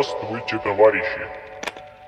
Здравствуйте, 0.00 0.60
товарищи! 0.62 1.26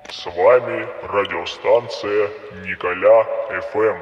С 0.08 0.24
вами 0.26 0.86
радиостанция 1.02 2.28
Николя 2.64 3.24
ФМ. 3.72 3.98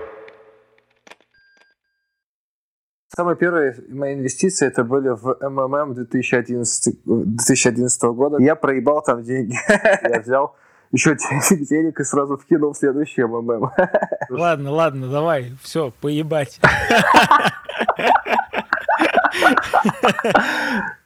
Самые 3.17 3.37
первые 3.37 3.75
мои 3.89 4.13
инвестиции 4.13 4.67
это 4.67 4.85
были 4.85 5.09
в 5.09 5.39
МММ 5.41 5.95
2011, 5.95 6.99
2011 7.05 8.03
года. 8.05 8.37
Я 8.43 8.57
проебал 8.57 9.01
там 9.01 9.23
деньги. 9.23 9.57
Я 10.07 10.21
взял 10.21 10.55
еще 10.93 11.15
денег 11.15 11.99
и 11.99 12.05
сразу 12.05 12.37
вкинул 12.37 12.75
в 12.75 12.77
следующий 12.77 13.25
МММ. 13.25 13.71
Ладно, 14.29 14.71
ладно, 14.71 15.09
давай, 15.09 15.57
все, 15.63 15.95
поебать. 16.03 16.61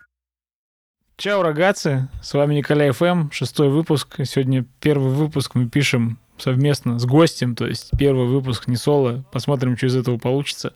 Чао, 1.23 1.45
рогатцы, 1.45 2.09
с 2.21 2.35
вами 2.35 2.57
Николай 2.57 2.91
ФМ, 2.91 3.31
шестой 3.31 3.69
выпуск. 3.69 4.17
Сегодня 4.25 4.65
первый 4.81 5.13
выпуск 5.13 5.55
мы 5.55 5.69
пишем 5.69 6.19
совместно 6.37 6.99
с 6.99 7.07
гостем, 7.07 7.55
то 7.55 7.65
есть 7.65 7.93
первый 7.97 8.27
выпуск 8.27 8.67
не 8.67 8.75
соло. 8.75 9.25
Посмотрим, 9.31 9.77
что 9.77 9.87
из 9.87 9.95
этого 9.95 10.19
получится. 10.19 10.75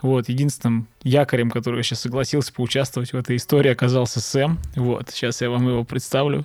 Вот, 0.00 0.28
единственным 0.28 0.86
якорем, 1.02 1.50
который 1.50 1.82
сейчас 1.82 2.02
согласился 2.02 2.52
поучаствовать 2.52 3.12
в 3.12 3.16
этой 3.16 3.34
истории, 3.34 3.72
оказался 3.72 4.20
Сэм. 4.20 4.60
Вот, 4.76 5.10
сейчас 5.10 5.40
я 5.40 5.50
вам 5.50 5.66
его 5.66 5.82
представлю. 5.82 6.44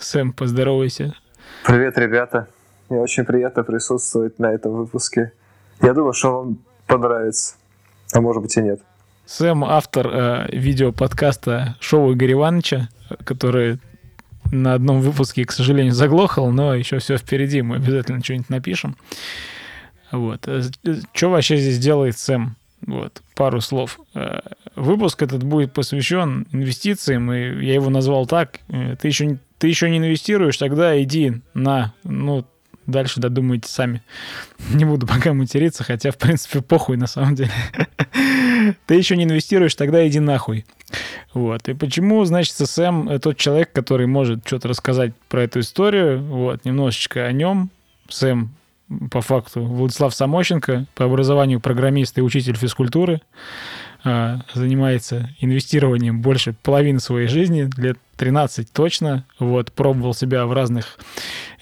Сэм, 0.00 0.32
поздоровайся. 0.32 1.14
Привет, 1.64 1.96
ребята. 1.96 2.48
Мне 2.88 2.98
очень 2.98 3.24
приятно 3.24 3.62
присутствовать 3.62 4.40
на 4.40 4.52
этом 4.52 4.72
выпуске. 4.72 5.32
Я 5.80 5.94
думаю, 5.94 6.12
что 6.12 6.38
вам 6.38 6.58
понравится. 6.88 7.54
А 8.12 8.20
может 8.20 8.42
быть 8.42 8.56
и 8.56 8.62
нет. 8.62 8.80
Сэм 9.26 9.64
автор 9.64 10.08
э, 10.10 10.48
видеоподкаста 10.52 11.76
шоу 11.80 12.12
Игоря 12.12 12.32
Ивановича, 12.32 12.88
который 13.24 13.78
на 14.52 14.74
одном 14.74 15.00
выпуске, 15.00 15.44
к 15.44 15.52
сожалению, 15.52 15.92
заглохал, 15.92 16.50
но 16.50 16.74
еще 16.74 16.98
все 16.98 17.16
впереди, 17.16 17.62
мы 17.62 17.76
обязательно 17.76 18.22
что-нибудь 18.22 18.50
напишем. 18.50 18.96
Вот. 20.10 20.46
Э, 20.46 20.62
что 21.12 21.30
вообще 21.30 21.56
здесь 21.56 21.78
делает 21.78 22.18
Сэм? 22.18 22.56
Вот, 22.86 23.22
пару 23.34 23.60
слов. 23.60 23.98
Э, 24.14 24.40
выпуск 24.76 25.22
этот 25.22 25.42
будет 25.42 25.72
посвящен 25.72 26.46
инвестициям, 26.52 27.32
и 27.32 27.64
я 27.64 27.74
его 27.74 27.90
назвал 27.90 28.26
так. 28.26 28.60
Э, 28.68 28.96
ты 29.00 29.08
еще, 29.08 29.38
ты 29.58 29.68
еще 29.68 29.90
не 29.90 29.98
инвестируешь, 29.98 30.56
тогда 30.56 31.00
иди 31.02 31.40
на, 31.54 31.94
ну, 32.04 32.44
Дальше 32.86 33.20
додумайте 33.20 33.68
сами. 33.68 34.02
Не 34.72 34.84
буду 34.84 35.06
пока 35.06 35.32
материться, 35.32 35.84
хотя, 35.84 36.10
в 36.10 36.18
принципе, 36.18 36.60
похуй 36.60 36.96
на 36.96 37.06
самом 37.06 37.34
деле. 37.34 37.52
Ты 38.86 38.94
еще 38.94 39.16
не 39.16 39.24
инвестируешь, 39.24 39.74
тогда 39.74 40.06
иди 40.06 40.20
нахуй. 40.20 40.64
Вот. 41.32 41.68
И 41.68 41.74
почему, 41.74 42.24
значит, 42.24 42.54
Сэм 42.54 43.18
тот 43.20 43.36
человек, 43.36 43.72
который 43.72 44.06
может 44.06 44.46
что-то 44.46 44.68
рассказать 44.68 45.12
про 45.28 45.42
эту 45.42 45.60
историю, 45.60 46.22
вот, 46.22 46.64
немножечко 46.64 47.24
о 47.26 47.32
нем. 47.32 47.70
Сэм 48.08 48.54
по 49.10 49.20
факту 49.20 49.62
Владислав 49.62 50.14
Самощенко, 50.14 50.86
по 50.94 51.04
образованию 51.04 51.60
программист 51.60 52.18
и 52.18 52.22
учитель 52.22 52.56
физкультуры. 52.56 53.20
А, 54.04 54.40
занимается 54.52 55.30
инвестированием 55.40 56.20
больше 56.20 56.54
половины 56.62 57.00
своей 57.00 57.26
жизни, 57.26 57.70
лет 57.78 57.98
13 58.16 58.70
точно. 58.70 59.24
Вот, 59.38 59.72
пробовал 59.72 60.12
себя 60.12 60.44
в 60.44 60.52
разных 60.52 60.98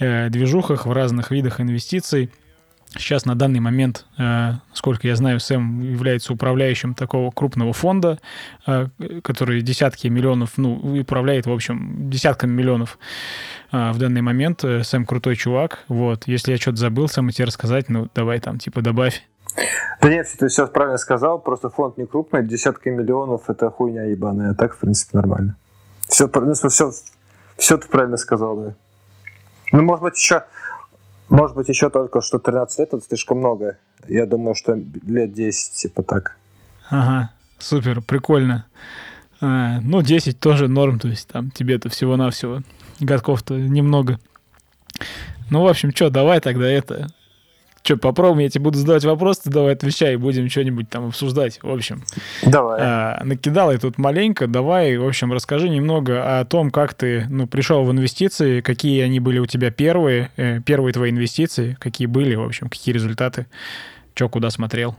э, 0.01 0.29
движухах, 0.29 0.87
в 0.87 0.93
разных 0.93 1.31
видах 1.31 1.61
инвестиций. 1.61 2.31
Сейчас 2.95 3.25
на 3.25 3.37
данный 3.37 3.61
момент, 3.61 4.07
э, 4.19 4.55
сколько 4.75 5.07
я 5.07 5.15
знаю, 5.15 5.39
Сэм 5.39 5.83
является 5.83 6.33
управляющим 6.33 6.95
такого 6.95 7.31
крупного 7.31 7.73
фонда, 7.73 8.19
э, 8.67 8.89
который 9.23 9.63
десятки 9.63 10.09
миллионов, 10.09 10.59
ну, 10.59 10.75
управляет, 11.01 11.47
в 11.47 11.53
общем, 11.53 12.11
десятками 12.11 12.51
миллионов 12.51 12.99
э, 13.71 13.93
в 13.93 13.99
данный 13.99 14.21
момент. 14.21 14.65
Э, 14.65 14.83
Сэм 14.83 15.07
крутой 15.07 15.37
чувак. 15.37 15.85
Вот, 15.87 16.25
если 16.27 16.51
я 16.51 16.59
что-то 16.59 16.79
забыл, 16.79 17.09
Сэм, 17.09 17.31
тебе 17.31 17.47
рассказать, 17.47 17.89
ну, 17.89 18.09
давай 18.15 18.41
там, 18.41 18.59
типа, 18.59 18.83
добавь. 18.83 19.23
Да 20.01 20.09
нет, 20.09 20.27
ты 20.39 20.49
все 20.49 20.67
правильно 20.67 20.99
сказал, 20.99 21.39
просто 21.39 21.69
фонд 21.69 21.99
не 21.99 22.07
крупный, 22.07 22.47
десятки 22.47 22.89
миллионов 22.89 23.51
это 23.51 23.71
хуйня 23.71 24.05
ебаная, 24.05 24.53
а 24.53 24.55
так, 24.55 24.75
в 24.75 24.79
принципе, 24.79 25.19
нормально. 25.19 25.57
Все, 26.09 26.31
ну, 26.33 26.55
все, 26.55 26.91
все 27.57 27.79
ты 27.79 27.89
правильно 27.89 28.17
сказал, 28.17 28.57
да. 28.57 28.75
Ну, 29.73 29.83
может 29.83 30.03
быть, 30.03 30.17
еще, 30.17 30.45
может 31.29 31.57
быть, 31.57 31.69
еще 31.69 31.91
только 31.91 32.21
что 32.21 32.39
13 32.39 32.79
лет 32.79 32.95
это 32.95 33.05
слишком 33.07 33.39
много. 33.39 33.79
Я 34.09 34.27
думаю, 34.27 34.55
что 34.55 34.79
лет 35.07 35.33
10, 35.33 35.73
типа 35.73 36.03
так. 36.03 36.37
Ага, 36.91 37.31
супер, 37.59 38.03
прикольно. 38.03 38.67
А, 39.41 39.81
ну, 39.81 40.03
10 40.03 40.39
тоже 40.39 40.69
норм, 40.69 40.99
то 40.99 41.09
есть 41.09 41.29
там 41.29 41.51
тебе-то 41.51 41.89
всего-навсего 41.89 42.61
годков-то 43.01 43.55
немного. 43.55 44.19
Ну, 45.51 45.63
в 45.63 45.69
общем, 45.69 45.91
что, 45.95 46.11
давай 46.11 46.41
тогда 46.41 46.67
это 46.67 47.09
Че, 47.83 47.97
попробуем, 47.97 48.39
я 48.39 48.49
тебе 48.49 48.63
буду 48.63 48.79
задавать 48.79 49.05
вопросы, 49.05 49.43
ты 49.45 49.51
давай 49.51 49.73
отвечай, 49.73 50.15
будем 50.15 50.49
что-нибудь 50.49 50.89
там 50.89 51.09
обсуждать, 51.09 51.59
в 51.63 51.71
общем. 51.71 52.05
Давай. 52.47 52.81
А, 52.81 53.23
накидал 53.25 53.73
я 53.73 53.79
тут 53.79 53.99
маленько, 53.99 54.47
давай, 54.47 54.97
в 54.97 55.05
общем, 55.05 55.33
расскажи 55.33 55.69
немного 55.69 56.39
о 56.39 56.45
том, 56.45 56.71
как 56.71 56.95
ты, 56.95 57.27
ну, 57.29 57.49
пришел 57.49 57.85
в 57.85 57.91
инвестиции, 57.91 58.61
какие 58.61 59.03
они 59.03 59.19
были 59.19 59.41
у 59.41 59.47
тебя 59.47 59.73
первые, 59.73 60.31
э, 60.37 60.61
первые 60.61 60.93
твои 60.93 61.11
инвестиции, 61.11 61.77
какие 61.81 62.07
были, 62.07 62.37
в 62.37 62.43
общем, 62.43 62.69
какие 62.69 62.95
результаты, 62.95 63.47
что, 64.15 64.29
куда 64.29 64.51
смотрел. 64.51 64.95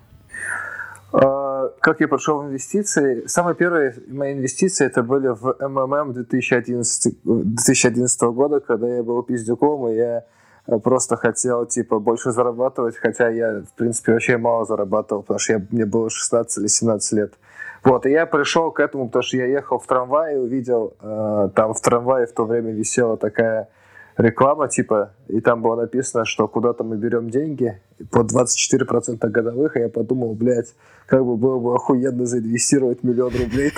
А, 1.13 1.69
как 1.79 2.01
я 2.01 2.09
пришел 2.09 2.41
в 2.41 2.47
инвестиции? 2.47 3.25
Самые 3.27 3.55
первые 3.55 3.95
мои 4.09 4.33
инвестиции 4.33 4.85
это 4.85 5.03
были 5.03 5.27
в 5.27 5.55
МММ 5.59 6.11
2011, 6.11 7.15
2011 7.23 8.21
года, 8.23 8.59
когда 8.59 8.93
я 8.93 9.03
был 9.03 9.23
пиздюком, 9.23 9.87
и 9.87 9.95
я 9.95 10.25
просто 10.65 11.17
хотел, 11.17 11.65
типа, 11.65 11.99
больше 11.99 12.31
зарабатывать, 12.31 12.97
хотя 12.97 13.29
я, 13.29 13.61
в 13.61 13.73
принципе, 13.75 14.13
вообще 14.13 14.37
мало 14.37 14.65
зарабатывал, 14.65 15.21
потому 15.21 15.39
что 15.39 15.53
я, 15.53 15.61
мне 15.71 15.85
было 15.85 16.09
16 16.09 16.57
или 16.59 16.67
17 16.67 17.13
лет. 17.13 17.33
Вот, 17.83 18.05
и 18.05 18.11
я 18.11 18.25
пришел 18.25 18.71
к 18.71 18.79
этому, 18.79 19.07
потому 19.07 19.23
что 19.23 19.37
я 19.37 19.45
ехал 19.45 19.77
в 19.77 19.85
трамвае, 19.85 20.39
увидел, 20.39 20.93
э, 21.01 21.49
там 21.53 21.73
в 21.73 21.81
трамвае 21.81 22.27
в 22.27 22.31
то 22.31 22.45
время 22.45 22.71
висела 22.71 23.17
такая 23.17 23.67
реклама, 24.17 24.69
типа, 24.69 25.11
и 25.27 25.41
там 25.41 25.61
было 25.61 25.75
написано, 25.75 26.23
что 26.23 26.47
куда-то 26.47 26.85
мы 26.85 26.95
берем 26.95 27.29
деньги 27.29 27.81
по 28.11 28.19
24% 28.19 29.27
годовых, 29.27 29.75
и 29.75 29.81
я 29.81 29.89
подумал, 29.89 30.33
блядь, 30.33 30.75
как 31.07 31.25
бы 31.25 31.35
было 31.35 31.59
бы 31.59 31.75
охуенно 31.75 32.25
заинвестировать 32.25 33.03
миллион 33.03 33.33
рублей, 33.33 33.71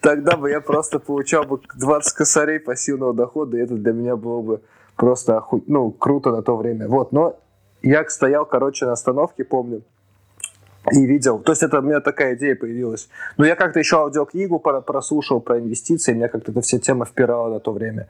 тогда 0.00 0.36
бы 0.36 0.50
я 0.50 0.60
просто 0.62 0.98
получал 0.98 1.44
бы 1.44 1.60
20 1.76 2.14
косарей 2.14 2.58
пассивного 2.58 3.12
дохода, 3.12 3.58
и 3.58 3.60
это 3.60 3.74
для 3.74 3.92
меня 3.92 4.16
было 4.16 4.40
бы 4.40 4.60
просто 5.00 5.38
оху... 5.38 5.62
ну, 5.66 5.90
круто 5.90 6.30
на 6.30 6.42
то 6.42 6.56
время. 6.56 6.86
Вот, 6.86 7.12
но 7.12 7.34
я 7.82 8.04
стоял, 8.08 8.44
короче, 8.44 8.84
на 8.84 8.92
остановке, 8.92 9.44
помню, 9.44 9.80
и 10.92 11.06
видел. 11.06 11.38
То 11.38 11.52
есть 11.52 11.62
это 11.62 11.78
у 11.78 11.82
меня 11.82 12.00
такая 12.00 12.34
идея 12.34 12.54
появилась. 12.54 13.08
Но 13.38 13.46
я 13.46 13.56
как-то 13.56 13.78
еще 13.78 13.96
аудиокнигу 13.96 14.58
прослушал 14.58 15.40
про 15.40 15.58
инвестиции, 15.58 16.12
меня 16.12 16.28
как-то 16.28 16.52
эта 16.52 16.60
вся 16.60 16.78
тема 16.78 17.06
впирала 17.06 17.48
на 17.48 17.60
то 17.60 17.72
время. 17.72 18.08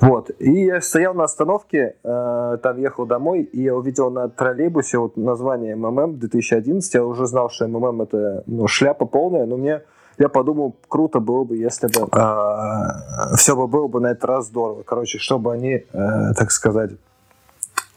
Вот. 0.00 0.30
И 0.38 0.64
я 0.66 0.80
стоял 0.80 1.14
на 1.14 1.24
остановке, 1.24 1.96
э, 2.04 2.58
там 2.62 2.78
ехал 2.78 3.04
домой, 3.04 3.42
и 3.42 3.62
я 3.62 3.74
увидел 3.74 4.10
на 4.10 4.28
троллейбусе 4.28 4.98
вот 4.98 5.16
название 5.16 5.74
МММ 5.74 6.20
2011. 6.20 6.94
Я 6.94 7.04
уже 7.04 7.26
знал, 7.26 7.50
что 7.50 7.66
МММ 7.66 8.02
это 8.02 8.44
ну, 8.46 8.68
шляпа 8.68 9.06
полная, 9.06 9.46
но 9.46 9.56
мне 9.56 9.82
я 10.18 10.28
подумал, 10.28 10.76
круто 10.88 11.20
было 11.20 11.44
бы, 11.44 11.56
если 11.56 11.86
бы 11.86 12.08
э, 12.12 13.36
все 13.36 13.56
бы 13.56 13.66
было 13.66 13.88
бы 13.88 14.00
на 14.00 14.08
этот 14.08 14.24
раз 14.24 14.46
здорово. 14.46 14.82
Короче, 14.82 15.18
чтобы 15.18 15.52
они, 15.52 15.84
э, 15.92 16.34
так 16.36 16.50
сказать... 16.50 16.92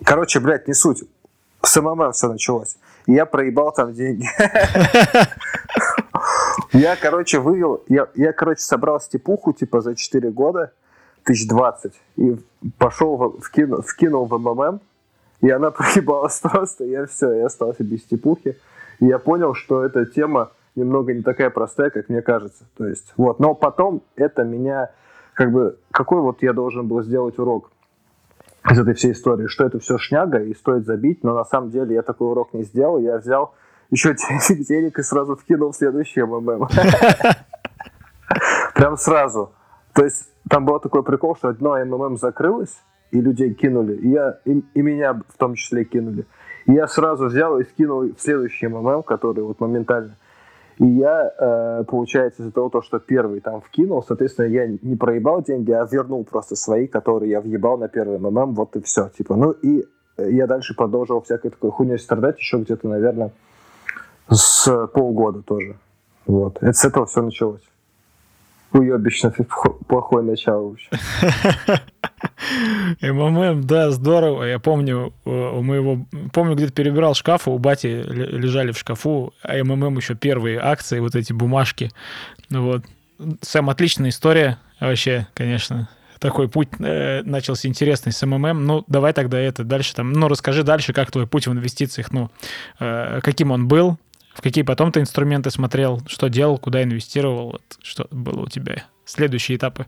Короче, 0.04 0.40
блядь, 0.40 0.68
не 0.68 0.74
суть. 0.74 1.04
С 1.62 1.82
МММ 1.82 2.12
все 2.12 2.28
началось. 2.28 2.78
И 3.06 3.14
я 3.14 3.26
проебал 3.26 3.72
там 3.72 3.94
деньги. 3.94 4.28
Я, 6.72 6.96
короче, 6.96 7.40
вывел... 7.40 7.84
Я, 7.88 8.34
короче, 8.34 8.62
собрал 8.62 9.00
степуху, 9.00 9.54
типа, 9.54 9.82
за 9.82 9.96
4 9.96 10.32
года, 10.32 10.72
тысяч 11.26 11.48
двадцать, 11.48 11.94
и 12.18 12.38
пошел, 12.78 13.40
вкинул, 13.42 14.26
в 14.26 14.38
МММ, 14.38 14.80
и 15.42 15.50
она 15.50 15.72
проебалась 15.72 16.40
просто, 16.44 16.86
я 16.86 17.06
все, 17.08 17.32
я 17.34 17.48
остался 17.48 17.84
без 17.84 18.02
степухи. 18.02 18.58
И 19.00 19.06
я 19.08 19.20
понял, 19.20 19.54
что 19.54 19.84
эта 19.84 20.06
тема 20.06 20.52
немного 20.76 21.14
не 21.14 21.22
такая 21.22 21.50
простая, 21.50 21.90
как 21.90 22.10
мне 22.10 22.22
кажется. 22.22 22.66
То 22.78 22.86
есть, 22.86 23.14
вот. 23.18 23.40
Но 23.40 23.56
потом 23.56 24.04
это 24.16 24.44
меня, 24.44 24.92
как 25.34 25.52
бы, 25.52 25.78
какой 25.92 26.22
вот 26.22 26.42
я 26.42 26.54
должен 26.54 26.88
был 26.88 27.02
сделать 27.02 27.40
урок 27.40 27.72
из 28.70 28.80
этой 28.80 28.94
всей 28.94 29.12
истории, 29.12 29.48
что 29.48 29.66
это 29.66 29.80
все 29.80 29.98
шняга 29.98 30.40
и 30.40 30.54
стоит 30.54 30.86
забить, 30.86 31.24
но 31.24 31.36
на 31.36 31.46
самом 31.46 31.72
деле 31.72 31.96
я 31.96 32.02
такой 32.02 32.30
урок 32.30 32.54
не 32.54 32.64
сделал, 32.64 33.00
я 33.00 33.18
взял 33.18 33.54
еще 33.92 34.16
денег 34.50 35.00
и 35.00 35.04
сразу 35.04 35.36
вкинул 35.36 35.72
в 35.72 35.76
следующий 35.76 36.24
МММ. 36.24 36.68
Прям 38.76 38.98
сразу. 38.98 39.52
То 39.94 40.04
есть 40.04 40.30
там 40.50 40.66
был 40.66 40.80
такой 40.80 41.04
прикол, 41.04 41.36
что 41.36 41.50
одно 41.50 41.78
МММ 41.78 42.18
закрылось, 42.18 42.76
и 43.12 43.22
людей 43.22 43.54
кинули, 43.54 43.96
и, 43.96 44.10
я, 44.10 44.40
и, 44.46 44.64
и 44.74 44.82
меня 44.82 45.14
в 45.14 45.38
том 45.38 45.56
числе 45.56 45.86
кинули. 45.86 46.26
И 46.66 46.74
я 46.74 46.88
сразу 46.88 47.28
взял 47.28 47.60
и 47.60 47.64
скинул 47.64 48.02
в 48.02 48.20
следующий 48.20 48.68
МММ, 48.68 49.04
который 49.04 49.44
вот 49.44 49.60
моментально 49.60 50.16
И 50.78 50.86
я, 50.86 51.32
э, 51.38 51.84
получается, 51.88 52.42
из-за 52.42 52.52
того, 52.52 52.82
что 52.82 53.00
первый 53.00 53.40
там 53.40 53.62
вкинул, 53.62 54.04
соответственно, 54.04 54.48
я 54.48 54.68
не 54.68 54.96
проебал 54.96 55.42
деньги, 55.42 55.72
а 55.72 55.88
вернул 55.90 56.26
просто 56.26 56.56
свои, 56.56 56.88
которые 56.88 57.32
я 57.32 57.42
въебал 57.42 57.78
на 57.78 57.88
первый 57.88 58.20
МММ, 58.20 58.54
вот 58.54 58.76
и 58.76 58.82
все. 58.82 59.10
Типа, 59.10 59.36
ну 59.36 59.52
и 59.52 59.86
я 60.18 60.48
дальше 60.48 60.76
продолжил 60.76 61.22
всякой 61.22 61.52
такой 61.52 61.72
хуйней 61.72 62.00
страдать 62.00 62.38
еще 62.38 62.58
где-то, 62.58 62.88
наверное, 62.88 63.32
с 64.30 64.88
полгода 64.88 65.42
тоже. 65.42 65.76
Вот. 66.26 66.58
Это 66.62 66.74
с 66.74 66.86
этого 66.86 67.06
все 67.06 67.22
началось. 67.22 67.62
Уебищно 68.74 69.34
плохое 69.88 70.26
начало 70.26 70.70
вообще. 70.70 70.90
МММ, 73.02 73.66
да, 73.66 73.92
здорово. 73.92 74.44
Я 74.44 74.60
помню, 74.60 75.14
у 75.26 75.62
моего... 75.62 76.06
Помню, 76.34 76.56
где-то 76.56 76.74
перебирал 76.74 77.14
шкаф, 77.14 77.48
у 77.48 77.58
бати 77.58 77.88
лежали 77.88 78.72
в 78.72 78.78
шкафу, 78.78 79.34
а 79.44 79.64
МММ 79.64 79.98
еще 79.98 80.16
первые 80.16 80.60
акции, 80.60 81.00
вот 81.00 81.16
эти 81.16 81.34
бумажки. 81.34 81.92
Вот. 82.50 82.84
Сэм, 83.42 83.70
отличная 83.70 84.10
история 84.10 84.58
вообще, 84.80 85.28
конечно. 85.34 85.90
Такой 86.20 86.50
путь 86.50 86.70
э, 86.80 87.22
начался 87.24 87.68
интересный 87.68 88.12
с 88.12 88.26
МММ. 88.26 88.66
Ну, 88.66 88.84
давай 88.88 89.14
тогда 89.14 89.40
это 89.40 89.64
дальше 89.64 89.96
там... 89.96 90.14
Ну, 90.14 90.28
расскажи 90.28 90.64
дальше, 90.64 90.94
как 90.94 91.12
твой 91.12 91.28
путь 91.28 91.48
в 91.48 91.52
инвестициях, 91.52 92.12
ну, 92.12 92.32
э, 92.80 93.20
каким 93.22 93.52
он 93.52 93.68
был, 93.68 93.98
в 94.34 94.42
какие 94.42 94.64
потом 94.64 94.92
ты 94.92 95.00
инструменты 95.00 95.50
смотрел, 95.50 96.02
что 96.08 96.28
делал, 96.28 96.58
куда 96.58 96.84
инвестировал, 96.84 97.52
вот, 97.52 97.62
что 97.82 98.08
было 98.12 98.42
у 98.42 98.48
тебя? 98.48 98.84
Следующие 99.06 99.58
этапы. 99.58 99.86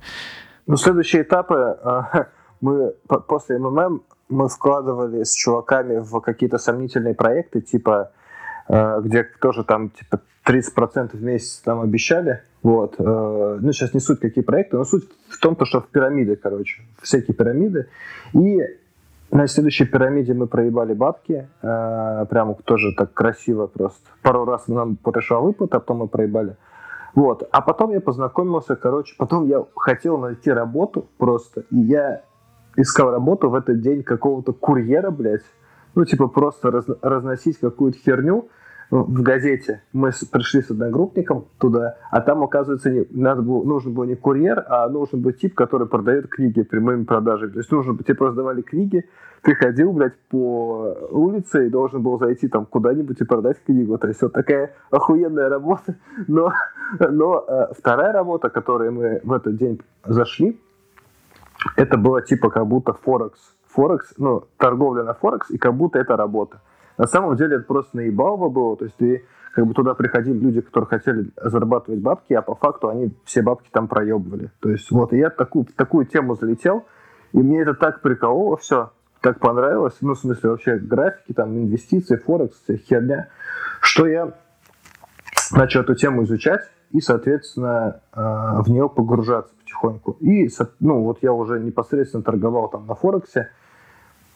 Ну, 0.68 0.78
следующие 0.78 1.24
этапы 1.24 1.56
а, 1.84 2.28
мы 2.62 2.94
после 3.28 3.60
МММ 3.60 4.02
мы 4.30 4.50
вкладывали 4.50 5.24
с 5.24 5.34
чуваками 5.34 6.00
в 6.00 6.20
какие-то 6.20 6.58
сомнительные 6.58 7.14
проекты, 7.14 7.62
типа 7.62 8.12
а, 8.68 9.00
где 9.00 9.24
тоже 9.24 9.64
там 9.64 9.90
типа 9.90 10.22
30% 10.46 11.16
в 11.16 11.24
месяц 11.24 11.62
нам 11.66 11.82
обещали. 11.82 12.44
Вот. 12.64 12.96
А, 13.00 13.58
ну, 13.60 13.72
сейчас 13.72 13.94
не 13.94 14.00
суть 14.00 14.20
какие 14.20 14.44
проекты, 14.44 14.78
но 14.78 14.84
суть 14.84 15.08
в 15.30 15.40
том, 15.40 15.58
что 15.64 15.82
в 15.82 15.88
пирамиды, 15.88 16.36
короче, 16.36 16.82
всякие 17.02 17.36
пирамиды. 17.36 17.88
И 18.34 18.62
на 19.32 19.48
следующей 19.48 19.86
пирамиде 19.86 20.34
мы 20.34 20.48
проебали 20.48 20.94
бабки, 20.94 21.50
э, 21.62 22.26
прям 22.30 22.56
тоже 22.64 22.94
так 22.96 23.14
красиво 23.14 23.68
просто. 23.68 24.10
Пару 24.22 24.46
раз 24.46 24.68
нам 24.68 24.96
пришла 24.96 25.40
выплата, 25.40 25.78
а 25.78 25.80
потом 25.80 25.98
мы 25.98 26.08
проебали. 26.08 26.56
Вот. 27.14 27.48
А 27.52 27.62
потом 27.62 27.92
я 27.92 28.00
познакомился, 28.00 28.76
короче, 28.76 29.16
потом 29.18 29.48
я 29.48 29.66
хотел 29.76 30.18
найти 30.18 30.52
работу 30.52 31.08
просто, 31.18 31.64
и 31.72 31.80
я 31.80 32.22
искал 32.78 33.12
работу 33.12 33.50
в 33.50 33.56
этот 33.56 33.82
день 33.82 34.04
какого-то 34.04 34.54
курьера, 34.54 35.12
блядь, 35.12 35.44
ну, 35.96 36.06
типа 36.06 36.28
просто 36.28 36.72
раз, 36.72 36.86
разносить 37.02 37.60
какую-то 37.60 37.98
херню, 37.98 38.48
в 38.90 39.22
газете 39.22 39.82
мы 39.92 40.12
пришли 40.32 40.62
с 40.62 40.72
одногруппником 40.72 41.48
туда, 41.58 41.98
а 42.10 42.22
там, 42.22 42.44
оказывается, 42.44 42.90
не, 42.90 43.06
надо 43.12 43.42
было, 43.42 43.64
нужен 43.64 43.94
был 43.94 44.06
не 44.06 44.16
курьер, 44.16 44.64
а 44.70 44.88
нужен 44.88 45.22
был 45.22 45.34
тип, 45.34 45.56
который 45.56 45.88
продает 45.88 46.30
книги 46.30 46.62
прямыми 46.62 47.04
продажами. 47.04 47.52
То 47.52 47.60
есть 47.60 47.72
нужно, 47.72 47.98
тебе 47.98 48.16
просто 48.16 48.38
давали 48.38 48.62
книги, 48.62 49.04
ты 49.42 49.56
ходил, 49.56 49.92
блядь, 49.92 50.18
по 50.30 50.96
улице 51.12 51.68
и 51.68 51.70
должен 51.70 52.02
был 52.02 52.18
зайти 52.18 52.48
там 52.48 52.66
куда-нибудь 52.66 53.20
и 53.20 53.26
продать 53.26 53.58
книгу. 53.66 53.98
То 53.98 54.08
есть 54.08 54.22
вот 54.22 54.32
такая 54.32 54.74
охуенная 54.90 55.50
работа. 55.50 55.96
Но, 56.28 56.54
но 57.00 57.44
э, 57.46 57.74
вторая 57.78 58.14
работа, 58.14 58.50
которой 58.50 58.90
мы 58.92 59.20
в 59.24 59.34
этот 59.34 59.58
день 59.58 59.82
зашли, 60.06 60.60
это 61.76 61.98
было 61.98 62.22
типа 62.22 62.50
как 62.50 62.68
будто 62.68 62.94
Форекс. 62.94 63.40
Форекс, 63.70 64.14
ну, 64.18 64.46
торговля 64.58 65.04
на 65.04 65.14
Форекс, 65.14 65.52
и 65.52 65.58
как 65.58 65.76
будто 65.76 66.00
это 66.00 66.16
работа. 66.16 66.62
На 66.98 67.06
самом 67.08 67.36
деле 67.36 67.58
это 67.58 67.66
просто 67.66 67.98
наебалово 67.98 68.50
было, 68.50 68.78
то 68.78 68.86
есть 68.86 68.96
ты 68.98 69.26
как 69.54 69.66
бы 69.66 69.74
туда 69.74 69.94
приходили 69.94 70.38
люди, 70.38 70.62
которые 70.62 70.88
хотели 70.88 71.32
зарабатывать 71.36 72.00
бабки, 72.00 72.34
а 72.34 72.42
по 72.42 72.56
факту 72.56 72.90
они 72.90 73.12
все 73.26 73.42
бабки 73.42 73.70
там 73.72 73.88
проебывали. 73.88 74.52
То 74.60 74.70
есть 74.70 74.90
вот, 74.92 75.14
и 75.14 75.18
я 75.18 75.30
такую, 75.30 75.66
такую 75.76 76.06
тему 76.06 76.36
залетел, 76.36 76.86
и 77.34 77.40
мне 77.40 77.62
это 77.62 77.74
так 77.74 78.02
прикололо 78.02 78.58
все, 78.58 78.92
так 79.22 79.40
понравилось, 79.40 79.98
ну, 80.02 80.14
в 80.14 80.20
смысле, 80.20 80.52
вообще 80.52 80.78
графики, 80.78 81.34
там, 81.34 81.58
инвестиции, 81.58 82.18
форекс, 82.18 82.56
херня, 82.88 83.30
что 83.82 84.08
я 84.08 84.34
начал 85.52 85.82
эту 85.82 85.96
тему 85.96 86.24
изучать 86.24 86.62
и, 86.92 87.02
соответственно, 87.02 88.02
э, 88.14 88.22
в 88.62 88.70
нее 88.70 88.90
погружаться 88.90 89.54
потихоньку. 89.78 90.18
И, 90.20 90.50
ну, 90.80 91.04
вот 91.04 91.20
я 91.22 91.34
уже 91.34 91.60
непосредственно 91.60 92.24
торговал 92.24 92.70
там 92.70 92.88
на 92.88 92.96
Форексе, 92.96 93.50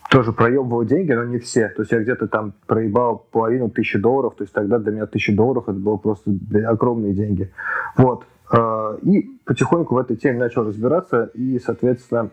тоже 0.09 0.33
проебывал 0.33 0.83
деньги, 0.83 1.11
но 1.13 1.23
не 1.23 1.39
все. 1.39 1.69
То 1.69 1.83
есть 1.83 1.91
я 1.91 1.99
где-то 1.99 2.27
там 2.27 2.53
проебал 2.67 3.25
половину 3.31 3.69
тысячи 3.69 3.97
долларов, 3.97 4.33
то 4.37 4.43
есть 4.43 4.53
тогда 4.53 4.77
для 4.77 4.91
меня 4.91 5.05
тысяча 5.05 5.33
долларов 5.33 5.65
это 5.67 5.77
было 5.77 5.97
просто 5.97 6.31
огромные 6.67 7.13
деньги. 7.13 7.51
Вот. 7.97 8.25
Э, 8.51 8.97
и 9.03 9.39
потихоньку 9.45 9.95
в 9.95 9.97
этой 9.97 10.17
теме 10.17 10.39
начал 10.39 10.65
разбираться 10.65 11.31
и, 11.33 11.59
соответственно, 11.59 12.29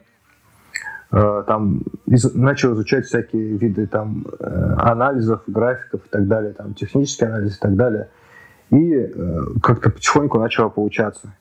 э, 1.12 1.44
там 1.46 1.82
начал 2.34 2.74
изучать 2.74 3.06
всякие 3.06 3.56
виды 3.56 3.86
там 3.86 4.26
э, 4.40 4.74
анализов, 4.78 5.42
графиков 5.46 6.00
и 6.04 6.08
так 6.10 6.26
далее, 6.26 6.54
там 6.54 6.74
технический 6.74 7.26
анализ 7.26 7.56
и 7.56 7.60
так 7.60 7.76
далее. 7.76 8.08
И 8.70 9.14
как-то 9.62 9.88
потихоньку 9.88 10.38
начало 10.38 10.68
получаться 10.68 11.32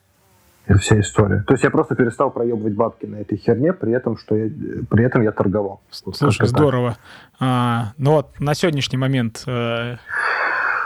вся 0.76 1.00
история. 1.00 1.42
То 1.46 1.54
есть 1.54 1.64
я 1.64 1.70
просто 1.70 1.94
перестал 1.94 2.30
проебывать 2.30 2.74
бабки 2.74 3.06
на 3.06 3.16
этой 3.16 3.38
херне, 3.38 3.72
при 3.72 3.92
этом, 3.92 4.16
что 4.18 4.36
я, 4.36 4.50
при 4.90 5.04
этом 5.04 5.22
я 5.22 5.32
торговал. 5.32 5.80
Слушай, 5.90 6.46
здорово. 6.46 6.96
А, 7.40 7.92
ну 7.96 8.12
вот 8.12 8.38
на 8.38 8.54
сегодняшний 8.54 8.98
момент... 8.98 9.44
Э... 9.46 9.96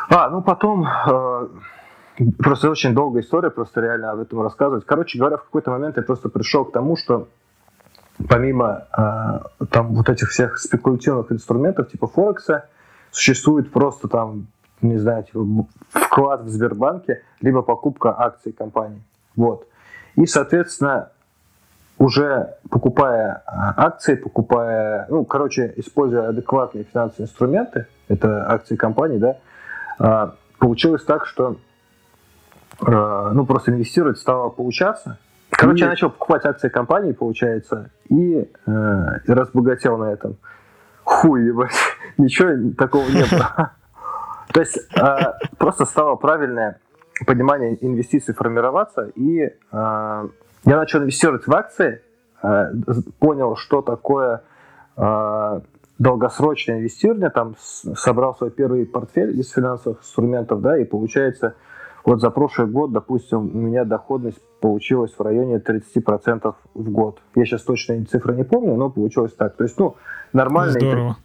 А, 0.09 0.31
ну 0.31 0.43
потом... 0.43 0.87
Э, 0.87 1.49
просто 2.39 2.71
очень 2.71 2.95
долгая 2.95 3.23
история, 3.23 3.51
просто 3.51 3.81
реально 3.81 4.13
об 4.13 4.21
этом 4.21 4.41
рассказывать. 4.43 4.85
Короче 4.87 5.19
говоря, 5.19 5.37
в 5.37 5.45
какой-то 5.45 5.71
момент 5.71 5.97
я 5.97 6.03
просто 6.03 6.29
пришел 6.29 6.65
к 6.65 6.73
тому, 6.73 6.97
что 6.97 7.29
помимо 8.29 8.87
э, 8.97 9.65
там 9.71 9.95
вот 9.95 10.09
этих 10.09 10.29
всех 10.29 10.59
спекулятивных 10.59 11.33
инструментов 11.33 11.91
типа 11.91 12.07
Форекса, 12.07 12.69
существует 13.11 13.73
просто 13.73 14.09
там, 14.09 14.47
не 14.81 14.99
знаю, 14.99 15.25
типа 15.25 15.67
вклад 15.91 16.43
в 16.43 16.49
Сбербанке, 16.49 17.23
либо 17.41 17.63
покупка 17.63 18.15
акций 18.17 18.53
компании. 18.53 19.03
Вот. 19.37 19.67
И, 20.17 20.27
соответственно, 20.27 21.11
уже 21.99 22.55
покупая 22.69 23.43
а, 23.47 23.87
акции, 23.87 24.15
покупая, 24.17 25.07
ну, 25.09 25.25
короче, 25.25 25.73
используя 25.77 26.29
адекватные 26.29 26.85
финансовые 26.85 27.27
инструменты, 27.27 27.87
это 28.09 28.51
акции 28.51 28.77
компании, 28.77 29.19
да, 29.19 29.37
а, 29.99 30.35
получилось 30.59 31.05
так, 31.05 31.27
что 31.27 31.57
а, 32.81 33.31
ну, 33.33 33.47
просто 33.47 33.71
инвестировать 33.71 34.19
стало 34.19 34.51
получаться. 34.51 35.19
Короче, 35.51 35.79
и... 35.79 35.83
я 35.85 35.91
начал 35.91 36.11
покупать 36.11 36.45
акции 36.45 36.69
компании, 36.69 37.13
получается, 37.13 37.91
и, 38.09 38.51
э, 38.67 38.71
и 39.27 39.33
разбогател 39.33 39.99
на 39.99 40.13
этом. 40.13 40.37
Хуй, 41.05 41.45
ебать, 41.45 41.73
ничего 42.19 42.73
такого 42.77 43.07
не 43.09 43.25
было. 43.31 43.73
То 44.53 44.61
есть 44.61 44.79
просто 45.59 45.85
стало 45.85 46.17
правильное 46.17 46.79
понимание 47.27 47.77
инвестиций 47.85 48.35
формироваться, 48.35 49.11
и 49.15 49.41
э, 49.41 49.53
я 49.73 50.29
начал 50.65 51.01
инвестировать 51.01 51.47
в 51.47 51.55
акции, 51.55 52.03
э, 52.43 52.73
понял, 53.19 53.57
что 53.57 53.83
такое 53.83 54.43
э, 54.97 55.61
долгосрочное 55.99 56.79
инвестирование, 56.79 57.31
там 57.31 57.55
собрал 57.59 58.37
свой 58.37 58.51
первый 58.51 58.87
портфель 58.87 59.39
из 59.39 59.51
финансовых 59.51 60.01
инструментов, 60.01 60.61
да, 60.61 60.79
и 60.79 60.85
получается, 60.85 61.55
вот 62.05 62.21
за 62.21 62.31
прошлый 62.31 62.67
год, 62.67 62.93
допустим, 62.93 63.51
у 63.55 63.59
меня 63.59 63.85
доходность 63.85 64.41
получилась 64.61 65.13
в 65.17 65.23
районе 65.23 65.57
30% 65.57 66.55
в 66.75 66.91
год. 66.91 67.21
Я 67.35 67.45
сейчас 67.45 67.63
точно 67.63 68.05
цифры 68.07 68.35
не 68.35 68.45
помню, 68.45 68.75
но 68.75 68.91
получилось 68.91 69.33
так. 69.35 69.57
То 69.57 69.65
есть, 69.65 69.79
ну, 69.79 69.97
нормальные... 70.33 70.81
Здорово. 70.81 71.17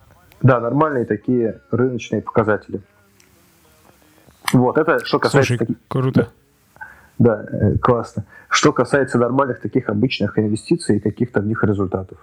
Да, 0.42 0.60
нормальные 0.60 1.06
такие 1.06 1.62
рыночные 1.72 2.22
показатели. 2.22 2.82
Вот, 4.54 4.78
это 4.78 5.04
что 5.06 5.20
касается... 5.20 5.48
Слушай, 5.48 5.60
таких... 5.60 5.78
круто. 5.88 6.30
Да, 7.20 7.46
э, 7.52 7.78
классно. 7.78 8.26
Что 8.50 8.72
касается 8.72 9.18
нормальных 9.18 9.60
таких 9.60 9.90
обычных 9.90 10.38
инвестиций 10.38 10.98
и 10.98 11.00
каких-то 11.00 11.42
в 11.42 11.48
них 11.48 11.64
результатов. 11.64 12.18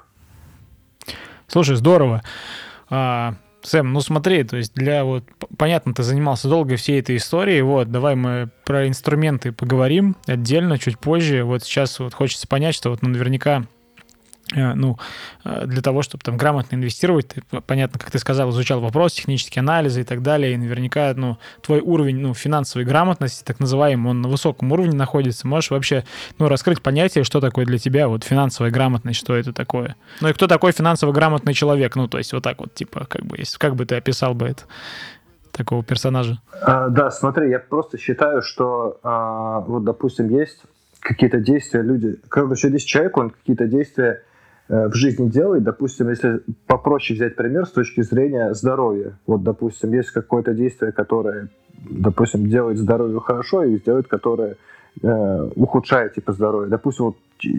Слушай, 1.47 1.77
здорово. 1.77 2.23
А, 2.91 3.35
Сэм, 3.63 3.93
ну 3.93 4.01
смотри, 4.01 4.45
то 4.45 4.57
есть 4.57 4.75
для 4.75 5.05
вот, 5.05 5.25
понятно, 5.57 5.95
ты 5.95 6.03
занимался 6.03 6.49
долго 6.49 6.77
всей 6.77 7.01
этой 7.01 7.17
историей, 7.17 7.63
вот, 7.63 7.91
давай 7.91 8.15
мы 8.15 8.51
про 8.65 8.87
инструменты 8.87 9.53
поговорим 9.53 10.17
отдельно, 10.27 10.79
чуть 10.79 10.99
позже. 10.99 11.45
Вот 11.45 11.65
сейчас 11.65 11.99
вот 11.99 12.13
хочется 12.13 12.47
понять, 12.47 12.75
что 12.75 12.91
вот 12.91 13.01
ну, 13.03 13.09
наверняка 13.09 13.65
ну, 14.53 14.99
э, 15.45 15.67
для 15.67 15.81
того, 15.81 16.03
чтобы 16.03 16.23
там 16.23 16.37
грамотно 16.37 16.77
инвестировать, 16.77 17.29
ты, 17.29 17.43
понятно, 17.67 17.99
как 17.99 18.11
ты 18.11 18.19
сказал, 18.19 18.51
изучал 18.51 18.81
вопрос, 18.81 19.15
технические 19.15 19.61
анализы 19.61 20.03
и 20.03 20.05
так 20.05 20.23
далее, 20.23 20.55
и 20.55 20.57
наверняка, 20.57 21.15
ну, 21.17 21.39
твой 21.63 21.81
уровень, 21.81 22.19
ну, 22.19 22.35
финансовой 22.35 22.85
грамотности, 22.85 23.43
так 23.43 23.59
называемый, 23.61 24.11
он 24.11 24.21
на 24.21 24.29
высоком 24.29 24.71
уровне 24.73 24.97
находится. 24.97 25.47
Можешь 25.47 25.71
вообще, 25.71 26.05
ну, 26.39 26.49
раскрыть 26.49 26.83
понятие, 26.83 27.25
что 27.25 27.41
такое 27.41 27.65
для 27.65 27.79
тебя 27.79 28.09
вот 28.09 28.25
финансовая 28.25 28.71
грамотность, 28.71 29.19
что 29.19 29.35
это 29.35 29.53
такое? 29.53 29.97
Ну, 30.21 30.29
и 30.29 30.33
кто 30.33 30.47
такой 30.47 30.73
финансово 30.73 31.13
грамотный 31.13 31.55
человек? 31.55 31.97
Ну, 31.97 32.09
то 32.09 32.19
есть 32.19 32.33
вот 32.33 32.43
так 32.43 32.61
вот, 32.61 32.75
типа, 32.75 33.07
как 33.07 33.25
бы, 33.25 33.39
если, 33.39 33.59
как 33.59 33.77
бы 33.77 33.87
ты 33.87 33.97
описал 33.97 34.35
бы 34.35 34.47
это? 34.47 34.65
такого 35.57 35.85
персонажа? 35.85 36.41
А, 36.63 36.89
да, 36.89 37.13
смотри, 37.13 37.49
я 37.49 37.61
просто 37.61 37.97
считаю, 37.97 38.43
что 38.43 38.99
а, 39.05 39.61
вот, 39.61 39.85
допустим, 39.85 40.29
есть 40.29 40.61
какие-то 41.05 41.39
действия 41.39 41.83
люди, 41.83 42.17
короче, 42.29 42.69
здесь 42.69 42.83
человек, 42.83 43.17
он 43.17 43.31
какие-то 43.31 43.67
действия 43.67 44.11
э, 44.13 44.34
в 44.69 44.95
жизни 44.95 45.29
делает, 45.29 45.63
допустим, 45.63 46.09
если 46.09 46.41
попроще 46.67 47.17
взять 47.17 47.37
пример 47.37 47.67
с 47.67 47.71
точки 47.71 48.03
зрения 48.03 48.55
здоровья. 48.55 49.19
Вот, 49.27 49.43
допустим, 49.43 49.93
есть 49.93 50.11
какое-то 50.11 50.55
действие, 50.55 50.93
которое, 50.93 51.49
допустим, 51.91 52.49
делает 52.49 52.79
здоровье 52.79 53.21
хорошо, 53.21 53.65
и 53.65 53.79
делает, 53.79 54.09
которое 54.09 54.57
э, 55.03 55.51
ухудшает 55.57 56.15
типа 56.15 56.33
здоровье. 56.33 56.71
Допустим, 56.71 57.07
вот 57.07 57.17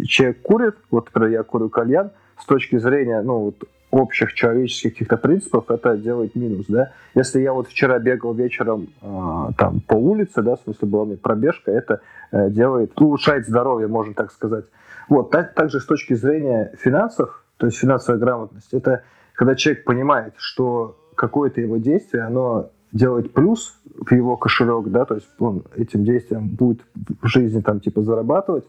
человек 0.08 0.42
курит, 0.42 0.76
вот, 0.90 1.06
например, 1.06 1.30
я 1.30 1.44
курю 1.44 1.70
кальян, 1.70 2.10
с 2.40 2.46
точки 2.46 2.78
зрения, 2.80 3.22
ну, 3.22 3.38
вот, 3.40 3.64
общих 3.92 4.34
человеческих 4.34 4.94
каких-то 4.94 5.18
принципов 5.18 5.70
это 5.70 5.98
делает 5.98 6.36
минус, 6.36 6.66
да. 6.68 6.92
Если 7.14 7.42
я 7.42 7.54
вот 7.54 7.68
вчера 7.68 7.98
бегал 8.00 8.34
вечером 8.34 8.90
э, 9.02 9.52
там 9.58 9.80
по 9.88 9.94
улице, 9.94 10.42
да, 10.42 10.56
в 10.56 10.62
смысле 10.62 10.88
была 10.88 11.04
у 11.04 11.06
меня 11.06 11.18
пробежка, 11.22 11.72
это 11.72 12.02
э, 12.32 12.50
делает, 12.50 13.00
улучшает 13.00 13.48
здоровье, 13.48 13.88
можно 13.88 14.14
так 14.14 14.32
сказать. 14.32 14.66
Вот, 15.10 15.32
так, 15.32 15.54
также 15.54 15.80
с 15.80 15.86
точки 15.86 16.14
зрения 16.14 16.74
финансов, 16.80 17.44
то 17.58 17.68
есть 17.68 17.78
финансовая 17.78 18.20
грамотность, 18.20 18.74
это 18.74 19.04
когда 19.34 19.56
человек 19.56 19.84
понимает, 19.84 20.34
что 20.38 20.98
какое-то 21.16 21.62
его 21.62 21.78
действие, 21.78 22.24
оно 22.24 22.70
делает 22.92 23.34
плюс 23.34 23.80
в 24.00 24.12
его 24.14 24.38
кошелек, 24.38 24.88
да, 24.88 25.06
то 25.06 25.16
есть 25.16 25.28
он 25.40 25.64
этим 25.76 26.04
действием 26.04 26.48
будет 26.48 26.82
в 27.22 27.28
жизни 27.28 27.62
там 27.62 27.80
типа 27.80 28.02
зарабатывать, 28.02 28.66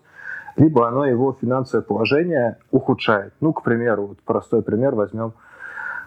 либо 0.56 0.88
оно 0.88 1.06
его 1.06 1.36
финансовое 1.40 1.82
положение 1.82 2.58
ухудшает. 2.70 3.34
Ну, 3.40 3.52
к 3.52 3.62
примеру, 3.62 4.06
вот 4.08 4.18
простой 4.24 4.62
пример 4.62 4.94
возьмем. 4.94 5.34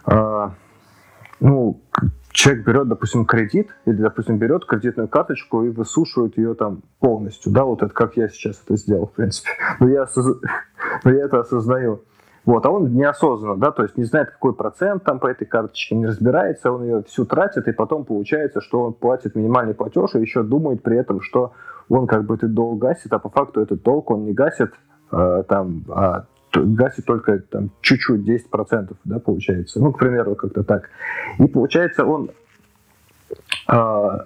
Э, 0.06 0.50
ну, 1.40 1.80
человек 2.40 2.66
берет, 2.66 2.88
допустим, 2.88 3.26
кредит, 3.26 3.76
или, 3.86 3.98
допустим, 3.98 4.38
берет 4.38 4.66
кредитную 4.66 5.10
карточку 5.10 5.64
и 5.64 5.70
высушивает 5.70 6.38
ее 6.38 6.54
там 6.54 6.84
полностью, 7.00 7.52
да, 7.52 7.66
вот 7.66 7.84
это 7.84 7.94
как 7.94 8.16
я 8.16 8.30
сейчас 8.30 8.62
это 8.64 8.78
сделал, 8.78 9.08
в 9.08 9.12
принципе. 9.12 9.50
Но 9.82 9.90
я, 9.90 10.04
осоз... 10.04 10.38
Но 11.04 11.12
я 11.12 11.26
это 11.26 11.40
осознаю. 11.42 12.02
Вот, 12.46 12.66
а 12.66 12.70
он 12.70 12.94
неосознанно, 12.94 13.58
да, 13.58 13.72
то 13.72 13.84
есть 13.84 13.98
не 13.98 14.06
знает, 14.06 14.32
какой 14.32 14.56
процент 14.56 15.04
там 15.04 15.20
по 15.20 15.28
этой 15.28 15.46
карточке, 15.46 15.96
не 15.96 16.08
разбирается, 16.08 16.72
он 16.72 16.84
ее 16.84 17.04
всю 17.04 17.26
тратит, 17.26 17.68
и 17.68 17.74
потом 17.74 18.06
получается, 18.06 18.62
что 18.62 18.84
он 18.84 18.94
платит 18.94 19.36
минимальный 19.36 19.74
платеж, 19.74 20.16
и 20.16 20.22
еще 20.22 20.42
думает 20.42 20.82
при 20.82 20.98
этом, 20.98 21.20
что 21.22 21.52
он 21.90 22.08
как 22.08 22.24
бы 22.24 22.36
этот 22.36 22.54
долг 22.54 22.80
гасит, 22.80 23.12
а 23.12 23.20
по 23.20 23.30
факту 23.30 23.60
этот 23.60 23.84
долг 23.84 24.10
он 24.12 24.24
не 24.24 24.32
гасит, 24.32 24.72
э, 25.12 25.44
там, 25.48 25.84
а 25.90 26.26
гасит 26.54 27.06
только 27.06 27.40
там 27.40 27.70
чуть-чуть, 27.82 28.28
10%, 28.28 28.96
да, 29.06 29.20
получается. 29.20 29.80
Ну, 29.80 29.92
к 29.92 30.00
примеру, 30.00 30.36
как-то 30.36 30.64
так. 30.64 30.90
И 31.38 31.48
получается, 31.48 32.06
он 32.06 32.32
э, 33.68 34.18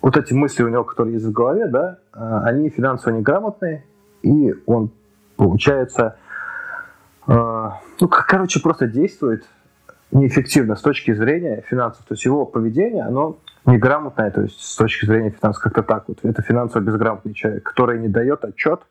вот 0.00 0.16
эти 0.16 0.32
мысли 0.32 0.62
у 0.62 0.68
него, 0.68 0.84
которые 0.84 1.14
есть 1.14 1.26
в 1.26 1.32
голове, 1.32 1.66
да, 1.66 1.98
э, 2.14 2.40
они 2.44 2.70
финансово 2.70 3.14
неграмотные, 3.14 3.84
и 4.22 4.54
он, 4.66 4.90
получается, 5.36 6.16
э, 7.26 7.32
ну, 8.00 8.08
короче, 8.08 8.60
просто 8.60 8.86
действует 8.86 9.44
неэффективно 10.12 10.76
с 10.76 10.80
точки 10.80 11.12
зрения 11.12 11.62
финансов. 11.68 12.04
То 12.06 12.14
есть 12.14 12.24
его 12.24 12.46
поведение, 12.46 13.02
оно 13.02 13.38
неграмотное, 13.66 14.30
то 14.30 14.42
есть 14.42 14.60
с 14.60 14.76
точки 14.76 15.06
зрения 15.06 15.30
финансов, 15.30 15.62
как-то 15.62 15.82
так 15.82 16.04
вот. 16.08 16.18
Это 16.22 16.42
финансово 16.42 16.82
безграмотный 16.82 17.34
человек, 17.34 17.64
который 17.64 17.98
не 17.98 18.08
дает 18.08 18.44
отчет 18.44 18.82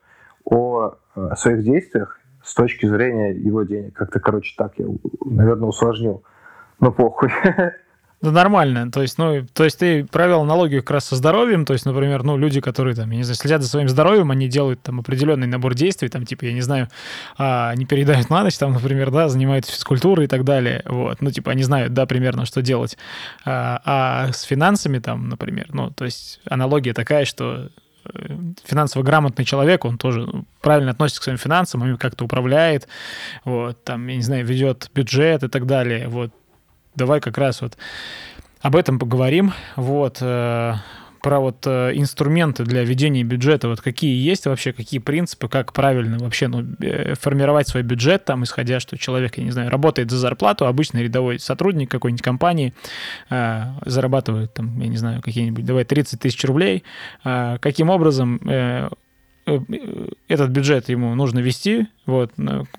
о, 0.44 0.96
о 1.16 1.36
своих 1.36 1.64
действиях 1.64 2.20
с 2.44 2.54
точки 2.54 2.86
зрения 2.86 3.32
его 3.32 3.64
денег. 3.64 3.94
Как-то, 3.94 4.20
короче, 4.20 4.54
так 4.58 4.74
я, 4.78 4.86
наверное, 5.26 5.70
усложнил. 5.70 6.24
Но 6.80 6.92
похуй. 6.92 7.30
Да 8.24 8.32
нормально. 8.32 8.90
То 8.90 9.02
есть, 9.02 9.18
ну, 9.18 9.46
то 9.54 9.66
есть 9.66 9.80
ты 9.80 10.06
провел 10.06 10.44
аналогию 10.44 10.82
как 10.82 10.92
раз 10.92 11.06
со 11.08 11.18
здоровьем. 11.18 11.66
То 11.66 11.74
есть, 11.74 11.86
например, 11.86 12.24
ну, 12.24 12.38
люди, 12.38 12.62
которые 12.62 12.96
там, 12.96 13.12
я 13.12 13.18
не 13.18 13.24
знаю, 13.24 13.36
следят 13.36 13.62
за 13.62 13.68
своим 13.68 13.90
здоровьем, 13.90 14.32
они 14.32 14.48
делают 14.48 14.82
там 14.82 15.02
определенный 15.02 15.46
набор 15.46 15.74
действий, 15.74 16.08
там, 16.08 16.26
типа, 16.26 16.46
я 16.46 16.54
не 16.54 16.62
знаю, 16.62 16.88
а, 17.38 17.76
не 17.76 17.86
передают 17.86 18.30
на 18.30 18.44
ночь, 18.44 18.58
там, 18.58 18.72
например, 18.72 19.12
да, 19.12 19.28
занимаются 19.28 19.74
физкультурой 19.74 20.28
и 20.28 20.30
так 20.30 20.46
далее. 20.46 20.84
Вот. 20.86 21.20
Ну, 21.20 21.32
типа, 21.32 21.52
они 21.52 21.64
знают, 21.64 21.94
да, 21.94 22.06
примерно, 22.06 22.46
что 22.46 22.62
делать. 22.62 22.98
А, 23.44 23.82
а 23.84 24.32
с 24.32 24.44
финансами 24.44 25.00
там, 25.00 25.28
например, 25.28 25.66
ну, 25.74 25.92
то 25.92 26.06
есть 26.06 26.40
аналогия 26.46 26.94
такая, 26.94 27.26
что 27.26 27.72
финансово 28.66 29.04
грамотный 29.04 29.46
человек, 29.46 29.86
он 29.86 29.98
тоже 29.98 30.28
правильно 30.62 30.92
относится 30.92 31.22
к 31.22 31.24
своим 31.24 31.38
финансам, 31.38 31.86
ими 31.86 31.96
как-то 31.96 32.26
управляет, 32.26 32.88
вот, 33.46 33.84
там, 33.84 34.08
я 34.08 34.16
не 34.16 34.22
знаю, 34.22 34.46
ведет 34.46 34.90
бюджет 34.94 35.44
и 35.44 35.48
так 35.48 35.66
далее, 35.66 36.08
вот, 36.08 36.32
давай 36.96 37.20
как 37.22 37.38
раз 37.38 37.62
вот 37.62 37.78
об 38.64 38.78
этом 38.78 38.98
поговорим. 38.98 39.54
Вот 39.76 40.20
э, 40.22 40.74
про 41.24 41.40
вот 41.40 41.66
э, 41.66 41.94
инструменты 41.96 42.66
для 42.66 42.84
ведения 42.84 43.24
бюджета, 43.24 43.70
вот 43.70 43.82
какие 43.82 44.16
есть 44.22 44.46
вообще, 44.46 44.74
какие 44.74 45.00
принципы, 45.00 45.48
как 45.48 45.74
правильно 45.74 46.20
вообще 46.20 46.48
ну, 46.48 46.64
э, 46.82 47.16
формировать 47.16 47.68
свой 47.68 47.82
бюджет, 47.82 48.26
там, 48.26 48.44
исходя, 48.44 48.80
что 48.80 48.98
человек, 48.98 49.38
я 49.38 49.44
не 49.44 49.52
знаю, 49.52 49.72
работает 49.72 50.12
за 50.12 50.18
зарплату, 50.18 50.68
обычный 50.68 51.04
рядовой 51.04 51.40
сотрудник 51.40 51.90
какой-нибудь 51.90 52.22
компании 52.22 52.74
э, 53.32 53.64
зарабатывает, 53.86 54.54
там, 54.54 54.80
я 54.80 54.88
не 54.88 54.98
знаю, 54.98 55.22
какие-нибудь, 55.24 55.66
давай, 55.66 55.86
30 55.86 56.20
тысяч 56.20 56.44
рублей, 56.44 56.84
э, 57.24 57.58
каким 57.60 57.90
образом 57.90 58.40
э, 58.48 58.90
Э, 59.46 59.60
этот 60.28 60.52
бюджет 60.52 60.90
ему 60.90 61.16
нужно 61.16 61.40
вести, 61.40 61.88
вот, 62.06 62.32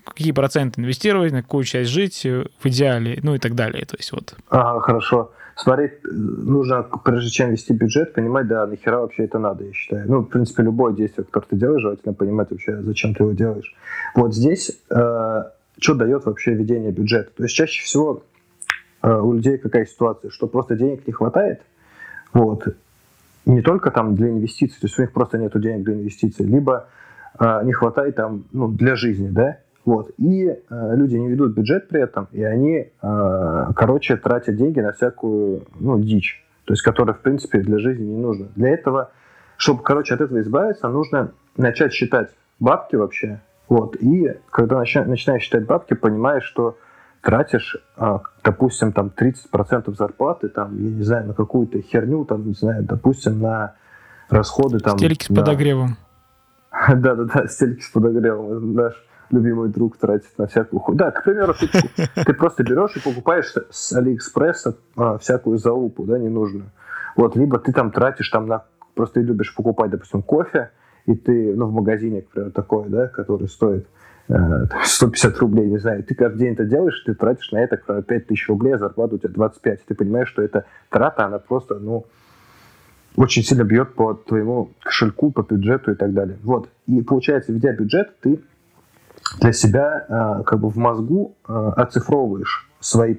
какие 0.03 0.31
проценты 0.31 0.81
инвестировать, 0.81 1.31
на 1.31 1.43
какую 1.43 1.63
часть 1.63 1.91
жить 1.91 2.23
в 2.23 2.65
идеале, 2.65 3.19
ну 3.21 3.35
и 3.35 3.39
так 3.39 3.55
далее. 3.55 3.85
То 3.85 3.97
есть 3.97 4.11
вот. 4.11 4.35
Ага, 4.49 4.79
хорошо. 4.81 5.31
Смотреть, 5.55 5.93
э, 6.03 6.09
нужно, 6.11 6.83
прежде 6.83 7.29
чем 7.29 7.51
вести 7.51 7.73
бюджет, 7.73 8.13
понимать, 8.13 8.47
да, 8.47 8.67
нахера 8.67 8.99
вообще 8.99 9.23
это 9.23 9.39
надо, 9.39 9.63
я 9.63 9.73
считаю. 9.73 10.05
Ну, 10.07 10.19
в 10.19 10.25
принципе, 10.25 10.63
любое 10.63 10.93
действие, 10.93 11.25
которое 11.25 11.47
ты 11.47 11.55
делаешь, 11.55 11.81
желательно 11.81 12.13
понимать 12.13 12.51
вообще, 12.51 12.81
зачем 12.81 13.13
ты 13.13 13.23
его 13.23 13.31
делаешь. 13.31 13.73
Вот 14.15 14.35
здесь 14.35 14.77
э, 14.89 15.43
что 15.79 15.93
дает 15.93 16.25
вообще 16.25 16.53
ведение 16.53 16.91
бюджета? 16.91 17.31
То 17.35 17.43
есть 17.43 17.55
чаще 17.55 17.83
всего 17.83 18.23
э, 19.01 19.13
у 19.13 19.33
людей 19.33 19.57
какая 19.57 19.85
ситуация, 19.85 20.29
что 20.29 20.47
просто 20.47 20.75
денег 20.75 21.05
не 21.07 21.13
хватает, 21.13 21.61
вот, 22.33 22.67
не 23.45 23.61
только 23.61 23.91
там 23.91 24.15
для 24.15 24.29
инвестиций, 24.29 24.79
то 24.79 24.87
есть 24.87 24.97
у 24.97 25.01
них 25.01 25.11
просто 25.11 25.37
нет 25.37 25.51
денег 25.59 25.83
для 25.83 25.93
инвестиций, 25.93 26.45
либо 26.45 26.87
э, 27.39 27.61
не 27.63 27.73
хватает 27.73 28.15
там 28.15 28.45
ну, 28.51 28.67
для 28.69 28.95
жизни, 28.95 29.29
да, 29.29 29.59
вот. 29.85 30.11
И 30.17 30.47
э, 30.47 30.95
люди 30.95 31.15
не 31.15 31.29
ведут 31.29 31.53
бюджет 31.53 31.87
при 31.87 32.01
этом, 32.01 32.27
и 32.31 32.43
они, 32.43 32.91
э, 33.01 33.65
короче, 33.75 34.17
тратят 34.17 34.55
деньги 34.55 34.79
на 34.79 34.91
всякую, 34.91 35.63
ну, 35.79 35.99
дичь, 35.99 36.43
то 36.65 36.73
есть 36.73 36.81
которая, 36.81 37.15
в 37.15 37.19
принципе, 37.19 37.59
для 37.59 37.77
жизни 37.77 38.05
не 38.05 38.17
нужна. 38.17 38.47
Для 38.55 38.69
этого, 38.69 39.11
чтобы, 39.57 39.83
короче, 39.83 40.15
от 40.15 40.21
этого 40.21 40.41
избавиться, 40.41 40.87
нужно 40.89 41.31
начать 41.55 41.93
считать 41.93 42.29
бабки 42.59 42.95
вообще, 42.95 43.41
вот. 43.67 43.95
И 43.97 44.35
когда 44.49 44.79
начинаешь 44.79 45.43
считать 45.43 45.65
бабки, 45.65 45.93
понимаешь, 45.93 46.43
что 46.43 46.77
тратишь, 47.21 47.77
а, 47.97 48.21
допустим, 48.43 48.91
там 48.91 49.11
30% 49.15 49.93
зарплаты, 49.95 50.49
там, 50.49 50.77
я 50.77 50.91
не 50.91 51.03
знаю, 51.03 51.27
на 51.27 51.33
какую-то 51.33 51.81
херню, 51.81 52.25
там, 52.25 52.45
не 52.47 52.53
знаю, 52.53 52.83
допустим, 52.83 53.39
на 53.39 53.75
расходы 54.29 54.79
там... 54.79 54.97
Стельки 54.97 55.25
с 55.25 55.29
на... 55.29 55.35
подогревом. 55.37 55.97
Да-да-да, 56.87 57.47
стельки 57.47 57.81
с 57.81 57.89
подогревом. 57.89 58.73
Наш 58.73 58.93
любимый 59.31 59.69
друг 59.69 59.97
тратит 59.97 60.37
на 60.37 60.47
всякую 60.47 60.79
хуйню. 60.79 60.99
Да, 60.99 61.11
к 61.11 61.23
примеру, 61.23 61.53
ты, 61.53 61.67
ты 62.23 62.33
просто 62.33 62.63
берешь 62.63 62.95
и 62.95 62.99
покупаешь 62.99 63.53
с 63.69 63.93
Алиэкспресса 63.93 64.77
а, 64.95 65.17
всякую 65.17 65.57
залупу, 65.57 66.03
да, 66.03 66.17
ненужную. 66.17 66.71
Вот, 67.15 67.35
либо 67.35 67.59
ты 67.59 67.71
там 67.71 67.91
тратишь 67.91 68.29
там 68.29 68.47
на... 68.47 68.63
Просто 68.93 69.19
любишь 69.19 69.53
покупать, 69.53 69.91
допустим, 69.91 70.21
кофе, 70.21 70.71
и 71.05 71.15
ты, 71.15 71.53
ну, 71.55 71.67
в 71.67 71.73
магазине, 71.73 72.21
к 72.21 72.29
примеру, 72.29 72.51
такой, 72.51 72.87
да, 72.89 73.07
который 73.07 73.47
стоит 73.47 73.87
150 74.27 75.37
рублей, 75.39 75.67
не 75.67 75.77
знаю, 75.77 76.03
ты 76.03 76.15
каждый 76.15 76.39
день 76.39 76.53
это 76.53 76.65
делаешь, 76.65 77.01
ты 77.05 77.13
тратишь 77.13 77.51
на 77.51 77.57
это 77.57 77.77
5 77.77 78.27
тысяч 78.27 78.47
рублей, 78.47 78.75
а 78.75 78.77
зарплата 78.79 79.15
у 79.15 79.17
тебя 79.17 79.29
25. 79.29 79.85
Ты 79.85 79.95
понимаешь, 79.95 80.29
что 80.29 80.41
эта 80.41 80.65
трата, 80.89 81.25
она 81.25 81.39
просто, 81.39 81.75
ну, 81.75 82.05
очень 83.15 83.43
сильно 83.43 83.63
бьет 83.63 83.93
по 83.93 84.13
твоему 84.13 84.71
кошельку, 84.81 85.31
по 85.31 85.41
бюджету 85.41 85.91
и 85.91 85.95
так 85.95 86.13
далее. 86.13 86.37
Вот. 86.43 86.69
И 86.87 87.01
получается, 87.01 87.53
ведя 87.53 87.71
бюджет, 87.71 88.19
ты 88.21 88.41
для 89.39 89.53
себя 89.53 90.05
э, 90.07 90.43
как 90.43 90.59
бы 90.59 90.69
в 90.69 90.77
мозгу 90.77 91.35
э, 91.47 91.71
оцифровываешь 91.75 92.69
свои, 92.79 93.17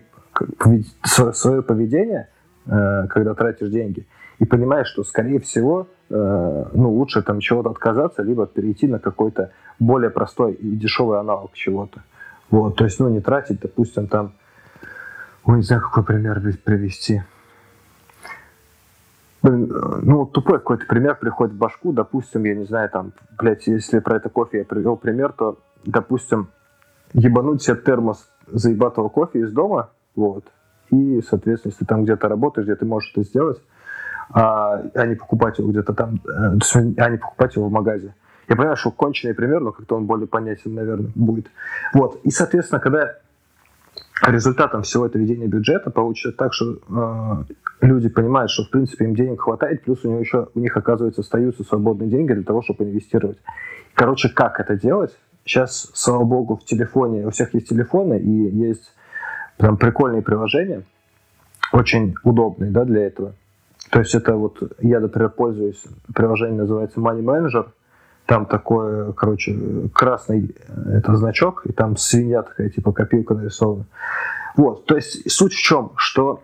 свое 1.05 1.63
поведение, 1.63 2.29
э, 2.67 3.07
когда 3.09 3.35
тратишь 3.35 3.71
деньги, 3.71 4.07
и 4.39 4.45
понимаешь, 4.45 4.89
что, 4.89 5.03
скорее 5.05 5.41
всего, 5.41 5.89
ну, 6.09 6.91
лучше 6.93 7.23
там 7.23 7.41
чего-то 7.41 7.71
отказаться, 7.71 8.23
либо 8.23 8.47
перейти 8.47 8.87
на 8.87 9.01
какой-то 9.01 9.51
более 9.81 10.11
простой 10.11 10.53
и 10.53 10.77
дешевый 10.77 11.19
аналог 11.19 11.53
чего-то. 11.55 12.03
Вот, 12.51 12.77
то 12.77 12.85
есть, 12.85 13.01
ну, 13.01 13.09
не 13.09 13.21
тратить, 13.21 13.59
допустим, 13.61 14.07
там, 14.07 14.35
ой, 15.45 15.57
не 15.57 15.63
знаю, 15.63 15.83
какой 15.83 16.05
пример 16.05 16.41
привести. 16.63 17.23
Блин, 19.43 19.73
ну, 20.03 20.27
тупой 20.27 20.59
какой-то 20.59 20.87
пример 20.87 21.17
приходит 21.17 21.55
в 21.55 21.59
башку, 21.59 21.93
допустим, 21.93 22.45
я 22.45 22.55
не 22.55 22.67
знаю, 22.67 22.89
там, 22.91 23.13
блядь, 23.39 23.67
если 23.67 23.99
про 23.99 24.17
это 24.17 24.29
кофе 24.29 24.59
я 24.59 24.65
привел 24.65 24.97
пример, 24.97 25.33
то, 25.33 25.59
допустим, 25.85 26.49
ебануть 27.13 27.63
себе 27.63 27.77
термос 27.77 28.29
заебатого 28.47 29.09
кофе 29.09 29.41
из 29.41 29.53
дома, 29.53 29.91
вот, 30.15 30.45
и, 30.91 31.21
соответственно, 31.29 31.73
если 31.73 31.85
там 31.85 32.05
где-то 32.05 32.29
работаешь, 32.29 32.67
где 32.67 32.77
ты 32.77 32.87
можешь 32.87 33.11
это 33.13 33.23
сделать, 33.23 33.61
а, 34.31 34.83
а 34.95 35.07
не 35.07 35.15
покупать 35.15 35.59
его 35.59 35.71
где-то 35.71 35.95
там, 35.95 36.21
э, 36.27 36.93
а 36.99 37.11
не 37.11 37.17
покупать 37.19 37.57
его 37.57 37.69
в 37.69 37.73
магазе. 37.73 38.15
Я 38.49 38.57
понимаю, 38.57 38.77
что 38.77 38.91
конченый 38.91 39.35
пример, 39.35 39.61
но 39.61 39.73
как-то 39.73 39.97
он 39.97 40.07
более 40.07 40.29
понятен, 40.29 40.75
наверное, 40.75 41.11
будет. 41.15 41.47
Вот. 41.93 42.21
И, 42.23 42.31
соответственно, 42.31 42.81
когда 42.81 43.15
результатом 44.25 44.83
всего 44.83 45.07
этого 45.07 45.21
ведения 45.21 45.47
бюджета 45.47 45.91
получится 45.91 46.37
так, 46.37 46.53
что 46.55 46.79
э, 46.89 47.55
люди 47.81 48.09
понимают, 48.09 48.51
что 48.51 48.65
в 48.65 48.71
принципе 48.71 49.05
им 49.05 49.15
денег 49.15 49.43
хватает, 49.43 49.83
плюс 49.83 50.05
у, 50.05 50.09
него 50.09 50.21
еще, 50.21 50.49
у 50.55 50.61
них, 50.61 50.77
оказывается, 50.77 51.23
остаются 51.23 51.65
свободные 51.65 52.09
деньги 52.09 52.33
для 52.33 52.45
того, 52.45 52.63
чтобы 52.63 52.85
инвестировать. 52.85 53.39
Короче, 53.95 54.29
как 54.29 54.61
это 54.61 54.77
делать? 54.77 55.17
Сейчас, 55.47 55.89
слава 55.95 56.25
богу, 56.25 56.57
в 56.57 56.65
телефоне, 56.65 57.25
у 57.25 57.31
всех 57.31 57.55
есть 57.55 57.69
телефоны 57.69 58.19
и 58.19 58.31
есть 58.31 58.93
прям 59.57 59.77
прикольные 59.77 60.21
приложения, 60.21 60.83
очень 61.73 62.17
удобные 62.25 62.73
да, 62.73 62.85
для 62.85 63.07
этого. 63.07 63.33
То 63.91 64.01
есть 64.01 64.15
это 64.17 64.35
вот, 64.35 64.61
я, 64.81 64.99
например, 64.99 65.31
пользуюсь, 65.31 65.83
приложение 66.13 66.59
называется 66.59 66.99
Money 66.99 67.23
Manager, 67.23 67.69
там 68.27 68.47
такой, 68.47 69.15
короче, 69.15 69.57
красный 69.95 70.53
э, 70.67 70.99
это 70.99 71.15
значок, 71.15 71.65
и 71.65 71.73
там 71.73 71.97
свинья 71.97 72.43
такая, 72.43 72.69
типа 72.69 72.93
копилка 72.93 73.35
нарисована. 73.35 73.87
Вот, 74.57 74.87
то 74.87 74.97
есть 74.97 75.31
суть 75.31 75.53
в 75.53 75.63
чем, 75.63 75.93
что 75.95 76.43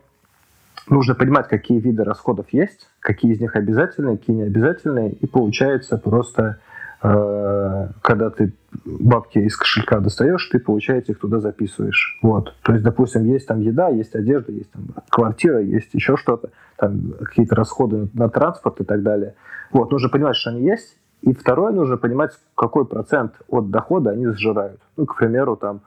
нужно 0.88 1.16
понимать, 1.16 1.49
какие 1.49 1.80
виды 1.80 2.04
расходов 2.04 2.47
есть, 2.52 2.88
какие 3.00 3.32
из 3.32 3.40
них 3.40 3.56
обязательные, 3.56 4.16
какие 4.16 4.37
не 4.37 4.42
обязательные, 4.44 5.11
и 5.11 5.26
получается 5.26 5.99
просто, 5.99 6.61
когда 7.02 8.30
ты 8.30 8.52
бабки 8.85 9.38
из 9.38 9.56
кошелька 9.56 9.99
достаешь, 9.99 10.49
ты, 10.52 10.61
получается, 10.61 11.12
их 11.12 11.18
туда 11.18 11.40
записываешь. 11.40 12.18
Вот. 12.23 12.54
То 12.62 12.73
есть, 12.73 12.85
допустим, 12.85 13.25
есть 13.25 13.49
там 13.49 13.61
еда, 13.61 13.88
есть 13.88 14.14
одежда, 14.14 14.52
есть 14.52 14.71
там 14.71 14.82
квартира, 15.11 15.61
есть 15.61 15.92
еще 15.94 16.16
что-то, 16.16 16.50
там 16.76 17.12
какие-то 17.18 17.56
расходы 17.56 18.09
на 18.14 18.28
транспорт 18.28 18.80
и 18.80 18.85
так 18.85 19.02
далее. 19.02 19.35
Вот, 19.73 19.90
нужно 19.90 20.11
понимать, 20.11 20.37
что 20.37 20.50
они 20.50 20.62
есть, 20.62 20.97
и 21.23 21.32
второе, 21.32 21.73
нужно 21.73 21.97
понимать, 21.97 22.32
какой 22.54 22.87
процент 22.87 23.35
от 23.49 23.71
дохода 23.71 24.11
они 24.11 24.26
сжирают. 24.28 24.80
Ну, 24.97 25.06
к 25.06 25.16
примеру, 25.16 25.56
там, 25.56 25.80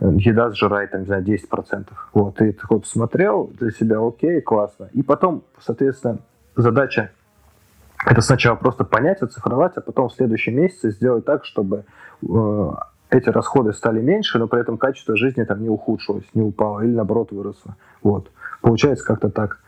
э, 0.00 0.10
еда 0.16 0.50
сжирает, 0.50 0.90
там, 0.90 1.00
не 1.00 1.06
знаю, 1.06 1.22
10%. 1.22 1.88
Вот, 2.12 2.40
и 2.40 2.52
ты 2.52 2.52
такой 2.52 2.80
посмотрел 2.80 3.50
для 3.58 3.70
себя, 3.70 3.98
окей, 4.06 4.40
классно. 4.40 4.88
И 4.92 5.02
потом, 5.02 5.42
соответственно, 5.58 6.18
задача 6.56 7.10
это 8.04 8.20
сначала 8.20 8.56
просто 8.56 8.84
понять, 8.84 9.22
оцифровать, 9.22 9.76
а 9.76 9.80
потом 9.80 10.08
в 10.08 10.14
следующем 10.14 10.56
месяце 10.56 10.90
сделать 10.90 11.24
так, 11.24 11.44
чтобы 11.44 11.84
э, 12.22 12.70
эти 13.10 13.28
расходы 13.28 13.72
стали 13.72 14.00
меньше, 14.00 14.38
но 14.38 14.46
при 14.46 14.60
этом 14.60 14.76
качество 14.76 15.16
жизни 15.16 15.44
там 15.44 15.62
не 15.62 15.68
ухудшилось, 15.68 16.24
не 16.34 16.42
упало 16.42 16.80
или 16.80 16.92
наоборот 16.92 17.32
выросло. 17.32 17.76
Вот. 18.02 18.30
Получается 18.60 19.04
как-то 19.04 19.30
так. 19.30 19.60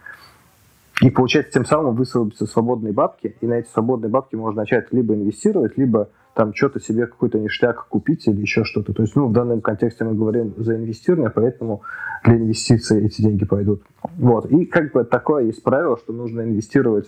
И 1.03 1.11
получается, 1.11 1.53
тем 1.53 1.67
самым 1.67 1.95
высвободятся 1.95 2.47
свободные 2.47 2.93
бабки, 2.93 3.37
и 3.41 3.47
на 3.47 3.55
эти 3.55 3.69
свободные 3.69 4.11
бабки 4.11 4.35
можно 4.35 4.63
начать 4.63 4.93
либо 4.93 5.15
инвестировать, 5.15 5.77
либо 5.77 6.09
там 6.35 6.55
что-то 6.55 6.81
себе 6.81 7.07
какой-то 7.07 7.39
ништяк 7.39 7.87
купить 7.89 8.27
или 8.27 8.41
еще 8.41 8.65
что-то. 8.65 8.93
То 8.93 9.03
есть, 9.03 9.17
ну, 9.17 9.27
в 9.27 9.33
данном 9.33 9.61
контексте 9.61 10.05
мы 10.05 10.15
говорим 10.15 10.55
за 10.57 10.77
инвестирование, 10.77 11.31
поэтому 11.31 11.83
для 12.25 12.37
инвестиций 12.37 13.05
эти 13.05 13.23
деньги 13.23 13.45
пойдут. 13.45 13.83
Вот. 14.19 14.47
И 14.51 14.67
как 14.67 14.93
бы 14.93 15.05
такое 15.05 15.45
есть 15.45 15.63
правило, 15.63 15.99
что 15.99 16.13
нужно 16.13 16.43
инвестировать 16.43 17.07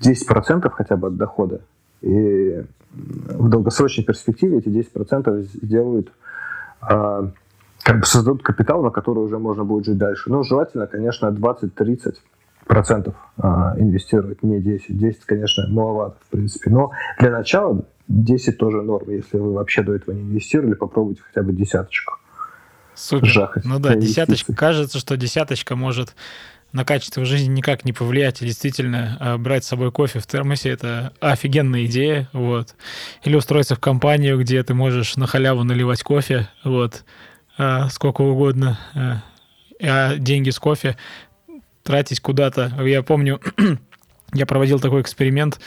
10% 0.00 0.70
хотя 0.70 0.96
бы 0.96 1.08
от 1.08 1.16
дохода. 1.16 1.60
И 2.02 2.64
в 2.92 3.48
долгосрочной 3.48 4.04
перспективе 4.04 4.58
эти 4.58 4.68
10% 4.68 5.42
сделают 5.62 6.12
а, 6.80 7.30
как 7.82 8.00
бы 8.00 8.06
создадут 8.06 8.42
капитал, 8.42 8.82
на 8.82 8.90
который 8.90 9.18
уже 9.18 9.38
можно 9.38 9.64
будет 9.64 9.86
жить 9.86 9.98
дальше. 9.98 10.30
Но 10.30 10.42
желательно, 10.42 10.86
конечно, 10.86 11.26
20-30 11.26 12.16
процентов 12.66 13.14
а, 13.38 13.74
инвестировать, 13.78 14.42
не 14.42 14.60
10. 14.60 14.96
10, 14.96 15.24
конечно, 15.24 15.68
маловато, 15.68 16.16
в 16.26 16.30
принципе. 16.30 16.70
Но 16.70 16.92
для 17.18 17.30
начала 17.30 17.84
10 18.08 18.58
тоже 18.58 18.82
норма. 18.82 19.12
Если 19.12 19.36
вы 19.38 19.52
вообще 19.52 19.82
до 19.82 19.94
этого 19.94 20.14
не 20.14 20.22
инвестировали, 20.22 20.74
попробуйте 20.74 21.22
хотя 21.22 21.42
бы 21.42 21.52
десяточку. 21.52 22.14
Супер. 22.94 23.26
Жахать 23.26 23.64
ну 23.64 23.78
да, 23.78 23.94
десяточка. 23.94 24.54
Кажется, 24.54 24.98
что 24.98 25.16
десяточка 25.16 25.74
может 25.74 26.14
на 26.72 26.84
качество 26.84 27.24
жизни 27.24 27.52
никак 27.52 27.84
не 27.84 27.92
повлиять. 27.92 28.42
И 28.42 28.46
действительно, 28.46 29.16
а, 29.20 29.38
брать 29.38 29.64
с 29.64 29.68
собой 29.68 29.90
кофе 29.92 30.20
в 30.20 30.26
термосе— 30.26 30.68
это 30.70 31.12
офигенная 31.20 31.86
идея. 31.86 32.28
Вот. 32.32 32.74
Или 33.24 33.36
устроиться 33.36 33.74
в 33.74 33.80
компанию, 33.80 34.38
где 34.38 34.62
ты 34.62 34.74
можешь 34.74 35.16
на 35.16 35.26
халяву 35.26 35.64
наливать 35.64 36.02
кофе, 36.02 36.48
вот, 36.64 37.04
а, 37.58 37.88
сколько 37.88 38.22
угодно, 38.22 38.78
а 39.82 40.16
деньги 40.16 40.50
с 40.50 40.58
кофе 40.58 40.96
тратить 41.82 42.20
куда-то. 42.20 42.72
Я 42.84 43.02
помню, 43.02 43.40
я 44.32 44.46
проводил 44.46 44.78
такой 44.80 45.02
эксперимент 45.02 45.60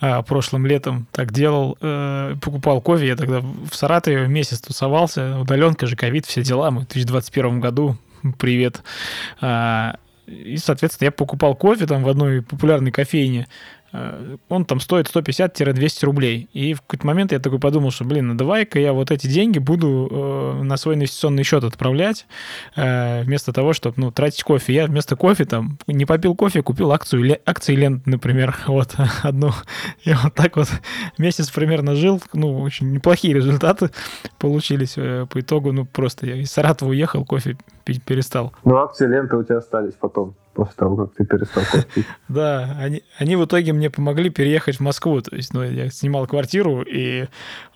а, 0.00 0.22
прошлым 0.22 0.66
летом, 0.66 1.06
так 1.12 1.32
делал, 1.32 1.76
э, 1.80 2.36
покупал 2.40 2.80
кофе, 2.80 3.08
я 3.08 3.16
тогда 3.16 3.40
в 3.40 3.74
Саратове 3.74 4.28
месяц 4.28 4.60
тусовался, 4.60 5.38
удаленка 5.38 5.86
же, 5.86 5.96
ковид, 5.96 6.26
все 6.26 6.42
дела, 6.42 6.70
мы 6.70 6.82
в 6.82 6.88
2021 6.88 7.60
году, 7.60 7.96
привет. 8.38 8.82
А, 9.40 9.96
и, 10.26 10.56
соответственно, 10.56 11.06
я 11.06 11.12
покупал 11.12 11.54
кофе 11.54 11.86
там 11.86 12.02
в 12.02 12.08
одной 12.08 12.42
популярной 12.42 12.92
кофейне, 12.92 13.46
он 14.48 14.64
там 14.64 14.80
стоит 14.80 15.06
150-200 15.06 16.04
рублей. 16.04 16.48
И 16.52 16.74
в 16.74 16.82
какой-то 16.82 17.06
момент 17.06 17.32
я 17.32 17.38
такой 17.38 17.60
подумал, 17.60 17.90
что, 17.90 18.04
блин, 18.04 18.28
ну 18.28 18.34
давай-ка 18.34 18.80
я 18.80 18.92
вот 18.92 19.10
эти 19.10 19.26
деньги 19.26 19.58
буду 19.58 20.08
э, 20.10 20.62
на 20.62 20.76
свой 20.76 20.96
инвестиционный 20.96 21.44
счет 21.44 21.62
отправлять, 21.62 22.26
э, 22.76 23.22
вместо 23.22 23.52
того, 23.52 23.72
чтобы, 23.72 23.94
ну, 23.98 24.10
тратить 24.10 24.42
кофе. 24.42 24.72
Я 24.72 24.86
вместо 24.86 25.14
кофе 25.14 25.44
там 25.44 25.78
не 25.86 26.06
попил 26.06 26.34
кофе, 26.34 26.62
купил 26.62 26.90
акцию, 26.90 27.38
акции 27.46 27.76
лент, 27.76 28.06
например, 28.06 28.56
вот 28.66 28.94
одну. 29.22 29.52
И 30.04 30.12
вот 30.12 30.34
так 30.34 30.56
вот 30.56 30.68
месяц 31.18 31.50
примерно 31.50 31.94
жил, 31.94 32.20
ну, 32.32 32.60
очень 32.60 32.90
неплохие 32.90 33.34
результаты 33.34 33.90
получились 34.38 34.94
по 34.94 35.40
итогу, 35.40 35.72
ну, 35.72 35.84
просто 35.84 36.26
я 36.26 36.36
из 36.36 36.50
Саратова 36.50 36.90
уехал, 36.90 37.24
кофе 37.24 37.56
пить 37.84 38.02
перестал. 38.02 38.52
Ну, 38.64 38.76
акции 38.76 39.06
ленты 39.06 39.36
у 39.36 39.44
тебя 39.44 39.58
остались 39.58 39.94
потом 39.94 40.34
после 40.54 40.74
того, 40.76 40.96
как 40.96 41.14
ты 41.14 41.24
перестал 41.24 41.64
платить. 41.70 42.06
Да, 42.28 42.76
они, 42.78 43.02
они 43.18 43.36
в 43.36 43.44
итоге 43.44 43.72
мне 43.72 43.90
помогли 43.90 44.30
переехать 44.30 44.76
в 44.76 44.80
Москву. 44.80 45.20
То 45.20 45.36
есть, 45.36 45.52
ну, 45.52 45.62
я 45.62 45.90
снимал 45.90 46.26
квартиру, 46.26 46.82
и 46.82 47.26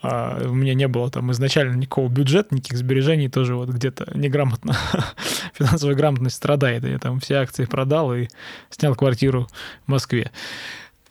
а, 0.02 0.40
у 0.48 0.54
меня 0.54 0.74
не 0.74 0.88
было 0.88 1.10
там 1.10 1.30
изначально 1.32 1.74
никакого 1.74 2.08
бюджета, 2.08 2.54
никаких 2.54 2.78
сбережений, 2.78 3.28
тоже 3.28 3.54
вот 3.54 3.68
где-то 3.68 4.10
неграмотно, 4.14 4.74
финансовая 5.52 5.94
грамотность 5.94 6.36
страдает. 6.36 6.84
Я 6.84 6.98
там 6.98 7.20
все 7.20 7.36
акции 7.36 7.64
продал 7.64 8.14
и 8.14 8.28
снял 8.70 8.94
квартиру 8.94 9.48
в 9.86 9.90
Москве. 9.90 10.30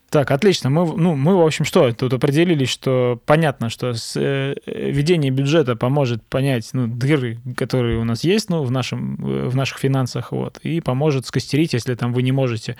Так, 0.09 0.31
отлично. 0.31 0.69
Мы, 0.69 0.85
ну, 0.95 1.15
мы, 1.15 1.35
в 1.35 1.45
общем, 1.45 1.65
что, 1.65 1.91
тут 1.91 2.13
определились, 2.13 2.69
что 2.69 3.21
понятно, 3.25 3.69
что 3.69 3.93
с, 3.93 4.15
э, 4.15 4.55
ведение 4.65 5.31
бюджета 5.31 5.75
поможет 5.75 6.23
понять 6.23 6.69
ну, 6.71 6.87
дыры, 6.87 7.39
которые 7.57 7.99
у 7.99 8.05
нас 8.05 8.23
есть 8.23 8.49
ну, 8.49 8.63
в, 8.63 8.71
нашем, 8.71 9.17
в 9.17 9.55
наших 9.55 9.79
финансах, 9.79 10.31
вот, 10.31 10.59
и 10.59 10.79
поможет 10.79 11.25
скостерить, 11.25 11.73
если 11.73 11.93
там 11.95 12.13
вы 12.13 12.21
не 12.21 12.31
можете 12.31 12.77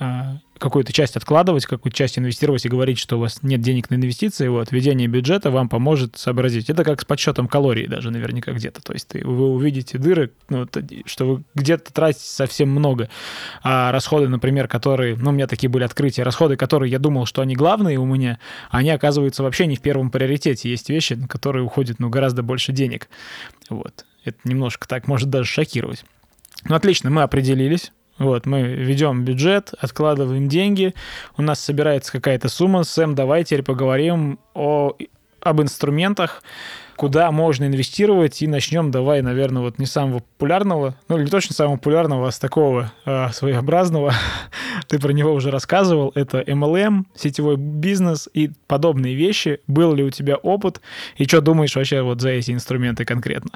э, 0.00 0.04
какую-то 0.58 0.92
часть 0.92 1.16
откладывать, 1.16 1.66
какую-то 1.66 1.96
часть 1.96 2.18
инвестировать 2.18 2.64
и 2.64 2.68
говорить, 2.68 2.98
что 2.98 3.16
у 3.16 3.20
вас 3.20 3.42
нет 3.42 3.60
денег 3.60 3.90
на 3.90 3.94
инвестиции, 3.94 4.48
вот, 4.48 4.72
введение 4.72 5.08
бюджета 5.08 5.50
вам 5.50 5.68
поможет 5.68 6.16
сообразить. 6.16 6.70
Это 6.70 6.84
как 6.84 7.00
с 7.00 7.04
подсчетом 7.04 7.48
калорий 7.48 7.86
даже 7.86 8.10
наверняка 8.10 8.52
где-то. 8.52 8.82
То 8.82 8.92
есть 8.92 9.14
вы 9.14 9.50
увидите 9.50 9.98
дыры, 9.98 10.32
ну, 10.48 10.66
что 11.04 11.26
вы 11.26 11.42
где-то 11.54 11.92
тратите 11.92 12.26
совсем 12.26 12.70
много. 12.70 13.08
А 13.62 13.92
расходы, 13.92 14.28
например, 14.28 14.68
которые, 14.68 15.16
ну, 15.16 15.30
у 15.30 15.32
меня 15.32 15.46
такие 15.46 15.68
были 15.68 15.84
открытия, 15.84 16.22
расходы, 16.22 16.56
которые 16.56 16.90
я 16.90 16.98
думал, 16.98 17.26
что 17.26 17.42
они 17.42 17.54
главные 17.54 17.98
у 17.98 18.04
меня, 18.04 18.38
они 18.70 18.90
оказываются 18.90 19.42
вообще 19.42 19.66
не 19.66 19.76
в 19.76 19.80
первом 19.80 20.10
приоритете. 20.10 20.70
Есть 20.70 20.88
вещи, 20.88 21.14
на 21.14 21.28
которые 21.28 21.64
уходит, 21.64 21.98
ну, 21.98 22.08
гораздо 22.08 22.42
больше 22.42 22.72
денег. 22.72 23.08
Вот. 23.68 24.04
Это 24.24 24.38
немножко 24.44 24.88
так 24.88 25.06
может 25.06 25.30
даже 25.30 25.48
шокировать. 25.48 26.04
Ну, 26.64 26.74
отлично, 26.74 27.10
мы 27.10 27.22
определились. 27.22 27.92
Вот, 28.18 28.46
мы 28.46 28.62
ведем 28.62 29.24
бюджет, 29.24 29.74
откладываем 29.78 30.48
деньги, 30.48 30.94
у 31.36 31.42
нас 31.42 31.60
собирается 31.60 32.12
какая-то 32.12 32.48
сумма. 32.48 32.84
Сэм, 32.84 33.14
давай 33.14 33.44
теперь 33.44 33.62
поговорим 33.62 34.38
о, 34.54 34.94
об 35.40 35.60
инструментах, 35.60 36.42
куда 36.96 37.30
можно 37.30 37.64
инвестировать, 37.66 38.40
и 38.40 38.46
начнем, 38.46 38.90
давай, 38.90 39.20
наверное, 39.20 39.62
вот 39.62 39.78
не 39.78 39.84
самого 39.84 40.20
популярного, 40.20 40.96
ну, 41.08 41.18
не 41.18 41.26
точно 41.26 41.54
самого 41.54 41.76
популярного, 41.76 42.28
а 42.28 42.32
с 42.32 42.38
такого 42.38 42.90
э, 43.04 43.28
своеобразного. 43.32 44.14
Ты 44.88 44.98
про 44.98 45.12
него 45.12 45.32
уже 45.32 45.50
рассказывал. 45.50 46.12
Это 46.14 46.40
MLM, 46.40 47.04
сетевой 47.14 47.56
бизнес 47.56 48.30
и 48.32 48.50
подобные 48.66 49.14
вещи. 49.14 49.60
Был 49.66 49.94
ли 49.94 50.02
у 50.02 50.10
тебя 50.10 50.36
опыт, 50.36 50.80
и 51.16 51.24
что 51.26 51.42
думаешь 51.42 51.76
вообще 51.76 52.00
вот 52.00 52.22
за 52.22 52.30
эти 52.30 52.52
инструменты 52.52 53.04
конкретно? 53.04 53.50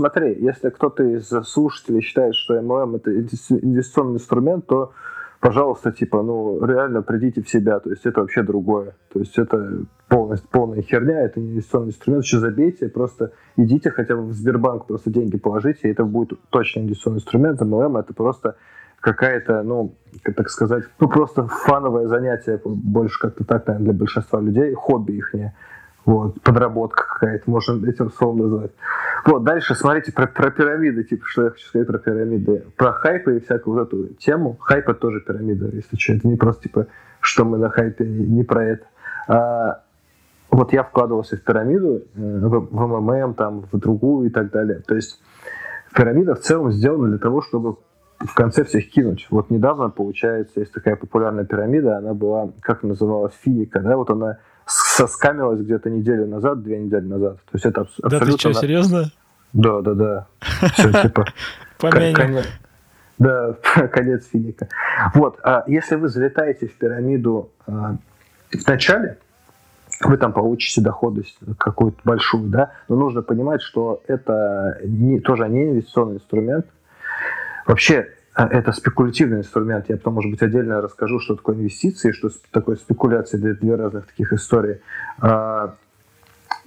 Смотри, 0.00 0.36
если 0.40 0.70
кто-то 0.70 1.02
из 1.02 1.28
слушателей 1.28 2.00
считает, 2.00 2.34
что 2.34 2.56
MLM 2.56 2.96
это 2.96 3.12
инвестиционный 3.14 4.14
инструмент, 4.14 4.66
то 4.66 4.92
пожалуйста, 5.40 5.92
типа, 5.92 6.22
ну, 6.22 6.64
реально 6.64 7.02
придите 7.02 7.42
в 7.42 7.50
себя, 7.50 7.80
то 7.80 7.90
есть 7.90 8.06
это 8.06 8.20
вообще 8.20 8.42
другое. 8.42 8.94
То 9.12 9.20
есть 9.20 9.38
это 9.38 9.82
полностью 10.08 10.48
полная 10.50 10.82
херня, 10.82 11.20
это 11.20 11.38
не 11.38 11.52
инвестиционный 11.52 11.88
инструмент, 11.88 12.24
еще 12.24 12.38
забейте, 12.38 12.88
просто 12.88 13.32
идите 13.56 13.90
хотя 13.90 14.16
бы 14.16 14.22
в 14.22 14.32
Сбербанк, 14.32 14.86
просто 14.86 15.10
деньги 15.10 15.36
положите, 15.36 15.88
и 15.88 15.90
это 15.90 16.04
будет 16.04 16.38
точно 16.48 16.80
инвестиционный 16.80 17.18
инструмент. 17.18 17.60
MLM 17.60 18.00
это 18.00 18.14
просто 18.14 18.56
какая-то, 19.00 19.62
ну, 19.62 19.96
так 20.36 20.48
сказать, 20.48 20.84
ну, 20.98 21.08
просто 21.08 21.46
фановое 21.46 22.06
занятие, 22.06 22.58
больше 22.64 23.20
как-то 23.20 23.44
так, 23.44 23.66
наверное, 23.66 23.84
для 23.84 23.98
большинства 23.98 24.40
людей, 24.40 24.72
хобби 24.74 25.12
их 25.12 25.34
не. 25.34 25.54
Вот, 26.04 26.40
подработка 26.42 27.04
какая-то, 27.06 27.50
можно 27.50 27.86
этим 27.88 28.10
словом 28.10 28.38
назвать. 28.38 28.70
Вот, 29.26 29.44
дальше 29.44 29.74
смотрите 29.74 30.12
про, 30.12 30.26
про 30.26 30.50
пирамиды, 30.50 31.04
типа, 31.04 31.24
что 31.26 31.44
я 31.44 31.50
хочу 31.50 31.66
сказать 31.66 31.86
про 31.86 31.98
пирамиды. 31.98 32.64
Про 32.76 32.92
хайпы 32.92 33.36
и 33.36 33.40
всякую 33.40 33.76
вот 33.76 33.88
эту 33.88 34.14
тему. 34.14 34.56
Хайп 34.60 34.88
это 34.88 34.98
тоже 34.98 35.20
пирамида, 35.20 35.66
если 35.72 35.96
что. 35.96 36.14
Это 36.14 36.26
не 36.26 36.36
просто, 36.36 36.62
типа, 36.62 36.86
что 37.20 37.44
мы 37.44 37.58
на 37.58 37.68
хайпе, 37.68 38.06
не, 38.06 38.26
не 38.26 38.44
про 38.44 38.64
это. 38.64 38.86
А, 39.28 39.82
вот 40.50 40.72
я 40.72 40.82
вкладывался 40.82 41.36
в 41.36 41.42
пирамиду, 41.42 41.96
э, 41.96 42.02
в, 42.16 42.68
в 42.70 43.00
МММ, 43.00 43.34
там, 43.34 43.66
в 43.70 43.78
другую 43.78 44.28
и 44.28 44.30
так 44.30 44.50
далее. 44.50 44.80
То 44.86 44.94
есть 44.94 45.20
пирамида 45.94 46.34
в 46.34 46.40
целом 46.40 46.72
сделана 46.72 47.08
для 47.08 47.18
того, 47.18 47.42
чтобы 47.42 47.76
в 48.18 48.34
конце 48.34 48.64
всех 48.64 48.90
кинуть. 48.90 49.26
Вот 49.30 49.50
недавно, 49.50 49.90
получается, 49.90 50.60
есть 50.60 50.72
такая 50.72 50.96
популярная 50.96 51.44
пирамида, 51.44 51.98
она 51.98 52.14
была, 52.14 52.50
как 52.60 52.82
называлась, 52.82 53.32
финика, 53.40 53.80
да, 53.80 53.96
вот 53.96 54.10
она 54.10 54.38
соскамилась 54.70 55.60
где-то 55.60 55.90
неделю 55.90 56.26
назад, 56.26 56.62
две 56.62 56.78
недели 56.78 57.04
назад. 57.04 57.36
То 57.36 57.50
есть 57.54 57.66
это 57.66 57.82
абсолютно... 57.82 58.18
Да 58.18 58.26
ты 58.26 58.32
что, 58.38 58.52
серьезно? 58.52 59.10
Да, 59.52 59.80
да, 59.80 59.94
да. 59.94 60.26
Все, 60.74 60.92
типа... 61.02 61.26
Конец, 61.78 62.46
да, 63.18 63.54
конец 63.92 64.26
финика. 64.26 64.68
Вот, 65.14 65.38
а 65.42 65.64
если 65.66 65.96
вы 65.96 66.08
залетаете 66.08 66.68
в 66.68 66.74
пирамиду 66.74 67.50
а, 67.66 67.96
в 68.50 68.66
начале, 68.66 69.18
вы 70.00 70.16
там 70.16 70.32
получите 70.32 70.80
доходность 70.80 71.38
какую-то 71.58 71.98
большую, 72.04 72.48
да, 72.48 72.72
но 72.88 72.96
нужно 72.96 73.22
понимать, 73.22 73.60
что 73.60 74.02
это 74.06 74.78
не, 74.82 75.20
тоже 75.20 75.48
не 75.48 75.64
инвестиционный 75.64 76.16
инструмент. 76.16 76.66
Вообще, 77.66 78.08
это 78.46 78.72
спекулятивный 78.72 79.38
инструмент. 79.38 79.88
Я 79.88 79.96
потом, 79.96 80.14
может 80.14 80.30
быть, 80.30 80.42
отдельно 80.42 80.80
расскажу, 80.80 81.18
что 81.20 81.36
такое 81.36 81.56
инвестиции, 81.56 82.12
что 82.12 82.30
такое 82.50 82.76
спекуляция, 82.76 83.40
две, 83.40 83.54
две 83.54 83.74
разных 83.74 84.06
таких 84.06 84.32
истории. 84.32 84.80
А, 85.20 85.74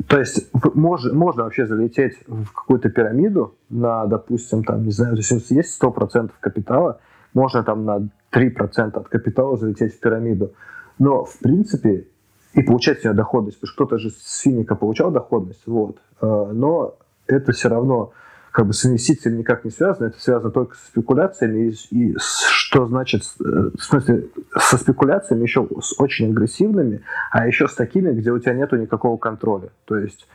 то 0.08 0.20
есть 0.20 0.50
можно, 0.74 1.14
можно 1.14 1.44
вообще 1.44 1.66
залететь 1.66 2.18
в 2.28 2.52
какую-то 2.52 2.90
пирамиду 2.90 3.56
на, 3.70 4.06
допустим, 4.06 4.64
там, 4.64 4.84
не 4.84 4.92
знаю, 4.92 5.16
есть 5.16 5.52
есть 5.52 5.82
100% 5.82 6.32
капитала, 6.40 7.00
можно 7.34 7.64
там 7.64 7.86
на 7.86 8.10
3% 8.32 8.98
от 8.98 9.08
капитала 9.08 9.58
залететь 9.58 9.96
в 9.96 10.00
пирамиду. 10.00 10.54
Но, 11.00 11.26
в 11.26 11.40
принципе, 11.40 12.08
и 12.54 12.62
получать 12.62 13.02
с 13.02 13.04
нее 13.04 13.14
доходность, 13.14 13.60
потому 13.60 13.74
что 13.74 13.86
кто-то 13.86 13.98
же 14.00 14.10
с 14.12 14.40
финика 14.40 14.76
получал 14.76 15.12
доходность, 15.12 15.64
вот. 15.66 15.98
А, 16.22 16.52
но 16.52 16.96
это 17.28 17.52
все 17.52 17.70
равно 17.70 18.12
как 18.54 18.68
бы 18.68 18.74
с 18.74 18.86
инвестициями 18.86 19.40
никак 19.40 19.66
не 19.66 19.72
связано, 19.72 20.08
это 20.08 20.20
связано 20.20 20.52
только 20.52 20.76
со 20.76 20.86
спекуляциями, 20.86 21.72
и, 21.72 22.12
и 22.12 22.16
что 22.20 22.86
значит, 22.86 23.24
э, 23.44 23.72
в 23.76 23.84
смысле, 23.84 24.28
со 24.56 24.78
спекуляциями 24.78 25.42
еще 25.42 25.68
с 25.82 26.00
очень 26.00 26.30
агрессивными, 26.30 27.02
а 27.32 27.48
еще 27.48 27.68
с 27.68 27.74
такими, 27.74 28.12
где 28.12 28.32
у 28.32 28.38
тебя 28.38 28.54
нету 28.54 28.76
никакого 28.76 29.18
контроля. 29.18 29.70
То 29.86 29.98
есть 29.98 30.28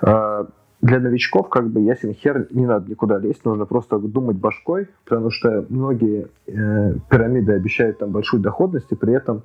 э, 0.00 0.44
для 0.80 1.00
новичков, 1.00 1.50
как 1.50 1.68
бы, 1.68 1.82
ясен 1.82 2.14
хер, 2.14 2.46
не 2.50 2.64
надо 2.64 2.90
никуда 2.90 3.18
лезть, 3.18 3.44
нужно 3.44 3.66
просто 3.66 3.98
думать 3.98 4.36
башкой, 4.36 4.88
потому 5.04 5.30
что 5.30 5.66
многие 5.68 6.28
э, 6.46 6.94
пирамиды 7.10 7.52
обещают 7.52 7.98
там 7.98 8.10
большую 8.10 8.40
доходность, 8.40 8.90
и 8.90 8.94
при 8.94 9.12
этом, 9.12 9.42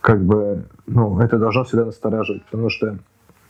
как 0.00 0.20
бы, 0.20 0.64
ну, 0.88 1.20
это 1.20 1.38
должно 1.38 1.62
всегда 1.62 1.84
настораживать, 1.84 2.44
потому 2.46 2.70
что 2.70 2.98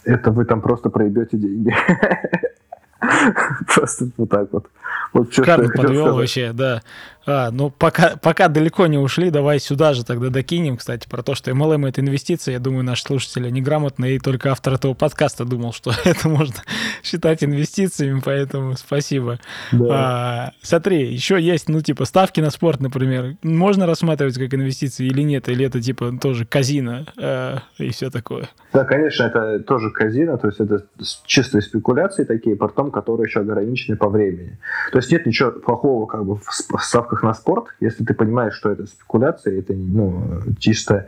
это 0.05 0.31
вы 0.33 0.45
там 0.45 0.61
просто 0.61 0.91
проебете 0.91 1.39
деньги. 1.39 1.75
Просто 3.75 4.09
вот 4.17 4.31
так 4.31 4.53
вот. 4.53 4.67
Вот 5.13 5.33
все, 5.33 5.43
Карл 5.43 5.69
подвел 5.75 6.15
вообще, 6.15 6.53
да. 6.53 6.83
А, 7.27 7.51
ну, 7.51 7.71
пока, 7.71 8.17
пока 8.17 8.47
далеко 8.47 8.87
не 8.87 8.99
ушли, 8.99 9.31
давай 9.31 9.59
сюда 9.59 9.95
же 9.95 10.05
тогда 10.05 10.31
докинем, 10.31 10.77
кстати, 10.77 11.09
про 11.09 11.25
то, 11.25 11.35
что 11.35 11.51
MLM— 11.51 11.89
это 11.89 12.01
инвестиция. 12.01 12.53
Я 12.53 12.61
думаю, 12.61 12.85
наши 12.85 13.03
слушатели 13.03 13.51
неграмотные, 13.51 14.17
и 14.17 14.19
только 14.21 14.53
автор 14.53 14.75
этого 14.75 14.95
подкаста 14.95 15.45
думал, 15.45 15.73
что 15.73 15.93
это 16.05 16.29
можно 16.29 16.55
считать 17.03 17.43
инвестициями, 17.43 18.23
поэтому 18.25 18.77
спасибо. 18.77 19.41
Да. 19.73 19.87
А, 19.91 20.53
смотри, 20.63 21.13
еще 21.13 21.41
есть, 21.41 21.69
ну, 21.69 21.81
типа, 21.81 22.05
ставки 22.05 22.41
на 22.41 22.51
спорт, 22.51 22.81
например. 22.81 23.37
Можно 23.43 23.87
рассматривать 23.87 24.39
как 24.39 24.55
инвестиции 24.55 25.07
или 25.07 25.23
нет? 25.23 25.49
Или 25.49 25.67
это, 25.67 25.83
типа, 25.83 26.17
тоже 26.23 26.45
казино 26.45 27.07
э, 27.17 27.57
и 27.79 27.91
все 27.91 28.11
такое? 28.11 28.49
Да, 28.73 28.85
конечно, 28.85 29.25
это 29.25 29.59
тоже 29.61 29.91
казино, 29.91 30.37
то 30.37 30.47
есть 30.47 30.61
это 30.61 30.85
чистые 31.25 31.63
спекуляции 31.63 32.23
такие, 32.23 32.55
потом, 32.55 32.93
которые 32.93 33.27
еще 33.27 33.41
ограничены 33.41 33.97
по 33.97 34.09
времени. 34.09 34.59
То 34.97 35.01
есть 35.01 35.13
нет 35.13 35.27
ничего 35.27 35.51
плохого 35.51 36.07
как 36.07 36.25
бы 36.25 36.37
в 36.37 36.83
ставках 36.83 37.23
на 37.23 37.35
спорт, 37.35 37.67
если 37.81 38.03
ты 38.03 38.15
понимаешь, 38.15 38.55
что 38.55 38.71
это 38.71 38.87
спекуляция, 38.87 39.59
это 39.59 39.75
ну, 39.75 40.41
чисто... 40.59 41.07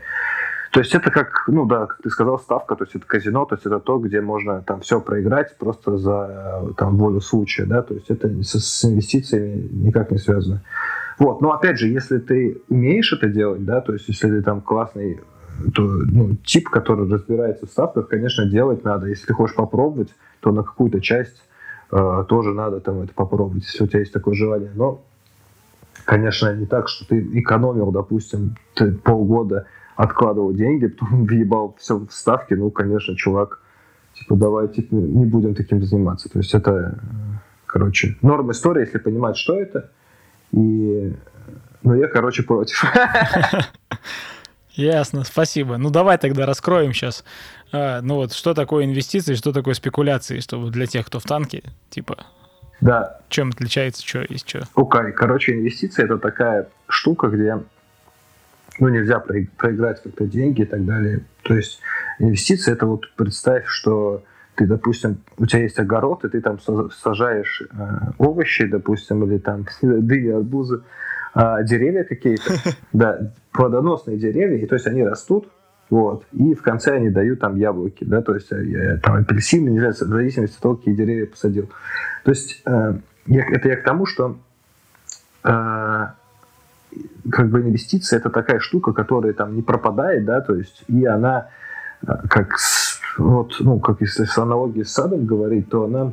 То 0.72 0.80
есть 0.80 0.94
это 0.94 1.10
как, 1.10 1.44
ну 1.46 1.64
да, 1.64 1.86
как 1.86 2.02
ты 2.02 2.10
сказал, 2.10 2.38
ставка, 2.38 2.76
то 2.76 2.84
есть 2.84 2.94
это 2.94 3.06
казино, 3.06 3.46
то 3.46 3.54
есть 3.54 3.64
это 3.64 3.80
то, 3.80 3.96
где 3.96 4.20
можно 4.20 4.60
там 4.60 4.82
все 4.82 5.00
проиграть 5.00 5.56
просто 5.56 5.96
за 5.96 6.70
там 6.76 6.98
волю 6.98 7.22
случая, 7.22 7.64
да, 7.64 7.80
то 7.80 7.94
есть 7.94 8.10
это 8.10 8.28
с, 8.42 8.60
с 8.60 8.84
инвестициями 8.84 9.66
никак 9.72 10.10
не 10.10 10.18
связано. 10.18 10.62
Вот, 11.18 11.40
но 11.40 11.52
опять 11.52 11.78
же, 11.78 11.88
если 11.88 12.18
ты 12.18 12.60
умеешь 12.68 13.14
это 13.14 13.28
делать, 13.28 13.64
да, 13.64 13.80
то 13.80 13.94
есть 13.94 14.06
если 14.06 14.28
ты 14.28 14.42
там 14.42 14.60
классный 14.60 15.18
то, 15.74 15.82
ну, 15.82 16.36
тип, 16.44 16.68
который 16.68 17.10
разбирается 17.10 17.66
в 17.66 17.70
ставках, 17.70 18.08
конечно, 18.08 18.44
делать 18.44 18.84
надо. 18.84 19.06
Если 19.06 19.26
ты 19.26 19.32
хочешь 19.32 19.56
попробовать, 19.56 20.10
то 20.40 20.52
на 20.52 20.62
какую-то 20.62 21.00
часть 21.00 21.42
э, 21.90 22.24
тоже 22.28 22.52
надо 22.52 22.80
там 22.80 23.02
это 23.02 23.12
попробовать, 23.14 23.64
если 23.64 23.84
у 23.84 23.86
тебя 23.86 24.00
есть 24.00 24.12
такое 24.12 24.34
желание. 24.34 24.70
Но, 24.74 25.00
конечно, 26.04 26.54
не 26.54 26.66
так, 26.66 26.88
что 26.88 27.06
ты 27.06 27.20
экономил, 27.38 27.90
допустим, 27.90 28.56
ты 28.74 28.92
полгода 28.92 29.66
откладывал 29.96 30.52
деньги, 30.52 30.86
потом 30.98 31.24
въебал 31.24 31.74
все 31.78 31.98
в 31.98 32.10
ставки, 32.10 32.54
ну, 32.54 32.70
конечно, 32.70 33.16
чувак, 33.16 33.60
типа, 34.14 34.36
давай 34.36 34.68
типа, 34.68 34.94
не 34.94 35.26
будем 35.26 35.54
таким 35.54 35.82
заниматься. 35.82 36.28
То 36.28 36.38
есть 36.38 36.54
это, 36.54 36.98
короче, 37.66 38.16
норм 38.22 38.50
истории, 38.50 38.82
если 38.82 38.98
понимать, 38.98 39.36
что 39.36 39.58
это. 39.58 39.90
И, 40.52 41.14
ну, 41.82 41.94
я, 41.94 42.08
короче, 42.08 42.42
против. 42.42 42.84
Ясно, 44.78 45.24
спасибо. 45.24 45.76
Ну 45.76 45.90
давай 45.90 46.18
тогда 46.18 46.46
раскроем 46.46 46.92
сейчас, 46.92 47.24
а, 47.72 48.00
ну 48.00 48.14
вот 48.14 48.32
что 48.32 48.54
такое 48.54 48.84
инвестиции, 48.84 49.34
что 49.34 49.52
такое 49.52 49.74
спекуляции, 49.74 50.38
чтобы 50.38 50.70
для 50.70 50.86
тех, 50.86 51.04
кто 51.04 51.18
в 51.18 51.24
танке, 51.24 51.64
типа, 51.90 52.26
да. 52.80 53.18
чем 53.28 53.48
отличается, 53.48 54.06
что 54.06 54.24
есть 54.28 54.48
что. 54.48 54.60
Окей, 54.76 55.00
okay. 55.00 55.10
короче, 55.10 55.54
инвестиции 55.54 56.04
это 56.04 56.16
такая 56.16 56.68
штука, 56.88 57.26
где 57.26 57.58
ну, 58.78 58.88
нельзя 58.88 59.18
проиграть 59.18 60.00
как-то 60.00 60.26
деньги 60.26 60.62
и 60.62 60.66
так 60.66 60.84
далее. 60.86 61.22
То 61.42 61.56
есть 61.56 61.80
инвестиции 62.20 62.72
это 62.72 62.86
вот 62.86 63.10
представь, 63.16 63.64
что 63.66 64.22
ты, 64.54 64.66
допустим, 64.66 65.18
у 65.38 65.46
тебя 65.46 65.62
есть 65.62 65.80
огород, 65.80 66.24
и 66.24 66.28
ты 66.28 66.40
там 66.40 66.60
сажаешь 67.02 67.62
э, 67.68 67.98
овощи, 68.18 68.66
допустим, 68.66 69.24
или 69.24 69.38
там 69.38 69.66
дыни, 69.82 70.28
арбузы, 70.28 70.82
а, 71.34 71.62
деревья 71.62 72.04
какие-то, 72.04 72.54
да, 72.92 73.32
плодоносные 73.52 74.18
деревья, 74.18 74.58
и 74.58 74.66
то 74.66 74.74
есть 74.74 74.86
они 74.86 75.04
растут, 75.04 75.48
вот, 75.90 76.24
и 76.32 76.54
в 76.54 76.62
конце 76.62 76.96
они 76.96 77.08
дают 77.08 77.40
там 77.40 77.56
яблоки, 77.56 78.04
да, 78.04 78.20
то 78.20 78.34
есть 78.34 78.52
э, 78.52 78.98
там 79.02 79.14
апельсины, 79.14 79.70
не 79.70 79.78
знаю, 79.78 79.94
в 79.94 79.96
зависимости 79.96 80.56
от 80.56 80.62
того, 80.62 80.76
какие 80.76 80.94
деревья 80.94 81.26
посадил. 81.26 81.70
То 82.24 82.30
есть 82.30 82.60
э, 82.66 82.94
я, 83.26 83.44
это 83.46 83.68
я 83.68 83.76
к 83.76 83.84
тому, 83.84 84.04
что 84.04 84.36
э, 85.44 86.06
как 87.30 87.48
бы 87.48 87.62
инвестиция 87.62 88.18
это 88.18 88.28
такая 88.28 88.60
штука, 88.60 88.92
которая 88.92 89.32
там 89.32 89.54
не 89.54 89.62
пропадает, 89.62 90.26
да, 90.26 90.42
то 90.42 90.54
есть 90.54 90.84
и 90.88 91.06
она 91.06 91.48
э, 92.06 92.12
как 92.28 92.58
с, 92.58 93.00
вот, 93.16 93.56
ну, 93.60 93.78
как 93.80 94.02
если 94.02 94.24
с 94.24 94.36
аналогией 94.36 94.84
с 94.84 94.92
садом 94.92 95.24
говорить, 95.24 95.70
то 95.70 95.84
она 95.84 96.12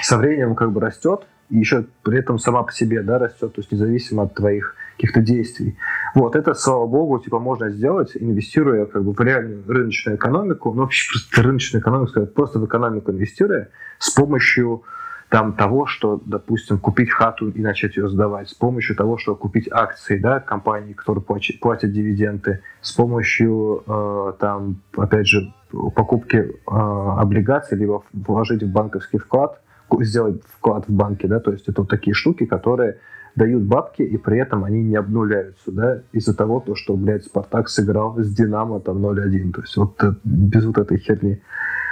со 0.00 0.16
временем 0.16 0.54
как 0.54 0.72
бы 0.72 0.80
растет, 0.80 1.26
и 1.48 1.58
еще 1.58 1.86
при 2.02 2.18
этом 2.18 2.38
сама 2.38 2.62
по 2.62 2.72
себе 2.72 3.02
да, 3.02 3.18
растет, 3.18 3.52
то 3.54 3.60
есть 3.60 3.70
независимо 3.70 4.24
от 4.24 4.34
твоих 4.34 4.74
каких-то 4.96 5.20
действий. 5.20 5.76
Вот 6.14 6.34
это, 6.34 6.54
слава 6.54 6.86
богу, 6.86 7.18
типа 7.18 7.38
можно 7.38 7.70
сделать, 7.70 8.12
инвестируя 8.14 8.86
как 8.86 9.04
бы 9.04 9.12
в 9.12 9.20
реальную 9.20 9.62
рыночную 9.66 10.16
экономику, 10.16 10.72
ну 10.72 10.82
вообще 10.82 11.08
просто 11.10 11.42
рыночную 11.42 11.82
экономику, 11.82 12.26
просто 12.26 12.58
в 12.58 12.66
экономику 12.66 13.10
инвестируя 13.12 13.68
с 13.98 14.10
помощью 14.10 14.82
там 15.28 15.54
того, 15.54 15.86
что, 15.86 16.22
допустим, 16.24 16.78
купить 16.78 17.10
хату 17.10 17.48
и 17.50 17.60
начать 17.60 17.96
ее 17.96 18.08
сдавать, 18.08 18.48
с 18.48 18.54
помощью 18.54 18.94
того, 18.94 19.18
что 19.18 19.34
купить 19.34 19.68
акции, 19.70 20.18
да, 20.18 20.38
компании, 20.38 20.92
которые 20.92 21.22
платят, 21.22 21.58
платят 21.58 21.92
дивиденды, 21.92 22.62
с 22.80 22.92
помощью, 22.92 23.82
э, 23.88 24.32
там, 24.38 24.76
опять 24.96 25.26
же, 25.26 25.52
покупки 25.72 26.36
э, 26.36 26.50
облигаций, 26.64 27.76
либо 27.76 28.04
вложить 28.12 28.62
в 28.62 28.70
банковский 28.70 29.18
вклад– 29.18 29.60
сделать 30.00 30.42
вклад 30.58 30.88
в 30.88 30.92
банке, 30.92 31.28
да, 31.28 31.40
то 31.40 31.52
есть 31.52 31.68
это 31.68 31.82
вот 31.82 31.90
такие 31.90 32.14
штуки, 32.14 32.46
которые 32.46 32.98
дают 33.36 33.62
бабки, 33.62 34.02
и 34.02 34.16
при 34.16 34.38
этом 34.38 34.64
они 34.64 34.82
не 34.82 34.96
обнуляются, 34.96 35.70
да, 35.70 36.00
из-за 36.12 36.34
того, 36.34 36.60
то, 36.60 36.74
что, 36.74 36.96
блядь, 36.96 37.24
Спартак 37.24 37.68
сыграл 37.68 38.18
с 38.18 38.34
Динамо 38.34 38.80
там 38.80 39.04
0-1. 39.04 39.52
То 39.52 39.60
есть 39.60 39.76
вот 39.76 40.02
без 40.24 40.64
вот 40.64 40.78
этой 40.78 40.98
херни. 40.98 41.42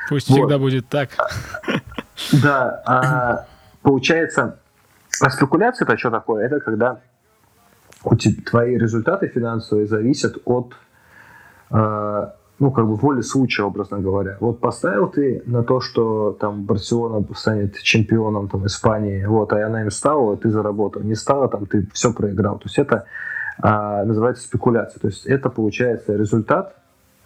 Пусть 0.09 0.28
вот. 0.30 0.37
всегда 0.37 0.59
будет 0.59 0.88
так. 0.88 1.11
Да, 2.33 2.80
а 2.87 3.46
получается, 3.83 4.61
а 5.20 5.28
спекуляция 5.30 5.85
это 5.85 5.98
что 5.98 6.12
такое? 6.12 6.46
Это 6.46 6.61
когда 6.61 7.00
у 8.04 8.14
тебя, 8.14 8.40
твои 8.48 8.78
результаты 8.78 9.26
финансовые 9.26 9.88
зависят 9.88 10.38
от 10.44 10.74
э, 11.70 12.26
ну, 12.59 12.71
как 12.71 12.87
бы 12.87 12.95
воли 12.95 13.21
случая, 13.21 13.64
образно 13.64 13.99
говоря. 13.99 14.37
Вот 14.40 14.61
поставил 14.61 15.09
ты 15.09 15.43
на 15.47 15.62
то, 15.62 15.81
что 15.81 16.37
там 16.38 16.64
Барселона 16.64 17.25
станет 17.35 17.79
чемпионом 17.81 18.49
там, 18.49 18.67
Испании, 18.67 19.25
вот, 19.25 19.53
а 19.53 19.67
она 19.67 19.83
им 19.83 19.90
стала, 19.90 20.37
ты 20.37 20.51
заработал. 20.51 21.03
Не 21.03 21.17
стала, 21.17 21.49
там, 21.49 21.67
ты 21.67 21.88
все 21.93 22.12
проиграл. 22.12 22.59
То 22.59 22.67
есть 22.67 22.79
это 22.79 23.07
а, 23.59 24.05
называется 24.05 24.45
спекуляция. 24.45 25.01
То 25.01 25.09
есть 25.09 25.27
это, 25.27 25.51
получается, 25.51 26.14
результат 26.14 26.77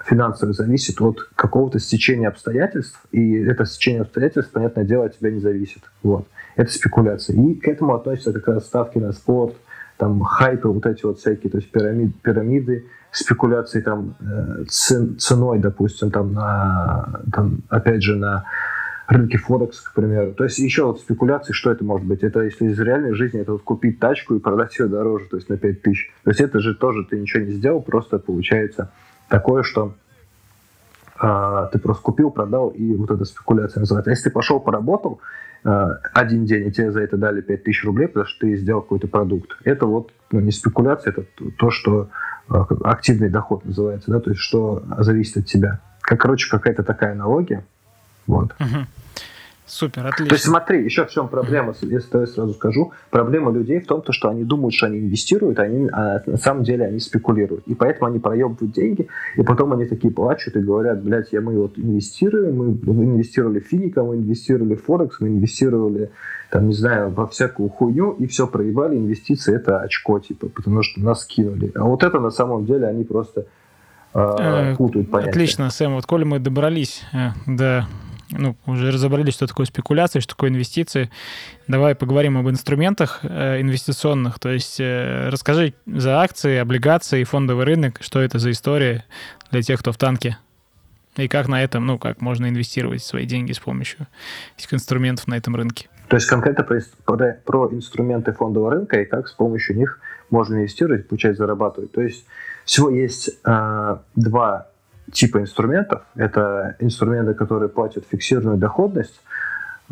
финансовый 0.05 0.53
зависит 0.53 1.01
от 1.01 1.21
какого-то 1.35 1.79
стечения 1.79 2.29
обстоятельств, 2.29 3.01
и 3.11 3.35
это 3.35 3.65
стечение 3.67 4.03
обстоятельств, 4.03 4.53
понятное 4.53 4.85
дело, 4.85 5.07
от 5.07 5.19
тебя 5.19 5.31
не 5.31 5.41
зависит. 5.41 5.83
Вот. 6.03 6.27
Это 6.57 6.73
спекуляция. 6.73 7.37
И 7.37 7.55
к 7.55 7.69
этому 7.69 7.95
относятся 7.95 8.33
как 8.33 8.49
раз 8.49 8.67
ставки 8.67 8.99
на 8.99 9.13
спорт, 9.13 9.55
там 9.99 10.23
хайпы, 10.23 10.69
вот 10.69 10.87
эти 10.87 11.05
вот 11.05 11.19
всякие, 11.19 11.51
то 11.51 11.59
есть 11.59 11.71
пирамид, 11.71 12.21
пирамиды, 12.23 12.87
спекуляции 13.19 13.81
там 13.81 14.15
э, 14.21 14.65
ценой, 14.69 15.59
допустим, 15.59 16.11
там 16.11 16.33
на, 16.33 17.21
там, 17.33 17.63
опять 17.69 18.03
же, 18.03 18.17
на 18.17 18.45
рынке 19.09 19.39
Форекс, 19.39 19.81
к 19.81 19.95
примеру. 19.95 20.35
То 20.35 20.45
есть 20.45 20.59
еще 20.59 20.85
вот 20.85 21.01
спекуляции, 21.01 21.53
что 21.53 21.71
это 21.71 21.85
может 21.85 22.07
быть? 22.07 22.23
Это 22.23 22.41
если 22.43 22.67
из 22.67 22.79
реальной 22.79 23.15
жизни, 23.15 23.41
это 23.41 23.53
вот 23.53 23.63
купить 23.63 23.99
тачку 23.99 24.35
и 24.35 24.39
продать 24.39 24.79
ее 24.79 24.87
дороже, 24.87 25.27
то 25.31 25.37
есть 25.37 25.49
на 25.49 25.57
5 25.57 25.83
тысяч. 25.83 26.13
То 26.25 26.31
есть 26.31 26.41
это 26.41 26.61
же 26.61 26.75
тоже 26.75 27.05
ты 27.05 27.19
ничего 27.19 27.43
не 27.43 27.53
сделал, 27.53 27.81
просто 27.81 28.19
получается 28.19 28.91
такое, 29.29 29.63
что 29.63 29.95
ты 31.73 31.79
просто 31.79 32.03
купил, 32.03 32.31
продал, 32.31 32.69
и 32.69 32.95
вот 32.95 33.11
эта 33.11 33.25
спекуляция 33.25 33.81
называется. 33.81 34.11
А 34.11 34.13
если 34.13 34.25
ты 34.25 34.31
пошел, 34.31 34.61
поработал 34.61 35.21
э, 35.65 35.89
один 36.13 36.45
день, 36.45 36.69
и 36.69 36.73
тебе 36.73 36.93
за 36.93 37.01
это 37.01 37.17
дали 37.17 37.41
5 37.41 37.65
тысяч 37.65 37.85
рублей, 37.85 38.09
потому 38.09 38.27
что 38.27 38.41
ты 38.41 38.57
сделал 38.57 38.83
какой-то 38.83 39.09
продукт, 39.09 39.57
это 39.65 39.87
вот 39.87 40.13
ну, 40.31 40.41
не 40.41 40.53
спекуляция, 40.53 41.13
это 41.13 41.25
то, 41.59 41.71
что 41.71 42.09
э, 42.49 42.55
активный 42.85 43.31
доход 43.31 43.65
называется, 43.65 44.11
да, 44.11 44.21
то 44.21 44.31
есть 44.31 44.41
что 44.41 44.83
зависит 44.99 45.39
от 45.39 45.47
тебя. 45.47 45.81
Как, 46.01 46.21
короче, 46.21 46.49
какая-то 46.51 46.83
такая 46.83 47.13
аналогия. 47.13 47.65
Вот. 48.27 48.55
Угу. 48.61 48.87
Супер, 49.69 50.07
отлично. 50.07 50.29
То 50.29 50.35
есть 50.35 50.45
смотри, 50.47 50.83
еще 50.83 51.05
в 51.05 51.11
чем 51.11 51.29
проблема, 51.29 51.75
если 51.83 52.19
я 52.19 52.27
сразу 52.27 52.55
скажу. 52.55 52.93
Проблема 53.11 53.53
людей 53.53 53.81
в 53.81 53.87
том, 53.87 54.01
то, 54.01 54.13
что 54.13 54.31
они 54.31 54.43
думают, 54.43 54.75
что 54.75 54.87
они 54.87 54.99
инвестируют, 54.99 55.59
а, 55.59 55.63
они, 55.63 55.89
а 55.93 56.23
на 56.25 56.39
самом 56.39 56.65
деле 56.65 56.87
они 56.87 56.99
спекулируют. 57.01 57.65
И 57.67 57.75
поэтому 57.75 58.07
они 58.07 58.19
проебывают 58.19 58.73
деньги, 58.73 59.09
и 59.37 59.43
потом 59.43 59.75
они 59.75 59.85
такие 59.85 60.13
плачут 60.13 60.57
и 60.57 60.61
говорят, 60.61 61.03
блядь, 61.03 61.33
я, 61.33 61.43
мы 61.43 61.55
вот 61.61 61.79
инвестируем, 61.79 62.57
мы 62.57 63.05
инвестировали 63.05 63.61
в 63.61 63.67
Финика, 63.67 64.03
мы 64.03 64.17
инвестировали 64.17 64.75
в 64.75 64.85
Форекс, 64.85 65.21
мы 65.21 65.29
инвестировали, 65.29 66.11
там, 66.51 66.67
не 66.67 66.75
знаю, 66.75 67.11
во 67.11 67.27
всякую 67.27 67.69
хуйню, 67.69 68.13
и 68.13 68.27
все 68.27 68.47
проебали, 68.47 68.97
инвестиции 68.97 69.55
это 69.55 69.81
очко, 69.81 70.19
типа, 70.19 70.49
потому 70.49 70.83
что 70.83 71.01
нас 71.01 71.27
кинули. 71.27 71.73
А 71.75 71.85
вот 71.85 72.03
это 72.03 72.21
на 72.21 72.31
самом 72.31 72.65
деле 72.65 72.87
они 72.87 73.05
просто 73.05 73.45
э, 74.15 74.75
путают 74.77 75.11
понятия. 75.11 75.31
Отлично, 75.31 75.69
Сэм, 75.69 75.95
вот 75.95 76.07
коли 76.07 76.25
мы 76.25 76.39
добрались 76.39 77.03
э, 77.13 77.33
до 77.47 77.87
ну, 78.31 78.57
уже 78.67 78.91
разобрались, 78.91 79.35
что 79.35 79.47
такое 79.47 79.67
спекуляция, 79.67 80.21
что 80.21 80.35
такое 80.35 80.51
инвестиции. 80.51 81.11
Давай 81.67 81.95
поговорим 81.95 82.37
об 82.37 82.49
инструментах 82.49 83.21
э, 83.23 83.61
инвестиционных. 83.61 84.39
То 84.39 84.51
есть 84.51 84.81
э, 84.81 85.29
расскажи 85.31 85.75
за 85.87 86.21
акции, 86.21 86.57
облигации, 86.57 87.25
фондовый 87.25 87.65
рынок, 87.65 87.99
что 88.01 88.21
это 88.21 88.39
за 88.39 88.51
история 88.51 89.05
для 89.51 89.63
тех, 89.63 89.81
кто 89.81 89.93
в 89.93 89.97
танке. 89.97 90.39
И 91.17 91.27
как 91.27 91.49
на 91.49 91.63
этом, 91.63 91.87
ну, 91.87 91.99
как 91.99 92.21
можно 92.21 92.49
инвестировать 92.49 93.03
свои 93.03 93.27
деньги 93.27 93.53
с 93.53 93.59
помощью 93.59 94.07
этих 94.57 94.73
инструментов 94.73 95.27
на 95.27 95.37
этом 95.37 95.57
рынке. 95.57 95.89
То 96.09 96.17
есть 96.17 96.29
конкретно 96.29 96.65
про, 96.65 96.81
про, 97.05 97.37
про 97.45 97.69
инструменты 97.73 98.33
фондового 98.33 98.71
рынка 98.71 99.01
и 99.01 99.05
как 99.05 99.29
с 99.29 99.33
помощью 99.33 99.77
них 99.77 100.01
можно 100.31 100.57
инвестировать, 100.57 101.09
получать, 101.09 101.37
зарабатывать. 101.37 101.93
То 101.93 102.03
есть 102.03 102.25
всего 102.65 102.91
есть 102.91 103.31
э, 103.45 103.97
два 104.15 104.69
типа 105.13 105.41
инструментов. 105.41 106.03
Это 106.15 106.77
инструменты, 106.81 107.35
которые 107.35 107.69
платят 107.69 108.05
фиксированную 108.11 108.59
доходность, 108.59 109.21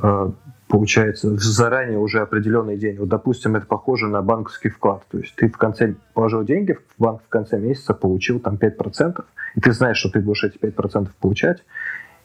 э, 0.02 0.30
получается, 0.68 1.36
заранее 1.36 1.98
уже 1.98 2.20
определенный 2.20 2.76
день. 2.76 2.98
Вот, 2.98 3.08
допустим, 3.08 3.56
это 3.56 3.66
похоже 3.66 4.08
на 4.08 4.22
банковский 4.22 4.68
вклад. 4.68 5.02
То 5.10 5.18
есть 5.18 5.34
ты 5.36 5.48
в 5.48 5.56
конце 5.56 5.94
положил 6.14 6.44
деньги, 6.44 6.72
в 6.72 7.02
банк 7.02 7.22
в 7.24 7.28
конце 7.28 7.58
месяца 7.58 7.94
получил 7.94 8.40
там 8.40 8.56
5%, 8.56 9.24
и 9.54 9.60
ты 9.60 9.72
знаешь, 9.72 9.98
что 9.98 10.10
ты 10.10 10.20
будешь 10.20 10.44
эти 10.44 10.58
5% 10.58 11.08
получать, 11.20 11.62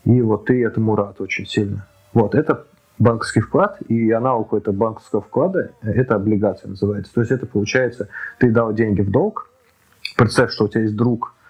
и 0.06 0.22
вот 0.22 0.46
ты 0.46 0.64
этому 0.66 0.96
рад 0.96 1.22
очень 1.22 1.46
сильно. 1.46 1.86
Вот, 2.14 2.36
это 2.36 2.66
банковский 2.98 3.42
вклад, 3.42 3.80
и 3.88 4.12
аналог 4.12 4.54
этого 4.54 4.76
банковского 4.76 5.22
вклада– 5.22 5.72
это 5.82 6.16
облигация 6.16 6.70
называется. 6.70 7.14
То 7.14 7.22
есть 7.22 7.32
это 7.32 7.46
получается, 7.46 8.10
ты 8.38 8.52
дал 8.52 8.74
деньги 8.74 9.02
в 9.02 9.12
долг, 9.12 9.50
представь, 10.18 10.52
что 10.52 10.66
у 10.66 10.68
тебя 10.68 10.82
есть 10.82 10.96
друг– 10.96 11.36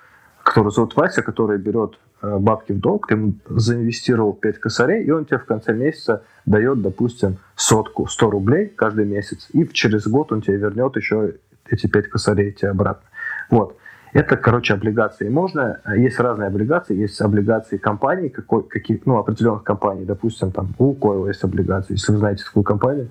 который 0.43 0.71
зовут 0.71 0.95
Вася, 0.95 1.21
который 1.21 1.57
берет 1.57 1.97
э, 2.21 2.37
бабки 2.37 2.71
в 2.73 2.79
долг, 2.79 3.07
ты 3.07 3.15
ему 3.15 3.33
заинвестировал 3.49 4.33
5 4.33 4.59
косарей, 4.59 5.03
и 5.03 5.11
он 5.11 5.25
тебе 5.25 5.39
в 5.39 5.45
конце 5.45 5.73
месяца 5.73 6.23
дает, 6.45 6.81
допустим, 6.81 7.37
сотку, 7.55 8.07
100 8.07 8.29
рублей 8.29 8.67
каждый 8.67 9.05
месяц, 9.05 9.47
и 9.53 9.67
через 9.67 10.07
год 10.07 10.31
он 10.31 10.41
тебе 10.41 10.57
вернет 10.57 10.95
еще 10.95 11.35
эти 11.69 11.87
5 11.87 12.09
косарей 12.09 12.51
тебе 12.51 12.71
обратно. 12.71 13.07
Вот. 13.49 13.77
Это, 14.13 14.35
короче, 14.35 14.73
облигации. 14.73 15.29
Можно, 15.29 15.79
э, 15.85 15.99
есть 15.99 16.19
разные 16.19 16.47
облигации, 16.47 16.95
есть 16.95 17.21
облигации 17.21 17.77
компаний, 17.77 18.29
какой, 18.29 18.63
каких, 18.63 19.05
ну, 19.05 19.17
определенных 19.17 19.63
компаний, 19.63 20.05
допустим, 20.05 20.51
там 20.51 20.73
у 20.79 20.87
Лукойла 20.87 21.27
есть 21.27 21.43
облигации, 21.43 21.93
если 21.93 22.11
вы 22.11 22.17
знаете 22.17 22.43
такую 22.43 22.63
компанию, 22.63 23.09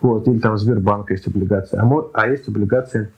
вот, 0.00 0.26
или 0.26 0.38
там 0.38 0.56
Сбербанка 0.56 1.12
есть 1.12 1.26
облигации, 1.26 1.78
а, 1.78 2.10
а 2.14 2.26
есть 2.26 2.48
облигации 2.48 3.10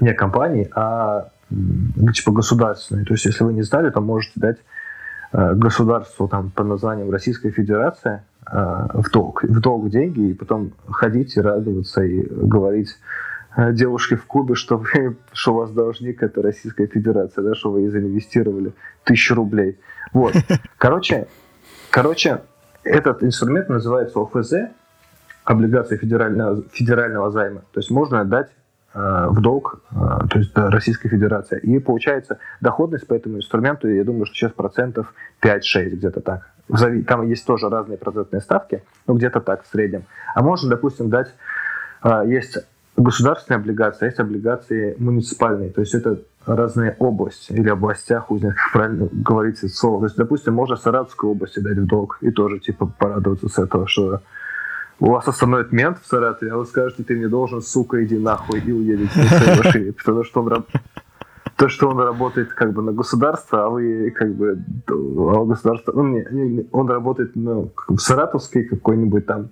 не 0.00 0.12
компаний, 0.12 0.68
а 0.74 1.28
типа 1.50 2.32
государственные. 2.32 3.04
То 3.04 3.14
есть, 3.14 3.24
если 3.24 3.44
вы 3.44 3.52
не 3.52 3.62
знали, 3.62 3.90
то 3.90 4.00
можете 4.00 4.32
дать 4.36 4.58
э, 5.32 5.54
государству 5.54 6.28
там 6.28 6.50
по 6.50 6.64
названием 6.64 7.10
Российская 7.10 7.50
Федерация 7.50 8.24
э, 8.50 8.56
в 8.94 9.10
долг, 9.10 9.44
в 9.44 9.60
долг 9.60 9.88
деньги, 9.90 10.30
и 10.30 10.34
потом 10.34 10.72
ходить 10.88 11.36
и 11.36 11.40
радоваться 11.40 12.02
и 12.02 12.22
говорить 12.22 12.96
э, 13.56 13.72
девушке 13.72 14.16
в 14.16 14.26
клубе, 14.26 14.54
что, 14.54 14.78
вы, 14.78 15.16
что 15.32 15.54
у 15.54 15.56
вас 15.58 15.70
должник 15.70 16.22
это 16.22 16.42
Российская 16.42 16.86
Федерация, 16.86 17.42
да, 17.44 17.54
что 17.54 17.70
вы 17.70 17.88
заинвестировали 17.88 18.72
тысячу 19.04 19.34
рублей. 19.34 19.78
Вот. 20.12 20.34
Короче, 20.78 21.26
короче, 21.90 22.42
этот 22.84 23.22
инструмент 23.22 23.68
называется 23.68 24.20
ОФЗ, 24.20 24.70
облигация 25.44 25.98
федерального, 25.98 26.62
федерального 26.72 27.30
займа. 27.30 27.62
То 27.72 27.80
есть 27.80 27.90
можно 27.90 28.24
дать 28.24 28.50
Э, 28.50 28.65
в 29.28 29.40
долг, 29.40 29.80
э, 29.90 29.94
то 30.30 30.38
есть 30.38 30.54
да, 30.54 30.70
Российской 30.70 31.08
Федерации. 31.08 31.58
И 31.60 31.78
получается 31.78 32.38
доходность 32.60 33.06
по 33.06 33.14
этому 33.14 33.38
инструменту, 33.38 33.88
я 33.88 34.04
думаю, 34.04 34.26
что 34.26 34.34
сейчас 34.34 34.52
процентов 34.52 35.12
5-6 35.42 35.90
где-то 35.90 36.20
так. 36.20 36.50
Там 37.06 37.28
есть 37.28 37.46
тоже 37.46 37.68
разные 37.68 37.98
процентные 37.98 38.40
ставки, 38.40 38.82
но 39.06 39.14
где-то 39.14 39.40
так 39.40 39.64
в 39.64 39.66
среднем. 39.66 40.04
А 40.34 40.42
можно, 40.42 40.70
допустим, 40.70 41.10
дать, 41.10 41.28
э, 42.02 42.22
есть 42.26 42.58
государственные 42.96 43.58
облигации, 43.58 44.04
а 44.04 44.06
есть 44.06 44.18
облигации 44.18 44.96
муниципальные, 44.98 45.70
то 45.70 45.82
есть 45.82 45.94
это 45.94 46.20
разные 46.46 46.96
области 46.98 47.52
или 47.52 47.68
областях, 47.68 48.26
хуй 48.26 48.38
знает, 48.38 48.56
как 48.56 48.72
правильно 48.72 49.08
говорится 49.12 49.68
слово. 49.68 50.00
То 50.00 50.04
есть, 50.06 50.16
допустим, 50.16 50.54
можно 50.54 50.76
Саратовской 50.76 51.28
области 51.28 51.58
дать 51.58 51.76
в 51.76 51.86
долг 51.86 52.18
и 52.20 52.30
тоже 52.30 52.60
типа 52.60 52.86
порадоваться 52.86 53.48
с 53.48 53.58
этого, 53.58 53.86
что 53.88 54.20
у 54.98 55.10
вас 55.10 55.28
остановит 55.28 55.72
мент 55.72 55.98
в 56.02 56.06
Саратове, 56.06 56.52
а 56.52 56.56
вы 56.56 56.66
скажете, 56.66 57.02
ты 57.02 57.14
мне 57.14 57.28
должен, 57.28 57.60
сука, 57.60 58.02
иди 58.04 58.18
нахуй 58.18 58.60
и 58.60 58.72
уедете 58.72 59.18
на 59.18 59.56
машине, 59.62 59.92
потому 59.92 60.24
что 60.24 60.42
он 60.42 60.66
то, 61.56 61.68
что 61.68 61.88
он 61.88 61.98
работает 61.98 62.52
как 62.52 62.72
бы 62.72 62.82
на 62.82 62.92
государство, 62.92 63.64
а 63.64 63.68
вы 63.70 64.10
как 64.10 64.34
бы 64.34 64.58
а 64.88 65.44
государство, 65.44 65.92
ну, 65.92 66.06
не, 66.06 66.66
он 66.70 66.88
работает 66.88 67.32
ну, 67.34 67.72
в 67.88 67.98
саратовской 67.98 68.64
какой-нибудь 68.64 69.26
там 69.26 69.48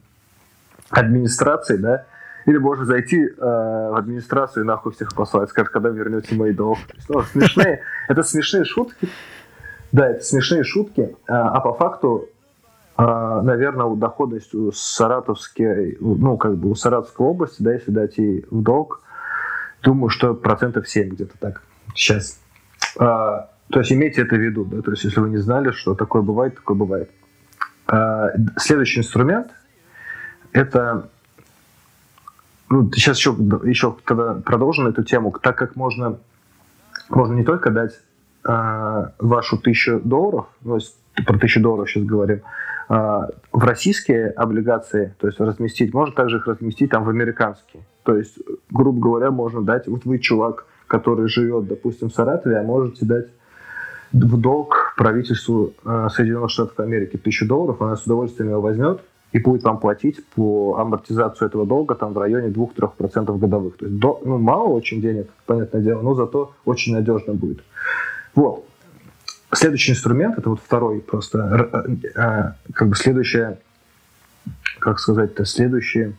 администрации, 0.90 1.76
да, 1.76 2.04
или 2.44 2.58
можно 2.58 2.84
зайти 2.84 3.22
э, 3.24 3.30
в 3.38 3.96
администрацию 3.96 4.64
и 4.64 4.66
нахуй 4.66 4.92
всех 4.92 5.14
послать, 5.14 5.48
скажешь, 5.48 5.70
когда 5.70 5.88
вернете 5.88 6.34
мои 6.34 6.52
долг. 6.52 6.78
Ну, 7.08 7.22
смешные, 7.22 7.80
это 8.08 8.22
смешные 8.22 8.64
шутки, 8.64 9.08
да, 9.92 10.10
это 10.10 10.22
смешные 10.22 10.62
шутки, 10.62 11.16
а, 11.26 11.50
а 11.50 11.60
по 11.60 11.72
факту 11.72 12.28
наверное, 12.96 13.86
у 13.86 13.96
доходность 13.96 14.54
у 14.54 14.70
Саратовской, 14.72 15.96
ну, 16.00 16.36
как 16.36 16.56
бы 16.56 16.70
у 16.70 16.74
Саратовской 16.74 17.26
области, 17.26 17.62
да, 17.62 17.72
если 17.72 17.90
дать 17.90 18.18
ей 18.18 18.44
в 18.50 18.62
долг, 18.62 19.02
думаю, 19.82 20.10
что 20.10 20.34
процентов 20.34 20.88
7 20.88 21.10
где-то 21.10 21.36
так 21.38 21.62
сейчас. 21.94 22.38
А, 22.98 23.50
то 23.70 23.80
есть 23.80 23.92
имейте 23.92 24.22
это 24.22 24.36
в 24.36 24.38
виду, 24.38 24.64
да, 24.64 24.82
то 24.82 24.92
есть 24.92 25.04
если 25.04 25.20
вы 25.20 25.30
не 25.30 25.38
знали, 25.38 25.72
что 25.72 25.94
такое 25.94 26.22
бывает, 26.22 26.54
такое 26.54 26.76
бывает. 26.76 27.10
А, 27.86 28.30
следующий 28.56 29.00
инструмент– 29.00 29.50
это 30.52 31.08
ну, 32.70 32.90
сейчас 32.92 33.18
еще, 33.18 33.36
еще 33.64 33.96
тогда 34.04 34.34
продолжим 34.34 34.86
эту 34.86 35.04
тему, 35.04 35.32
так 35.40 35.56
как 35.56 35.76
можно, 35.76 36.18
можно 37.08 37.34
не 37.34 37.44
только 37.44 37.70
дать 37.70 38.00
э, 38.48 39.10
вашу 39.18 39.58
тысячу 39.58 40.00
долларов, 40.00 40.46
ну, 40.62 40.78
про 41.26 41.38
тысячу 41.38 41.60
долларов 41.60 41.90
сейчас 41.90 42.04
говорим, 42.04 42.40
э, 42.88 42.92
в 43.52 43.64
российские 43.64 44.30
облигации, 44.30 45.14
то 45.18 45.26
есть 45.26 45.40
разместить, 45.40 45.94
можно 45.94 46.14
также 46.14 46.38
их 46.38 46.46
разместить 46.46 46.90
там 46.90 47.04
в 47.04 47.08
американские. 47.08 47.82
То 48.02 48.16
есть, 48.16 48.38
грубо 48.70 49.00
говоря, 49.00 49.30
можно 49.30 49.62
дать, 49.62 49.86
вот 49.86 50.04
вы 50.04 50.18
чувак, 50.18 50.66
который 50.86 51.28
живет, 51.28 51.66
допустим, 51.66 52.10
в 52.10 52.14
Саратове, 52.14 52.58
а 52.58 52.62
можете 52.62 53.06
дать 53.06 53.26
в 54.12 54.40
долг 54.40 54.94
правительству 54.96 55.72
э, 55.84 56.08
Соединенных 56.10 56.50
Штатов 56.50 56.78
Америки 56.78 57.16
тысячу 57.16 57.46
долларов, 57.46 57.80
она 57.82 57.96
с 57.96 58.04
удовольствием 58.04 58.50
его 58.50 58.60
возьмет 58.60 59.00
и 59.32 59.40
будет 59.40 59.64
вам 59.64 59.80
платить 59.80 60.24
по 60.36 60.76
амортизацию 60.78 61.48
этого 61.48 61.66
долга 61.66 61.96
там 61.96 62.12
в 62.12 62.18
районе 62.18 62.48
2-3% 62.48 63.36
годовых. 63.36 63.76
То 63.76 63.86
есть 63.86 63.98
до, 63.98 64.20
ну, 64.24 64.38
мало 64.38 64.68
очень 64.68 65.00
денег, 65.00 65.28
понятное 65.46 65.82
дело, 65.82 66.02
но 66.02 66.14
зато 66.14 66.52
очень 66.64 66.92
надежно 66.94 67.34
будет. 67.34 67.64
Вот. 68.36 68.64
Следующий 69.54 69.92
инструмент, 69.92 70.38
это 70.38 70.50
вот 70.50 70.60
второй 70.60 71.00
просто, 71.00 71.70
э, 71.72 71.96
э, 72.14 72.72
как 72.72 72.88
бы 72.88 72.96
следующее, 72.96 73.58
как 74.80 74.98
сказать-то, 74.98 75.44
следующий 75.44 76.14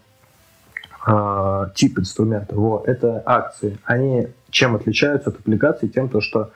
э, 1.08 1.66
тип 1.76 2.00
инструмента, 2.00 2.56
вот, 2.56 2.88
это 2.88 3.22
акции. 3.26 3.78
Они 3.84 4.28
чем 4.50 4.76
отличаются 4.76 5.32
от 5.32 5.40
облигаций? 5.40 5.90
Тем, 5.90 6.08
то, 6.08 6.22
что 6.22 6.52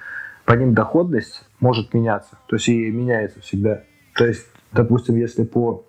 по 0.45 0.53
ним 0.53 0.73
доходность 0.73 1.43
может 1.59 1.93
меняться, 1.93 2.37
то 2.47 2.55
есть 2.55 2.69
и 2.69 2.89
меняется 2.91 3.41
всегда. 3.41 3.81
То 4.15 4.25
есть, 4.25 4.45
допустим, 4.71 5.17
если 5.17 5.43
по 5.43 5.83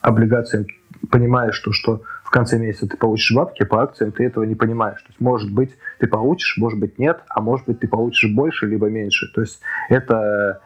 облигациям 0.00 0.66
понимаешь, 1.10 1.54
что, 1.54 1.72
что 1.72 2.02
в 2.30 2.32
конце 2.32 2.60
месяца 2.60 2.86
ты 2.86 2.96
получишь 2.96 3.34
бабки, 3.34 3.64
по 3.64 3.82
акциям 3.82 4.12
ты 4.12 4.24
этого 4.24 4.44
не 4.44 4.54
понимаешь. 4.54 5.02
То 5.02 5.08
есть, 5.08 5.20
может 5.20 5.52
быть, 5.52 5.76
ты 5.98 6.06
получишь, 6.06 6.56
может 6.58 6.78
быть, 6.78 6.96
нет, 6.96 7.18
а 7.28 7.40
может 7.40 7.66
быть, 7.66 7.80
ты 7.80 7.88
получишь 7.88 8.32
больше, 8.32 8.66
либо 8.66 8.88
меньше. 8.88 9.26
То 9.34 9.40
есть, 9.40 9.60
это 9.88 10.60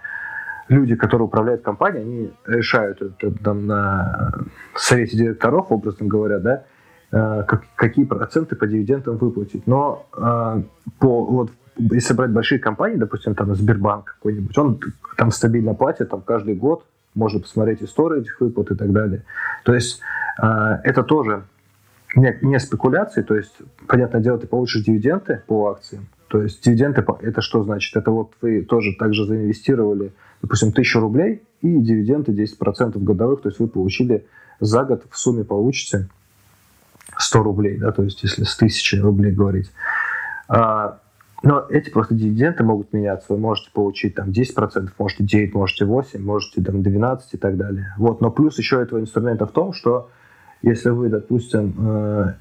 люди, 0.69 0.95
которые 0.95 1.25
управляют 1.25 1.63
компанией, 1.63 2.03
они 2.03 2.33
решают 2.47 3.01
это 3.01 3.31
там 3.43 3.67
на 3.67 4.35
совете 4.75 5.17
директоров, 5.17 5.73
образно 5.73 6.07
говоря, 6.07 6.39
да, 6.39 6.65
э, 7.11 7.45
как, 7.49 7.65
какие 7.77 8.05
проценты 8.05 8.57
по 8.57 8.67
дивидендам 8.67 9.17
выплатить. 9.17 9.67
Но 9.67 10.05
э, 10.15 10.63
по, 10.99 11.25
вот, 11.25 11.51
если 11.79 12.13
брать 12.13 12.31
большие 12.31 12.59
компании, 12.59 12.97
допустим, 12.97 13.35
там 13.35 13.55
Сбербанк 13.55 14.17
какой-нибудь, 14.19 14.59
он 14.59 14.81
там 15.17 15.31
стабильно 15.31 15.73
платит 15.73 16.11
там, 16.11 16.21
каждый 16.21 16.57
год 16.57 16.85
можно 17.15 17.41
посмотреть 17.41 17.83
историю 17.83 18.21
этих 18.21 18.39
выплат 18.39 18.71
и 18.71 18.75
так 18.75 18.93
далее. 18.93 19.23
То 19.65 19.73
есть 19.73 20.03
э, 20.43 20.47
это 20.83 21.03
тоже 21.03 21.45
не, 22.17 22.39
не 22.43 22.59
спекуляции, 22.59 23.23
то 23.23 23.35
есть, 23.35 23.55
понятное 23.87 24.21
дело, 24.21 24.39
ты 24.39 24.47
получишь 24.47 24.85
дивиденды 24.85 25.43
по 25.47 25.71
акциям. 25.71 26.07
То 26.29 26.43
есть 26.43 26.63
дивиденды, 26.65 27.05
это 27.23 27.41
что 27.41 27.63
значит? 27.63 27.97
Это 27.97 28.11
вот 28.11 28.33
вы 28.41 28.63
тоже 28.63 28.95
также 28.99 29.27
заинвестировали, 29.27 30.13
допустим, 30.43 30.73
тысячу 30.73 31.01
рублей 31.01 31.43
и 31.61 31.79
дивиденды 31.79 32.33
10% 32.33 32.99
годовых, 32.99 33.43
то 33.43 33.49
есть 33.49 33.59
вы 33.59 33.69
получили 33.69 34.27
за 34.61 34.85
год 34.85 35.05
в 35.11 35.19
сумме 35.19 35.45
получите 35.45 36.09
100 37.17 37.43
рублей, 37.43 37.79
да, 37.79 37.93
то 37.93 38.03
есть 38.03 38.23
если 38.23 38.45
с 38.45 38.57
тысячи 38.57 38.97
рублей 38.97 39.33
говорить. 39.33 39.71
А, 40.49 41.01
но 41.43 41.67
эти 41.69 41.91
просто 41.91 42.15
дивиденды 42.15 42.65
могут 42.65 42.93
меняться. 42.93 43.27
Вы 43.33 43.39
можете 43.39 43.71
получить 43.73 44.15
там 44.15 44.31
10%, 44.31 44.91
можете 44.99 45.25
9, 45.25 45.55
можете 45.55 45.85
8, 45.85 46.23
можете 46.23 46.63
там 46.63 46.83
12 46.83 47.35
и 47.35 47.37
так 47.37 47.57
далее. 47.57 47.95
Вот. 47.99 48.21
Но 48.21 48.31
плюс 48.31 48.59
еще 48.59 48.81
этого 48.81 49.01
инструмента 49.01 49.47
в 49.47 49.53
том, 49.53 49.75
что 49.75 50.11
если 50.65 50.91
вы, 50.91 51.09
допустим, 51.09 51.75
э, 51.79 52.35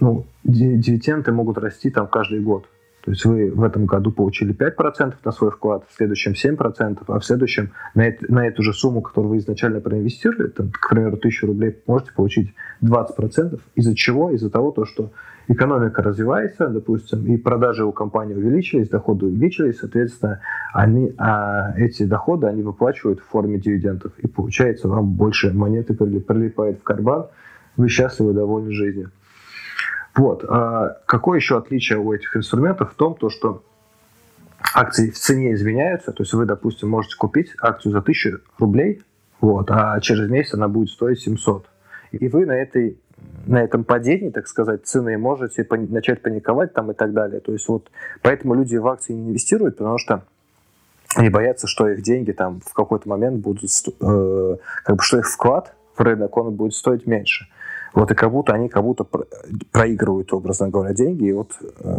ну, 0.00 0.26
дивиденды 0.44 1.32
могут 1.32 1.58
расти 1.58 1.90
там 1.90 2.06
каждый 2.06 2.40
год. 2.40 2.66
То 3.04 3.12
есть 3.12 3.24
вы 3.24 3.50
в 3.50 3.62
этом 3.62 3.86
году 3.86 4.12
получили 4.12 4.54
5% 4.54 5.14
на 5.24 5.32
свой 5.32 5.50
вклад, 5.50 5.84
в 5.88 5.96
следующем 5.96 6.32
7%, 6.32 7.02
а 7.06 7.18
в 7.18 7.24
следующем 7.24 7.70
на, 7.94 8.06
это, 8.06 8.30
на 8.30 8.46
эту 8.46 8.62
же 8.62 8.72
сумму, 8.72 9.00
которую 9.00 9.30
вы 9.30 9.38
изначально 9.38 9.80
проинвестировали, 9.80 10.48
там, 10.48 10.70
к 10.70 10.90
примеру, 10.90 11.16
1000 11.16 11.46
рублей, 11.46 11.76
можете 11.86 12.12
получить 12.12 12.52
20%. 12.82 13.60
Из-за 13.76 13.94
чего? 13.94 14.30
Из-за 14.30 14.50
того, 14.50 14.72
то, 14.72 14.84
что 14.84 15.10
экономика 15.48 16.02
развивается, 16.02 16.68
допустим, 16.68 17.24
и 17.26 17.38
продажи 17.38 17.84
у 17.84 17.92
компании 17.92 18.34
увеличились, 18.34 18.88
доходы 18.88 19.26
увеличились, 19.26 19.78
соответственно, 19.78 20.40
они, 20.74 21.14
а 21.16 21.72
эти 21.78 22.02
доходы 22.02 22.46
они 22.46 22.62
выплачивают 22.62 23.20
в 23.20 23.24
форме 23.24 23.58
дивидендов. 23.58 24.12
И 24.18 24.26
получается, 24.26 24.88
вам 24.88 25.14
больше 25.14 25.52
монеты 25.52 25.94
прилипает 25.94 26.80
в 26.80 26.82
карман, 26.82 27.28
вы 27.78 27.88
счастливы, 27.88 28.34
довольны 28.34 28.72
жизнью. 28.72 29.10
Вот. 30.14 30.44
А 30.46 30.98
какое 31.06 31.38
еще 31.38 31.56
отличие 31.56 31.98
у 31.98 32.12
этих 32.12 32.36
инструментов 32.36 32.92
в 32.92 32.94
том, 32.96 33.14
то, 33.14 33.30
что 33.30 33.62
акции 34.74 35.10
в 35.10 35.18
цене 35.18 35.54
изменяются, 35.54 36.12
то 36.12 36.22
есть 36.24 36.34
вы, 36.34 36.44
допустим, 36.44 36.90
можете 36.90 37.16
купить 37.16 37.54
акцию 37.62 37.92
за 37.92 37.98
1000 37.98 38.40
рублей, 38.58 39.02
вот, 39.40 39.70
а 39.70 39.98
через 40.00 40.28
месяц 40.28 40.54
она 40.54 40.68
будет 40.68 40.90
стоить 40.90 41.20
700. 41.20 41.66
И 42.10 42.28
вы 42.28 42.46
на, 42.46 42.52
этой, 42.52 42.98
на 43.46 43.62
этом 43.62 43.84
падении, 43.84 44.30
так 44.30 44.48
сказать, 44.48 44.84
цены 44.84 45.16
можете 45.16 45.66
начать 45.70 46.20
паниковать 46.20 46.74
там 46.74 46.90
и 46.90 46.94
так 46.94 47.12
далее. 47.12 47.40
То 47.40 47.52
есть 47.52 47.68
вот 47.68 47.88
поэтому 48.22 48.54
люди 48.54 48.76
в 48.76 48.88
акции 48.88 49.12
не 49.12 49.28
инвестируют, 49.28 49.76
потому 49.76 49.98
что 49.98 50.24
они 51.14 51.28
боятся, 51.28 51.68
что 51.68 51.88
их 51.88 52.02
деньги 52.02 52.32
там 52.32 52.60
в 52.60 52.72
какой-то 52.72 53.08
момент 53.08 53.40
будут, 53.40 53.70
э, 54.00 54.56
как 54.84 54.96
бы, 54.96 55.02
что 55.02 55.18
их 55.18 55.30
вклад 55.30 55.74
в 55.96 56.00
рынок, 56.00 56.36
он 56.36 56.54
будет 56.54 56.74
стоить 56.74 57.06
меньше. 57.06 57.46
Вот 57.98 58.12
и 58.12 58.14
как 58.14 58.30
будто 58.30 58.52
они 58.52 58.68
как 58.68 58.84
будто 58.84 59.04
проигрывают, 59.72 60.32
образно 60.32 60.68
говоря, 60.68 60.94
деньги. 60.94 61.24
И 61.24 61.32
вот 61.32 61.50
э, 61.60 61.98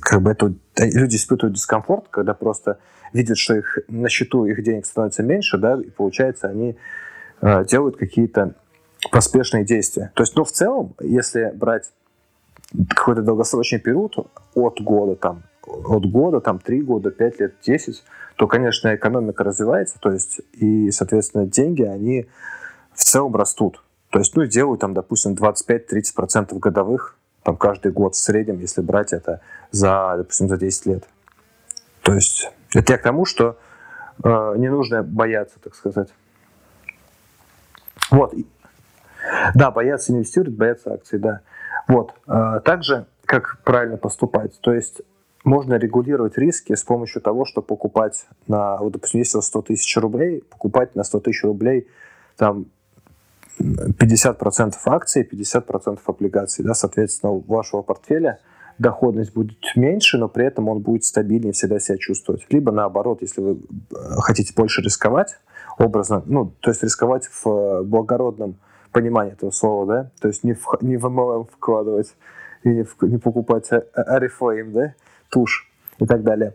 как 0.00 0.22
бы 0.22 0.30
это, 0.30 0.54
люди 0.78 1.16
испытывают 1.16 1.56
дискомфорт, 1.56 2.06
когда 2.10 2.32
просто 2.32 2.78
видят, 3.12 3.38
что 3.38 3.56
их 3.56 3.80
на 3.88 4.08
счету 4.08 4.44
их 4.44 4.62
денег 4.62 4.86
становится 4.86 5.24
меньше, 5.24 5.58
да, 5.58 5.74
и 5.74 5.90
получается 5.90 6.48
они 6.48 6.76
э, 7.40 7.64
делают 7.64 7.96
какие-то 7.96 8.54
поспешные 9.10 9.64
действия. 9.64 10.12
То 10.14 10.22
есть, 10.22 10.36
ну, 10.36 10.44
в 10.44 10.52
целом, 10.52 10.94
если 11.00 11.50
брать 11.56 11.90
какой-то 12.90 13.22
долгосрочный 13.22 13.80
период 13.80 14.14
от 14.54 14.80
года, 14.80 15.16
там, 15.16 15.42
от 15.66 16.08
года, 16.08 16.40
там, 16.40 16.60
три 16.60 16.82
года, 16.82 17.10
пять 17.10 17.40
лет, 17.40 17.54
десять, 17.66 18.04
то, 18.36 18.46
конечно, 18.46 18.94
экономика 18.94 19.42
развивается, 19.42 19.96
то 19.98 20.12
есть, 20.12 20.40
и, 20.52 20.92
соответственно, 20.92 21.46
деньги, 21.46 21.82
они 21.82 22.28
в 22.94 23.02
целом 23.02 23.34
растут. 23.34 23.82
То 24.12 24.18
есть, 24.18 24.36
ну, 24.36 24.44
делают 24.44 24.82
там, 24.82 24.92
допустим, 24.92 25.32
25-30% 25.32 26.58
годовых, 26.58 27.16
там, 27.42 27.56
каждый 27.56 27.92
год 27.92 28.14
в 28.14 28.18
среднем, 28.18 28.60
если 28.60 28.82
брать 28.82 29.14
это 29.14 29.40
за, 29.70 30.16
допустим, 30.18 30.48
за 30.48 30.58
10 30.58 30.86
лет. 30.86 31.08
То 32.02 32.12
есть, 32.12 32.50
это 32.74 32.92
я 32.92 32.98
к 32.98 33.02
тому, 33.02 33.24
что 33.24 33.56
э, 34.22 34.54
не 34.58 34.68
нужно 34.68 35.02
бояться, 35.02 35.58
так 35.64 35.74
сказать. 35.74 36.10
Вот. 38.10 38.34
Да, 39.54 39.70
бояться 39.70 40.12
инвестировать, 40.12 40.58
бояться 40.58 40.92
акций, 40.92 41.18
да. 41.18 41.40
Вот. 41.88 42.12
Э, 42.28 42.60
также, 42.62 43.06
как 43.24 43.60
правильно 43.64 43.96
поступать. 43.96 44.60
То 44.60 44.74
есть, 44.74 45.00
можно 45.42 45.76
регулировать 45.76 46.36
риски 46.36 46.74
с 46.74 46.84
помощью 46.84 47.22
того, 47.22 47.46
что 47.46 47.62
покупать 47.62 48.26
на, 48.46 48.76
вот, 48.76 48.92
допустим, 48.92 49.20
если 49.20 49.38
у 49.38 49.40
вас 49.40 49.46
100 49.46 49.62
тысяч 49.62 49.96
рублей, 49.96 50.44
покупать 50.50 50.94
на 50.96 51.02
100 51.02 51.20
тысяч 51.20 51.42
рублей 51.44 51.88
там 52.36 52.66
50% 53.62 54.74
акций, 54.86 55.28
50% 55.30 56.00
облигаций. 56.06 56.64
Да, 56.64 56.74
соответственно, 56.74 57.32
у 57.32 57.40
вашего 57.40 57.82
портфеля 57.82 58.40
доходность 58.78 59.32
будет 59.32 59.58
меньше, 59.76 60.18
но 60.18 60.28
при 60.28 60.46
этом 60.46 60.68
он 60.68 60.80
будет 60.80 61.04
стабильнее 61.04 61.52
всегда 61.52 61.78
себя 61.78 61.98
чувствовать. 61.98 62.46
Либо 62.50 62.72
наоборот, 62.72 63.18
если 63.22 63.40
вы 63.40 63.52
э, 63.52 63.94
хотите 64.20 64.52
больше 64.54 64.82
рисковать, 64.82 65.36
образно, 65.78 66.22
ну, 66.26 66.52
то 66.60 66.70
есть 66.70 66.82
рисковать 66.82 67.26
в 67.26 67.46
э, 67.46 67.82
благородном 67.82 68.56
понимании 68.92 69.32
этого 69.32 69.50
слова, 69.50 69.86
да, 69.86 70.10
то 70.20 70.28
есть 70.28 70.44
не 70.44 70.54
в, 70.54 70.66
не 70.80 70.96
в 70.96 71.06
MLM 71.06 71.48
вкладывать 71.50 72.14
и 72.62 72.68
не, 72.68 72.82
в, 72.84 72.96
не 73.02 73.18
покупать 73.18 73.70
Oriflame, 73.70 74.70
а, 74.70 74.72
да, 74.72 74.94
тушь 75.30 75.70
и 75.98 76.06
так 76.06 76.22
далее. 76.22 76.54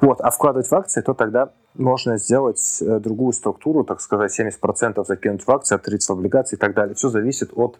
Вот, 0.00 0.20
а 0.20 0.30
вкладывать 0.30 0.68
в 0.68 0.74
акции, 0.74 1.00
то 1.00 1.14
тогда 1.14 1.52
можно 1.78 2.18
сделать 2.18 2.78
э, 2.80 2.98
другую 2.98 3.32
структуру, 3.32 3.84
так 3.84 4.00
сказать, 4.00 4.38
70% 4.38 5.04
закинуть 5.04 5.46
в 5.46 5.50
акции, 5.50 5.74
а 5.74 5.78
30% 5.78 5.98
в 6.06 6.10
облигации 6.10 6.56
и 6.56 6.58
так 6.58 6.74
далее. 6.74 6.94
Все 6.94 7.08
зависит 7.08 7.50
от 7.54 7.78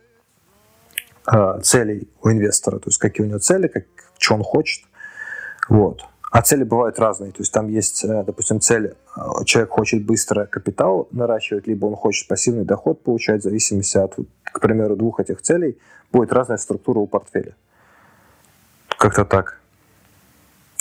э, 1.33 1.61
целей 1.63 2.09
у 2.23 2.31
инвестора, 2.31 2.79
то 2.79 2.89
есть 2.89 2.99
какие 2.99 3.27
у 3.27 3.29
него 3.29 3.39
цели, 3.39 3.69
как, 3.69 3.85
что 4.19 4.35
он 4.35 4.43
хочет. 4.43 4.85
Вот. 5.69 6.03
А 6.31 6.43
цели 6.43 6.65
бывают 6.65 6.99
разные. 6.99 7.31
То 7.33 7.39
есть 7.39 7.53
там 7.53 7.69
есть, 7.69 8.05
э, 8.05 8.25
допустим, 8.25 8.61
цель, 8.61 8.95
э, 9.17 9.21
человек 9.45 9.71
хочет 9.71 10.05
быстро 10.05 10.47
капитал 10.47 11.09
наращивать, 11.11 11.67
либо 11.67 11.87
он 11.87 11.97
хочет 11.97 12.29
пассивный 12.29 12.65
доход 12.65 13.03
получать, 13.03 13.41
в 13.41 13.45
зависимости 13.45 13.97
от, 13.97 14.17
к 14.45 14.61
примеру, 14.61 14.97
двух 14.97 15.21
этих 15.21 15.41
целей, 15.41 15.79
будет 16.13 16.33
разная 16.33 16.59
структура 16.59 16.99
у 16.99 17.07
портфеля. 17.07 17.55
Как-то 18.99 19.25
так. 19.25 19.61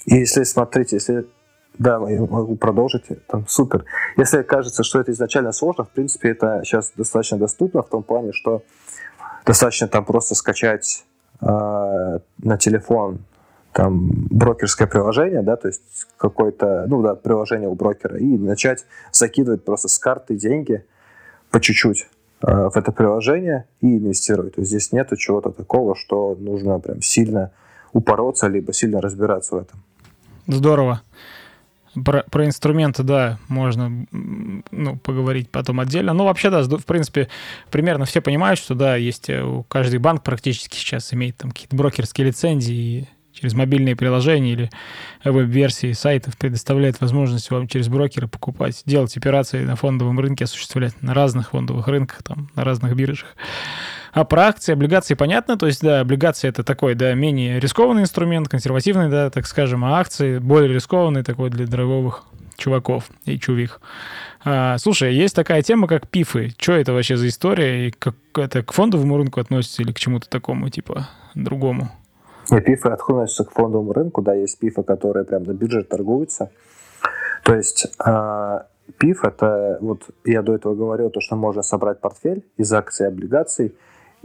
И 0.06 0.16
если, 0.16 0.44
смотрите, 0.44 0.98
если 0.98 1.26
да, 1.78 2.00
могу 2.00 2.56
продолжить. 2.56 3.04
Там 3.28 3.46
супер. 3.48 3.86
Если 4.18 4.42
кажется, 4.44 4.84
что 4.84 5.00
это 5.00 5.12
изначально 5.12 5.52
сложно, 5.52 5.84
в 5.84 5.90
принципе, 5.90 6.30
это 6.30 6.62
сейчас 6.64 6.92
достаточно 6.96 7.38
доступно 7.38 7.82
в 7.82 7.90
том 7.90 8.04
плане, 8.04 8.32
что 8.32 8.64
достаточно 9.46 9.88
там 9.88 10.06
просто 10.06 10.36
скачать 10.36 11.06
э, 11.42 11.46
на 11.46 12.58
телефон 12.58 13.20
там 13.76 14.10
брокерское 14.30 14.88
приложение, 14.88 15.42
да, 15.42 15.58
то 15.58 15.68
есть 15.68 16.08
какое-то, 16.18 16.86
ну 16.88 17.02
да, 17.02 17.14
приложение 17.14 17.68
у 17.68 17.76
брокера, 17.76 18.18
и 18.18 18.38
начать 18.38 18.86
закидывать 19.12 19.66
просто 19.66 19.90
с 19.90 20.00
карты 20.00 20.38
деньги 20.38 20.86
по 21.52 21.60
чуть-чуть 21.60 22.08
э, 22.42 22.70
в 22.70 22.78
это 22.78 22.94
приложение 22.94 23.66
и 23.82 23.98
инвестировать. 23.98 24.56
То 24.56 24.62
есть 24.62 24.72
здесь 24.72 24.94
нету 24.94 25.18
чего-то 25.18 25.52
такого, 25.52 25.94
что 25.96 26.36
нужно 26.40 26.80
прям 26.80 27.02
сильно 27.02 27.52
упороться, 27.92 28.48
либо 28.48 28.72
сильно 28.72 29.02
разбираться 29.02 29.56
в 29.56 29.60
этом. 29.60 29.84
Здорово. 30.48 31.02
Про, 32.04 32.24
про 32.30 32.46
инструменты, 32.46 33.04
да, 33.04 33.40
можно 33.48 34.06
ну, 34.12 34.98
поговорить 34.98 35.50
потом 35.50 35.80
отдельно. 35.80 36.14
Ну, 36.14 36.26
вообще, 36.26 36.50
да, 36.50 36.64
в 36.64 36.86
принципе, 36.86 37.30
примерно 37.72 38.06
все 38.06 38.22
понимают, 38.22 38.60
что, 38.60 38.76
да, 38.76 38.96
есть 38.96 39.30
э, 39.30 39.42
у 39.42 39.64
каждый 39.64 40.00
банк 40.00 40.24
практически 40.24 40.76
сейчас 40.76 41.14
имеет 41.14 41.38
там 41.38 41.52
какие-то 41.52 41.76
брокерские 41.76 42.28
лицензии, 42.28 42.76
и 42.76 43.08
через 43.36 43.54
мобильные 43.54 43.96
приложения 43.96 44.54
или 44.54 44.70
веб-версии 45.24 45.92
сайтов 45.92 46.38
предоставляет 46.38 47.00
возможность 47.02 47.52
вам 47.52 47.68
через 47.68 47.88
брокера 47.88 48.28
покупать, 48.28 48.82
делать 48.86 49.16
операции 49.18 49.64
на 49.64 49.76
фондовом 49.76 50.20
рынке, 50.20 50.46
осуществлять 50.46 51.02
на 51.02 51.14
разных 51.14 51.52
фондовых 51.52 51.88
рынках, 51.88 52.24
там, 52.24 52.50
на 52.56 52.64
разных 52.64 52.96
биржах. 52.96 53.36
А 54.16 54.24
про 54.24 54.44
акции, 54.44 54.72
облигации 54.72 55.14
понятно, 55.14 55.58
то 55.58 55.68
есть, 55.68 55.82
да, 55.82 56.00
облигации 56.00 56.48
это 56.48 56.64
такой, 56.64 56.96
да, 56.96 57.14
менее 57.16 57.60
рискованный 57.60 58.04
инструмент, 58.04 58.48
консервативный, 58.48 59.10
да, 59.10 59.30
так 59.30 59.46
скажем, 59.46 59.84
а 59.84 60.00
акции 60.00 60.40
более 60.40 60.74
рискованный 60.74 61.22
такой 61.22 61.50
для 61.50 61.68
драйвовых 61.68 62.24
чуваков 62.56 63.10
и 63.26 63.38
чувих. 63.38 63.82
А, 64.46 64.78
слушай, 64.78 65.14
есть 65.14 65.36
такая 65.36 65.62
тема, 65.64 65.88
как 65.88 66.08
пифы. 66.08 66.54
Что 66.58 66.72
это 66.72 66.94
вообще 66.94 67.18
за 67.18 67.28
история? 67.28 67.90
И 67.90 67.92
как 67.92 68.16
это 68.36 68.64
к 68.64 68.72
фондовому 68.72 69.18
рынку 69.18 69.42
относится 69.42 69.82
или 69.82 69.92
к 69.92 70.00
чему-то 70.00 70.30
такому, 70.30 70.70
типа, 70.70 71.10
другому? 71.34 71.90
И 72.50 72.60
пифы 72.62 72.88
относятся 72.88 73.44
к 73.44 73.52
фондовому 73.52 73.92
рынку, 73.92 74.22
да, 74.22 74.34
есть 74.34 74.58
пифы, 74.58 74.84
которые 74.84 75.26
прям 75.26 75.44
на 75.44 75.52
бирже 75.52 75.84
торгуются. 75.84 76.52
То 77.44 77.54
есть 77.54 77.88
э, 78.06 78.60
пиф 78.98 79.26
это, 79.26 79.78
вот 79.82 80.04
я 80.24 80.42
до 80.42 80.56
этого 80.56 80.74
говорил, 80.74 81.10
то, 81.10 81.20
что 81.20 81.36
можно 81.36 81.64
собрать 81.64 82.00
портфель 82.00 82.46
из 82.56 82.72
акций 82.72 83.08
и 83.08 83.10
облигаций, 83.10 83.76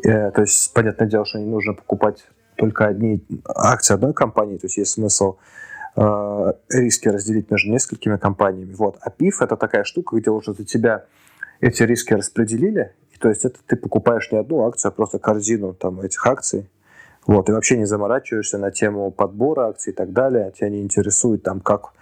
то 0.03 0.41
есть, 0.41 0.73
понятное 0.73 1.09
дело, 1.09 1.25
что 1.25 1.39
не 1.39 1.47
нужно 1.47 1.75
покупать 1.75 2.25
только 2.57 2.87
одни 2.87 3.25
акции 3.47 3.95
одной 3.95 4.13
компании, 4.13 4.59
то 4.59 4.67
есть 4.67 4.77
есть 4.77 4.93
смысл 4.93 5.37
э, 5.97 6.53
риски 6.69 7.09
разделить 7.09 7.51
между 7.51 7.71
несколькими 7.71 8.17
компаниями. 8.17 8.75
Вот. 8.75 8.99
А 9.01 9.11
ПИФ 9.11 9.41
это 9.43 9.57
такая 9.57 9.85
штука, 9.85 10.17
где 10.17 10.31
уже 10.31 10.53
за 10.53 10.65
тебя 10.65 11.07
эти 11.61 11.83
риски 11.83 12.13
распределили, 12.13 12.93
и, 13.15 13.19
то 13.19 13.29
есть 13.29 13.45
это 13.45 13.59
ты 13.67 13.77
покупаешь 13.77 14.31
не 14.31 14.39
одну 14.39 14.67
акцию, 14.67 14.91
а 14.91 14.93
просто 14.93 15.19
корзину 15.19 15.73
там, 15.73 16.01
этих 16.01 16.27
акций, 16.27 16.69
вот, 17.27 17.49
и 17.49 17.53
вообще 17.53 17.77
не 17.77 17.85
заморачиваешься 17.85 18.59
на 18.59 18.71
тему 18.71 19.11
подбора 19.11 19.69
акций 19.69 19.93
и 19.93 19.97
так 19.97 20.13
далее, 20.13 20.53
тебя 20.55 20.69
не 20.69 20.83
интересует 20.83 21.43
там, 21.43 21.61
как, 21.61 21.93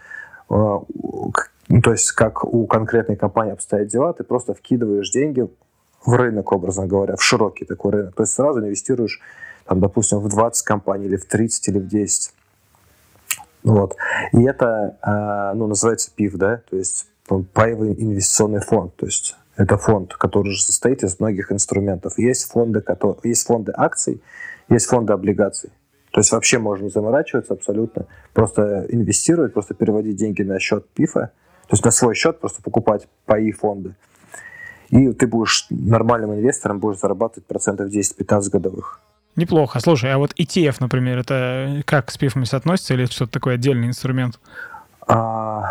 э, 0.50 0.54
то 0.54 1.90
есть 1.92 2.12
как 2.12 2.44
у 2.44 2.66
конкретной 2.66 3.16
компании 3.16 3.52
обстоят 3.52 3.88
дела, 3.88 4.12
ты 4.12 4.24
просто 4.24 4.54
вкидываешь 4.54 5.10
деньги 5.10 5.48
в 6.04 6.12
рынок, 6.12 6.52
образно 6.52 6.86
говоря, 6.86 7.16
в 7.16 7.22
широкий 7.22 7.64
такой 7.64 7.92
рынок. 7.92 8.14
То 8.14 8.22
есть 8.22 8.34
сразу 8.34 8.60
инвестируешь, 8.60 9.20
там, 9.64 9.80
допустим, 9.80 10.18
в 10.18 10.28
20 10.28 10.64
компаний, 10.64 11.06
или 11.06 11.16
в 11.16 11.26
30, 11.26 11.68
или 11.68 11.78
в 11.78 11.88
10. 11.88 12.32
Вот. 13.64 13.96
И 14.32 14.42
это, 14.44 14.96
а, 15.02 15.54
ну, 15.54 15.66
называется 15.66 16.10
ПИФ, 16.14 16.34
да, 16.34 16.62
то 16.70 16.76
есть 16.76 17.06
паевый 17.52 17.92
инвестиционный 17.92 18.60
фонд. 18.60 18.96
То 18.96 19.06
есть 19.06 19.36
это 19.56 19.76
фонд, 19.76 20.14
который 20.14 20.52
же 20.52 20.62
состоит 20.62 21.02
из 21.02 21.20
многих 21.20 21.52
инструментов. 21.52 22.16
Есть 22.16 22.50
фонды, 22.50 22.80
которые, 22.80 23.18
есть 23.24 23.46
фонды 23.46 23.72
акций, 23.76 24.22
есть 24.68 24.86
фонды 24.86 25.12
облигаций. 25.12 25.70
То 26.12 26.20
есть 26.20 26.32
вообще 26.32 26.58
можно 26.58 26.84
не 26.84 26.90
заморачиваться 26.90 27.52
абсолютно, 27.52 28.06
просто 28.32 28.86
инвестировать, 28.88 29.52
просто 29.52 29.74
переводить 29.74 30.16
деньги 30.16 30.42
на 30.42 30.58
счет 30.58 30.88
ПИФа, 30.94 31.32
то 31.68 31.74
есть 31.74 31.84
на 31.84 31.90
свой 31.90 32.14
счет 32.14 32.40
просто 32.40 32.62
покупать 32.62 33.06
паи 33.26 33.52
фонды 33.52 33.94
и 34.90 35.12
ты 35.12 35.26
будешь 35.26 35.66
нормальным 35.70 36.34
инвестором, 36.34 36.78
будешь 36.78 36.98
зарабатывать 36.98 37.46
процентов 37.46 37.88
10-15 37.88 38.50
годовых. 38.50 39.00
Неплохо. 39.36 39.80
Слушай, 39.80 40.12
а 40.12 40.18
вот 40.18 40.32
ETF, 40.38 40.76
например, 40.80 41.18
это 41.18 41.82
как 41.86 42.10
с 42.10 42.18
пифами 42.18 42.44
соотносится 42.44 42.94
или 42.94 43.04
это 43.04 43.12
что-то 43.12 43.32
такой 43.32 43.54
отдельный 43.54 43.86
инструмент? 43.86 44.40
А, 45.06 45.64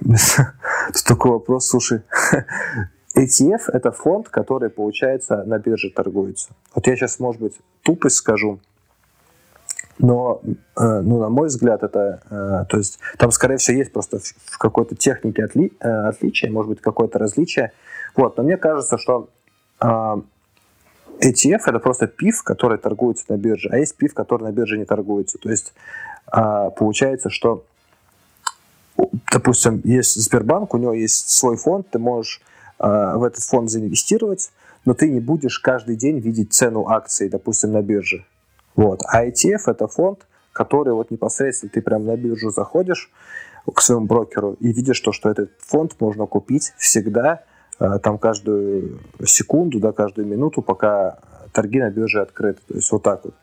такой 1.06 1.30
вопрос, 1.30 1.68
слушай. 1.68 2.02
ETF— 3.16 3.62
это 3.72 3.92
фонд, 3.92 4.28
который, 4.28 4.70
получается, 4.70 5.44
на 5.44 5.58
бирже 5.58 5.90
торгуется. 5.90 6.50
Вот 6.74 6.86
я 6.86 6.96
сейчас, 6.96 7.20
может 7.20 7.40
быть, 7.40 7.54
тупость 7.82 8.16
скажу, 8.16 8.58
но, 9.98 10.40
э, 10.44 11.00
ну, 11.00 11.20
на 11.20 11.28
мой 11.28 11.48
взгляд, 11.48 11.82
это, 11.82 12.22
э, 12.30 12.64
то 12.68 12.78
есть, 12.78 12.98
там, 13.18 13.30
скорее 13.30 13.56
всего, 13.56 13.78
есть 13.78 13.92
просто 13.92 14.18
в 14.46 14.58
какой-то 14.58 14.96
технике 14.96 15.44
отли, 15.44 15.72
э, 15.80 15.88
отличие, 15.88 16.50
может 16.50 16.70
быть, 16.70 16.80
какое-то 16.80 17.18
различие, 17.18 17.72
вот, 18.16 18.36
но 18.36 18.42
мне 18.42 18.56
кажется, 18.56 18.98
что 18.98 19.28
ETF 19.80 21.62
это 21.66 21.78
просто 21.80 22.06
пив, 22.06 22.42
который 22.42 22.78
торгуется 22.78 23.24
на 23.28 23.36
бирже, 23.36 23.68
а 23.72 23.78
есть 23.78 23.96
пив, 23.96 24.14
который 24.14 24.44
на 24.44 24.52
бирже 24.52 24.78
не 24.78 24.84
торгуется. 24.84 25.38
То 25.38 25.50
есть 25.50 25.74
получается, 26.30 27.30
что, 27.30 27.64
допустим, 29.32 29.80
есть 29.82 30.14
Сбербанк, 30.14 30.72
у 30.74 30.78
него 30.78 30.92
есть 30.92 31.30
свой 31.30 31.56
фонд, 31.56 31.88
ты 31.90 31.98
можешь 31.98 32.40
в 32.78 33.24
этот 33.24 33.42
фонд 33.42 33.70
заинвестировать, 33.70 34.52
но 34.84 34.94
ты 34.94 35.10
не 35.10 35.18
будешь 35.18 35.58
каждый 35.58 35.96
день 35.96 36.20
видеть 36.20 36.52
цену 36.52 36.86
акций, 36.86 37.28
допустим, 37.28 37.72
на 37.72 37.82
бирже. 37.82 38.24
Вот. 38.76 39.02
А 39.06 39.24
ETF 39.24 39.62
это 39.66 39.88
фонд, 39.88 40.26
который 40.52 40.94
вот 40.94 41.10
непосредственно 41.10 41.70
ты 41.70 41.82
прям 41.82 42.06
на 42.06 42.16
биржу 42.16 42.50
заходишь 42.50 43.10
к 43.72 43.80
своему 43.80 44.06
брокеру 44.06 44.56
и 44.60 44.72
видишь 44.72 45.00
то, 45.00 45.12
что 45.12 45.30
этот 45.30 45.50
фонд 45.60 45.94
можно 46.00 46.26
купить 46.26 46.72
всегда 46.78 47.42
Э, 47.82 47.98
там 47.98 48.18
каждую 48.18 49.00
секунду, 49.24 49.80
да, 49.80 49.92
каждую 49.92 50.26
минуту, 50.26 50.62
пока 50.62 51.18
торги 51.52 51.80
на 51.80 51.90
бирже 51.90 52.20
открыты. 52.20 52.60
То 52.68 52.74
есть 52.74 52.92
вот 52.92 53.02
так 53.02 53.24
вот. 53.24 53.34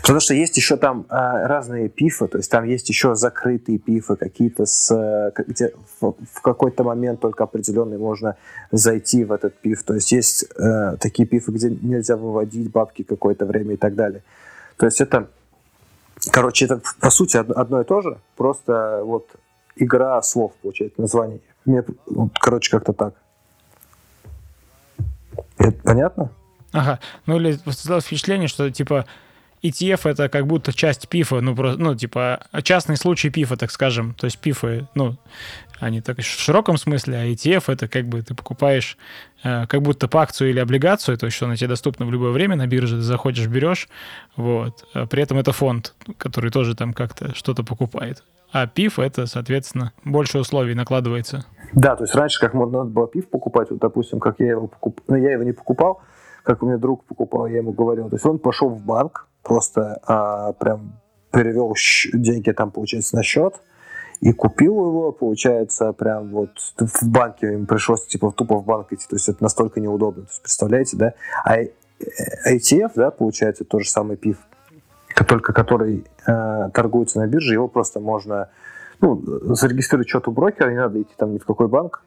Потому 0.00 0.20
что 0.20 0.34
есть 0.34 0.56
еще 0.56 0.76
там 0.76 1.06
а, 1.08 1.46
разные 1.46 1.88
пифы, 1.88 2.26
то 2.26 2.38
есть 2.38 2.50
там 2.50 2.64
есть 2.64 2.88
еще 2.88 3.14
закрытые 3.14 3.78
пифы, 3.78 4.16
какие-то 4.16 4.66
с 4.66 5.32
где 5.46 5.72
в, 6.00 6.14
в 6.32 6.40
какой-то 6.42 6.82
момент 6.82 7.20
только 7.20 7.44
определенный 7.44 7.98
можно 7.98 8.36
зайти 8.72 9.24
в 9.24 9.32
этот 9.32 9.54
пиф. 9.60 9.82
То 9.84 9.94
есть 9.94 10.10
есть 10.12 10.44
э, 10.56 10.96
такие 10.98 11.26
пифы, 11.28 11.52
где 11.52 11.70
нельзя 11.70 12.16
выводить 12.16 12.70
бабки 12.70 13.02
какое-то 13.02 13.46
время 13.46 13.74
и 13.74 13.76
так 13.76 13.94
далее. 13.94 14.22
То 14.80 14.86
есть 14.86 14.98
это, 15.02 15.28
короче, 16.32 16.64
это 16.64 16.80
по 17.00 17.10
сути 17.10 17.36
одно 17.36 17.82
и 17.82 17.84
то 17.84 18.00
же, 18.00 18.18
просто 18.34 19.02
вот 19.04 19.28
игра 19.76 20.22
слов 20.22 20.54
получается, 20.62 21.02
название. 21.02 21.40
Мне, 21.66 21.84
короче, 22.40 22.70
как-то 22.70 22.94
так. 22.94 23.14
Это 25.58 25.82
понятно? 25.82 26.30
Ага. 26.72 26.98
Ну 27.26 27.36
или 27.36 27.52
создалось 27.66 28.06
впечатление, 28.06 28.48
что 28.48 28.70
типа 28.70 29.04
ETF 29.62 30.10
это 30.10 30.28
как 30.28 30.46
будто 30.46 30.72
часть 30.72 31.08
пифа, 31.08 31.40
ну, 31.40 31.54
просто, 31.54 31.80
ну, 31.80 31.94
типа, 31.94 32.40
частный 32.62 32.96
случай 32.96 33.30
пифа, 33.30 33.56
так 33.56 33.70
скажем. 33.70 34.14
То 34.14 34.26
есть 34.26 34.38
пифы, 34.38 34.88
ну, 34.94 35.16
они 35.80 36.00
так 36.00 36.18
в 36.18 36.22
широком 36.22 36.76
смысле, 36.76 37.16
а 37.16 37.26
ETF 37.26 37.64
это 37.72 37.88
как 37.88 38.06
бы 38.06 38.22
ты 38.22 38.34
покупаешь 38.34 38.96
э, 39.42 39.66
как 39.66 39.82
будто 39.82 40.08
по 40.08 40.22
акцию 40.22 40.50
или 40.50 40.60
облигацию, 40.60 41.16
то 41.16 41.26
есть 41.26 41.36
что 41.36 41.46
она 41.46 41.56
тебе 41.56 41.68
доступна 41.68 42.06
в 42.06 42.12
любое 42.12 42.30
время 42.32 42.56
на 42.56 42.66
бирже, 42.66 42.96
ты 42.96 43.02
заходишь, 43.02 43.46
берешь, 43.48 43.88
вот. 44.36 44.84
А 44.94 45.06
при 45.06 45.22
этом 45.22 45.38
это 45.38 45.52
фонд, 45.52 45.94
который 46.18 46.50
тоже 46.50 46.74
там 46.74 46.92
как-то 46.92 47.34
что-то 47.34 47.64
покупает. 47.64 48.22
А 48.52 48.66
пиф 48.66 48.98
это, 48.98 49.26
соответственно, 49.26 49.92
больше 50.04 50.38
условий 50.38 50.74
накладывается. 50.74 51.44
Да, 51.72 51.96
то 51.96 52.04
есть 52.04 52.14
раньше 52.14 52.40
как 52.40 52.52
надо 52.54 52.84
было 52.84 53.08
пив 53.08 53.28
покупать, 53.28 53.70
вот, 53.70 53.80
допустим, 53.80 54.20
как 54.20 54.36
я 54.38 54.50
его 54.50 54.66
покупал, 54.66 55.04
ну, 55.08 55.16
я 55.16 55.32
его 55.32 55.44
не 55.44 55.52
покупал, 55.52 56.02
как 56.42 56.62
у 56.62 56.66
меня 56.66 56.78
друг 56.78 57.04
покупал, 57.04 57.46
я 57.46 57.58
ему 57.58 57.72
говорил, 57.72 58.08
то 58.08 58.16
есть 58.16 58.26
он 58.26 58.38
пошел 58.38 58.68
в 58.68 58.84
банк, 58.84 59.28
просто 59.42 60.00
а, 60.06 60.52
прям 60.52 61.00
перевел 61.30 61.74
деньги 62.12 62.50
там, 62.50 62.70
получается, 62.70 63.16
на 63.16 63.22
счет, 63.22 63.54
и 64.20 64.32
купил 64.32 64.74
его, 64.74 65.12
получается, 65.12 65.92
прям 65.92 66.30
вот 66.30 66.50
в 66.78 67.08
банке 67.08 67.54
им 67.54 67.66
пришлось 67.66 68.06
типа 68.06 68.32
тупо 68.32 68.56
в 68.56 68.64
банк 68.64 68.92
идти, 68.92 69.06
то 69.08 69.16
есть 69.16 69.28
это 69.28 69.42
настолько 69.42 69.80
неудобно, 69.80 70.24
то 70.24 70.30
есть 70.30 70.42
представляете, 70.42 70.96
да? 70.96 71.14
А 71.44 71.62
ETF, 72.46 72.92
да, 72.96 73.10
получается, 73.10 73.64
тот 73.64 73.82
же 73.82 73.88
самый 73.88 74.16
пив, 74.16 74.38
только 75.26 75.52
который 75.52 76.04
э, 76.26 76.70
торгуется 76.72 77.18
на 77.18 77.26
бирже, 77.26 77.54
его 77.54 77.68
просто 77.68 78.00
можно 78.00 78.50
ну, 79.00 79.22
зарегистрировать 79.54 80.08
счет 80.08 80.28
у 80.28 80.32
брокера, 80.32 80.70
не 80.70 80.76
надо 80.76 81.00
идти 81.00 81.12
там 81.16 81.32
ни 81.32 81.38
в 81.38 81.46
какой 81.46 81.68
банк, 81.68 82.02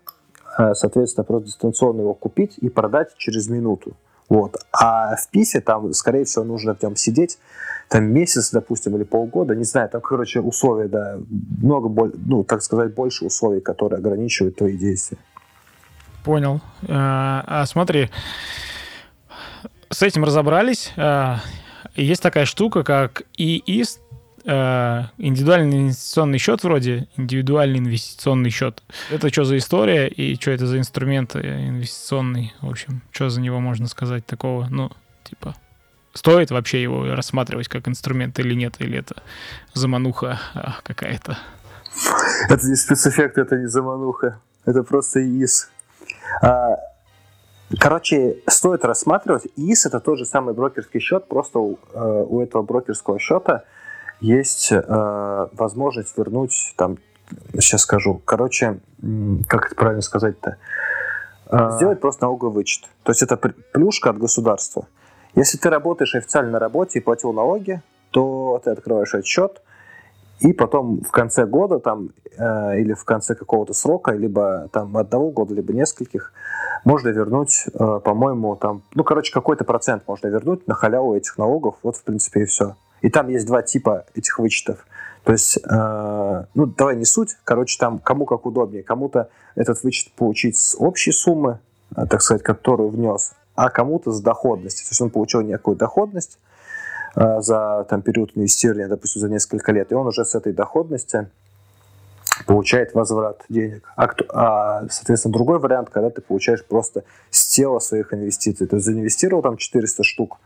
а, 0.56 0.76
соответственно, 0.76 1.24
просто 1.24 1.48
дистанционно 1.48 2.02
его 2.02 2.14
купить 2.14 2.58
и 2.60 2.70
продать 2.70 3.16
через 3.18 3.50
минуту. 3.50 3.94
Вот. 4.34 4.58
А 4.72 5.16
в 5.16 5.30
ПИСе 5.30 5.62
там, 5.62 5.94
скорее 5.94 6.26
всего, 6.26 6.44
нужно 6.44 6.74
в 6.74 6.82
нем 6.82 6.96
сидеть 6.96 7.38
там 7.88 8.06
месяц, 8.06 8.50
допустим, 8.50 8.96
или 8.96 9.04
полгода, 9.04 9.54
не 9.54 9.64
знаю, 9.64 9.90
там, 9.90 10.02
короче, 10.02 10.40
условия, 10.40 10.88
да, 10.88 11.20
много, 11.62 12.12
ну, 12.26 12.44
так 12.44 12.64
сказать, 12.64 12.96
больше 12.96 13.26
условий, 13.26 13.62
которые 13.62 14.00
ограничивают 14.00 14.56
твои 14.56 14.76
действия. 14.76 15.20
Понял. 16.24 16.62
А, 16.90 17.44
а 17.46 17.66
смотри, 17.68 18.10
с 19.92 20.02
этим 20.02 20.24
разобрались. 20.24 20.92
А, 20.98 21.38
есть 21.94 22.24
такая 22.24 22.46
штука, 22.46 22.84
как 22.84 23.22
ИИС, 23.38 24.00
э, 24.46 25.04
индивидуальный 25.18 25.78
инвестиционный 25.78 26.38
счет 26.38 26.64
вроде, 26.64 27.08
индивидуальный 27.18 27.80
инвестиционный 27.80 28.50
счет. 28.50 28.84
Это 29.12 29.30
что 29.30 29.44
за 29.46 29.58
история 29.58 30.08
и 30.08 30.36
что 30.40 30.52
это 30.52 30.68
за 30.68 30.78
инструмент 30.78 31.36
инвестиционный? 31.36 32.54
В 32.62 32.70
общем, 32.70 33.02
что 33.12 33.30
за 33.30 33.42
него 33.42 33.60
можно 33.60 33.88
сказать 33.88 34.26
такого? 34.26 34.68
Ну, 34.70 34.92
типа, 35.24 35.56
стоит 36.14 36.52
вообще 36.52 36.82
его 36.82 37.16
рассматривать 37.16 37.68
как 37.68 37.88
инструмент 37.88 38.40
или 38.40 38.54
нет, 38.54 38.76
или 38.80 39.00
это 39.00 39.16
замануха 39.74 40.40
а, 40.54 40.76
какая-то? 40.84 41.38
Это 42.50 42.68
не 42.68 42.76
спецэффект, 42.76 43.38
это 43.38 43.58
не 43.58 43.68
замануха. 43.68 44.40
Это 44.66 44.84
просто 44.84 45.22
ИИС. 45.22 45.70
А, 46.42 46.78
короче, 47.80 48.38
стоит 48.48 48.86
рассматривать. 48.86 49.48
ИИС 49.56 49.88
это 49.88 50.00
тот 50.00 50.18
же 50.18 50.26
самый 50.26 50.54
брокерский 50.54 51.00
счет, 51.00 51.28
просто 51.28 51.60
у, 51.60 51.80
э, 51.94 52.26
у 52.28 52.42
этого 52.42 52.64
брокерского 52.64 53.20
счета 53.20 53.64
есть 54.24 54.72
э, 54.72 55.48
возможность 55.52 56.18
вернуть, 56.18 56.74
там, 56.78 56.98
сейчас 57.60 57.82
скажу, 57.82 58.22
короче, 58.24 58.80
как 59.48 59.68
это 59.68 59.76
правильно 59.76 60.02
сказать-то, 60.02 60.58
э, 61.52 61.72
сделать 61.76 62.00
просто 62.00 62.24
налоговый 62.24 62.54
вычет. 62.54 62.86
То 63.04 63.12
есть 63.12 63.22
это 63.22 63.36
плюшка 63.38 64.12
от 64.12 64.18
государства. 64.18 64.88
Если 65.36 65.58
ты 65.58 65.70
работаешь 65.70 66.16
официально 66.16 66.52
на 66.52 66.60
работе 66.60 67.00
и 67.00 67.02
платил 67.02 67.34
налоги, 67.34 67.82
то 68.12 68.62
ты 68.64 68.72
открываешь 68.72 69.14
этот 69.14 69.26
счет, 69.26 69.62
и 70.40 70.54
потом 70.54 71.02
в 71.02 71.12
конце 71.12 71.46
года 71.46 71.80
там, 71.80 72.12
э, 72.38 72.80
или 72.80 72.94
в 72.94 73.04
конце 73.04 73.36
какого-то 73.36 73.74
срока, 73.74 74.12
либо 74.12 74.70
там 74.72 74.96
одного 74.96 75.32
года, 75.32 75.54
либо 75.54 75.74
нескольких, 75.74 76.32
можно 76.86 77.10
вернуть, 77.10 77.66
э, 77.68 78.00
по-моему, 78.04 78.56
там, 78.56 78.84
ну, 78.94 79.04
короче, 79.04 79.34
какой-то 79.34 79.66
процент 79.66 80.04
можно 80.08 80.28
вернуть 80.28 80.66
на 80.66 80.76
халяву 80.76 81.16
этих 81.16 81.38
налогов. 81.38 81.76
Вот, 81.84 81.98
в 81.98 82.04
принципе, 82.04 82.44
и 82.44 82.46
все. 82.46 82.76
И 83.04 83.10
там 83.10 83.28
есть 83.28 83.46
два 83.46 83.62
типа 83.62 84.06
этих 84.16 84.40
вычетов. 84.40 84.88
То 85.24 85.34
есть, 85.34 85.58
э, 85.58 86.44
ну, 86.54 86.66
давай 86.66 86.96
не 86.96 87.06
суть, 87.06 87.38
короче, 87.44 87.78
там 87.78 88.00
кому 88.00 88.26
как 88.26 88.46
удобнее. 88.46 88.82
Кому-то 88.82 89.30
этот 89.56 89.84
вычет 89.84 90.12
получить 90.14 90.58
с 90.58 90.76
общей 90.78 91.12
суммы, 91.12 91.60
э, 91.96 92.06
так 92.10 92.22
сказать, 92.22 92.44
которую 92.44 92.90
внес, 92.90 93.34
а 93.56 93.70
кому-то 93.70 94.12
с 94.12 94.22
доходности. 94.22 94.84
То 94.84 94.92
есть 94.92 95.02
он 95.02 95.10
получил 95.10 95.42
некую 95.42 95.76
доходность 95.76 96.40
э, 97.16 97.42
за 97.42 97.86
там, 97.90 98.02
период 98.02 98.32
инвестирования, 98.36 98.88
допустим, 98.88 99.22
за 99.22 99.30
несколько 99.30 99.74
лет, 99.74 99.92
и 99.92 99.96
он 99.96 100.08
уже 100.08 100.24
с 100.24 100.34
этой 100.34 100.54
доходности 100.54 101.28
получает 102.48 102.94
возврат 102.94 103.44
денег. 103.50 103.84
А, 103.98 104.08
кто, 104.08 104.26
а, 104.30 104.88
соответственно, 104.90 105.34
другой 105.34 105.60
вариант, 105.60 105.90
когда 105.90 106.10
ты 106.10 106.22
получаешь 106.22 106.66
просто 106.66 107.04
с 107.30 107.48
тела 107.48 107.80
своих 107.80 108.14
инвестиций. 108.14 108.66
То 108.66 108.78
есть 108.78 108.86
заинвестировал 108.86 109.42
там 109.42 109.58
400 109.58 110.04
штук, 110.04 110.40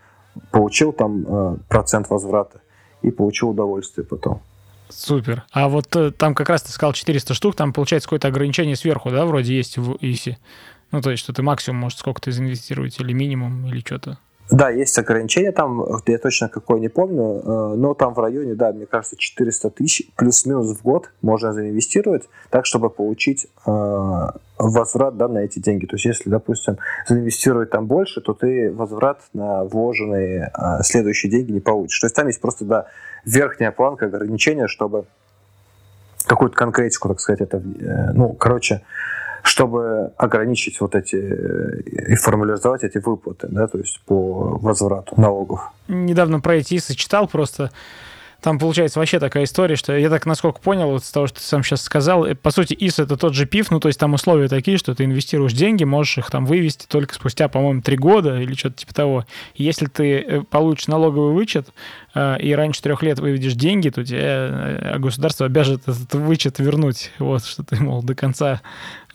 получил 0.52 0.92
там 0.94 1.26
э, 1.28 1.58
процент 1.70 2.10
возврата 2.10 2.62
и 3.02 3.12
получил 3.12 3.50
удовольствие 3.50 4.06
потом. 4.06 4.42
Супер. 4.90 5.44
А 5.52 5.68
вот 5.68 5.96
э, 5.96 6.12
там 6.12 6.34
как 6.34 6.50
раз 6.50 6.64
ты 6.64 6.72
сказал 6.72 6.94
400 6.94 7.34
штук, 7.34 7.56
там 7.56 7.74
получается 7.74 8.08
какое-то 8.08 8.28
ограничение 8.28 8.76
сверху, 8.76 9.10
да, 9.10 9.26
вроде 9.26 9.56
есть 9.56 9.78
в 9.78 9.98
ИСИ? 10.02 10.38
Ну, 10.92 11.02
то 11.02 11.12
есть, 11.12 11.24
что 11.24 11.34
ты 11.34 11.44
максимум, 11.44 11.82
может, 11.82 12.00
сколько-то 12.00 12.32
заинвестировать, 12.32 13.00
или 13.00 13.12
минимум, 13.12 13.68
или 13.68 13.80
что-то. 13.80 14.20
Да, 14.50 14.70
есть 14.70 14.98
ограничения 14.98 15.52
там, 15.52 15.86
я 16.06 16.18
точно 16.18 16.48
какое 16.48 16.80
не 16.80 16.88
помню, 16.88 17.41
э, 17.43 17.76
но 17.76 17.93
там 17.93 18.14
в 18.14 18.20
районе, 18.20 18.56
да, 18.56 18.72
мне 18.72 18.86
кажется, 18.86 19.18
400 19.18 19.70
тысяч 19.72 20.10
плюс-минус 20.16 20.78
в 20.78 20.82
год 20.84 21.12
можно 21.22 21.52
заинвестировать, 21.52 22.30
так, 22.50 22.66
чтобы 22.66 22.89
получить 22.89 23.48
э, 23.66 23.70
возврат 24.58 25.18
да, 25.18 25.28
на 25.28 25.39
эти 25.39 25.60
деньги. 25.60 25.86
То 25.86 25.95
есть, 25.95 26.06
если, 26.06 26.30
допустим, 26.30 26.78
заинвестировать 27.08 27.72
там 27.72 27.88
больше, 27.88 28.22
то 28.22 28.34
ты 28.34 28.72
возврат 28.72 29.20
на 29.34 29.66
вложенные 29.66 30.50
э, 30.58 30.84
следующие 30.84 31.30
деньги 31.30 31.52
не 31.52 31.60
получишь. 31.60 32.00
То 32.00 32.06
есть, 32.06 32.16
там 32.16 32.28
есть 32.28 32.39
просто, 32.39 32.64
да, 32.64 32.86
верхняя 33.26 33.72
планка 33.72 34.06
ограничения, 34.06 34.68
чтобы 34.68 35.06
какую-то 36.26 36.56
конкретику, 36.56 37.10
так 37.10 37.20
сказать, 37.20 37.41
это, 37.41 37.62
ну, 38.14 38.34
короче, 38.34 38.82
чтобы 39.48 40.12
ограничить 40.18 40.80
вот 40.82 40.95
эти 40.95 41.16
и 41.16 42.16
формализовать 42.16 42.84
эти 42.84 42.98
выплаты, 42.98 43.48
да, 43.50 43.68
то 43.68 43.78
есть 43.78 44.00
по 44.06 44.58
возврату 44.60 45.20
налогов. 45.20 45.72
Недавно 45.88 46.39
про 46.39 46.56
эти 46.56 46.76
читал 46.95 47.28
просто. 47.28 47.72
Там 48.42 48.60
получается 48.60 49.00
вообще 49.00 49.20
такая 49.20 49.46
история, 49.46 49.76
что 49.76 49.98
я 49.98 50.10
так 50.10 50.26
насколько 50.26 50.60
понял 50.60 50.92
вот 50.92 51.04
с 51.04 51.12
того, 51.12 51.28
что 51.28 51.40
ты 51.40 51.46
сам 51.46 51.64
сейчас 51.64 51.82
сказал, 51.82 52.26
э, 52.26 52.36
по 52.36 52.52
сути, 52.52 52.76
ИС 52.80 53.00
это 53.00 53.18
тот 53.18 53.34
же 53.34 53.46
ПИФ, 53.46 53.72
ну 53.72 53.80
то 53.80 53.88
есть 53.88 54.00
там 54.00 54.14
условия 54.14 54.48
такие, 54.48 54.78
что 54.78 54.94
ты 54.94 55.06
инвестируешь 55.06 55.54
деньги, 55.54 55.84
можешь 55.84 56.20
их 56.20 56.30
там 56.30 56.46
вывести 56.46 56.86
только 56.88 57.16
спустя, 57.16 57.48
по-моему, 57.48 57.82
три 57.82 57.98
года 57.98 58.40
или 58.40 58.54
что-то 58.54 58.78
типа 58.78 58.94
того. 58.94 59.26
Если 59.56 59.88
ты 59.88 60.20
э, 60.20 60.42
получишь 60.44 60.88
налоговый 60.88 61.34
вычет 61.34 61.70
э, 62.14 62.40
и 62.40 62.54
раньше 62.54 62.82
трех 62.82 63.02
лет 63.02 63.20
выведешь 63.20 63.54
деньги, 63.54 63.90
то 63.90 64.04
тебе 64.04 64.98
государство 65.00 65.46
обяжет 65.46 65.82
этот 65.88 66.14
вычет 66.14 66.60
вернуть. 66.60 67.12
Вот, 67.18 67.44
что 67.44 67.64
ты, 67.64 67.82
мол, 67.82 68.04
до 68.04 68.14
конца 68.14 68.62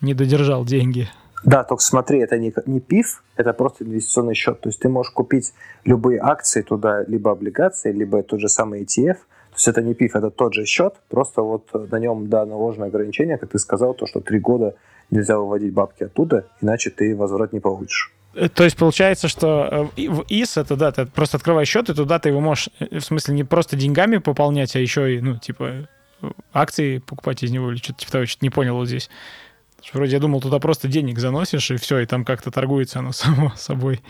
не 0.01 0.15
додержал 0.15 0.65
деньги. 0.65 1.09
Да, 1.45 1.65
только 1.65 1.83
смотри, 1.83 2.21
это 2.21 2.39
не, 2.39 2.53
не 2.67 2.81
ПИФ, 2.81 3.23
это 3.37 3.53
просто 3.53 3.85
инвестиционный 3.85 4.35
счет. 4.35 4.61
То 4.61 4.69
есть 4.69 4.81
ты 4.81 4.89
можешь 4.89 5.13
купить 5.13 5.53
любые 5.85 6.21
акции 6.21 6.63
туда, 6.63 7.03
либо 7.03 7.33
облигации, 7.33 7.93
либо 7.93 8.23
тот 8.23 8.41
же 8.41 8.49
самый 8.49 8.83
ETF. 8.83 9.15
То 9.15 9.57
есть 9.57 9.69
это 9.69 9.83
не 9.83 9.95
ПИФ, 9.95 10.17
это 10.17 10.31
тот 10.31 10.55
же 10.55 10.65
счет, 10.65 10.95
просто 11.09 11.43
вот 11.43 11.69
на 11.91 11.99
нем, 11.99 12.29
да, 12.29 12.47
наложено 12.47 12.87
ограничение, 12.87 13.39
как 13.39 13.51
ты 13.51 13.59
сказал, 13.59 13.93
то, 13.95 14.07
что 14.07 14.21
три 14.21 14.39
года 14.39 14.77
нельзя 15.11 15.39
выводить 15.39 15.75
бабки 15.75 16.05
оттуда, 16.05 16.47
иначе 16.63 16.91
ты 16.91 17.15
возврат 17.15 17.53
не 17.53 17.61
получишь. 17.61 18.13
Э, 18.35 18.49
то 18.49 18.65
есть 18.65 18.77
получается, 18.77 19.29
что 19.29 19.91
э, 19.97 20.09
в 20.09 20.25
ИС 20.29 20.57
это 20.57 20.77
да, 20.77 20.91
ты 20.93 21.07
просто 21.07 21.37
открываешь 21.37 21.69
счет, 21.69 21.91
и 21.91 21.95
туда 21.95 22.19
ты 22.19 22.31
его 22.31 22.41
можешь, 22.41 22.71
э, 22.81 22.99
в 22.99 23.05
смысле, 23.05 23.35
не 23.35 23.45
просто 23.45 23.77
деньгами 23.77 24.19
пополнять, 24.19 24.75
а 24.77 24.79
еще 24.79 25.15
и, 25.15 25.21
ну, 25.21 25.37
типа, 25.37 25.89
акции 26.53 26.99
покупать 26.99 27.43
из 27.43 27.51
него 27.51 27.71
или 27.71 27.79
что-то 27.79 27.99
типа 27.99 28.13
того, 28.13 28.27
что-то 28.27 28.45
не 28.45 28.51
понял 28.51 28.77
вот 28.77 28.89
здесь. 28.89 29.11
Вроде 29.93 30.13
я 30.13 30.21
думал, 30.21 30.41
туда 30.41 30.59
просто 30.59 30.89
денег 30.89 31.19
заносишь, 31.19 31.71
и 31.71 31.77
все, 31.77 31.99
и 31.99 32.07
там 32.07 32.25
как-то 32.25 32.51
торгуется 32.51 33.01
оно 33.01 33.13
само 33.13 33.53
собой. 33.57 34.01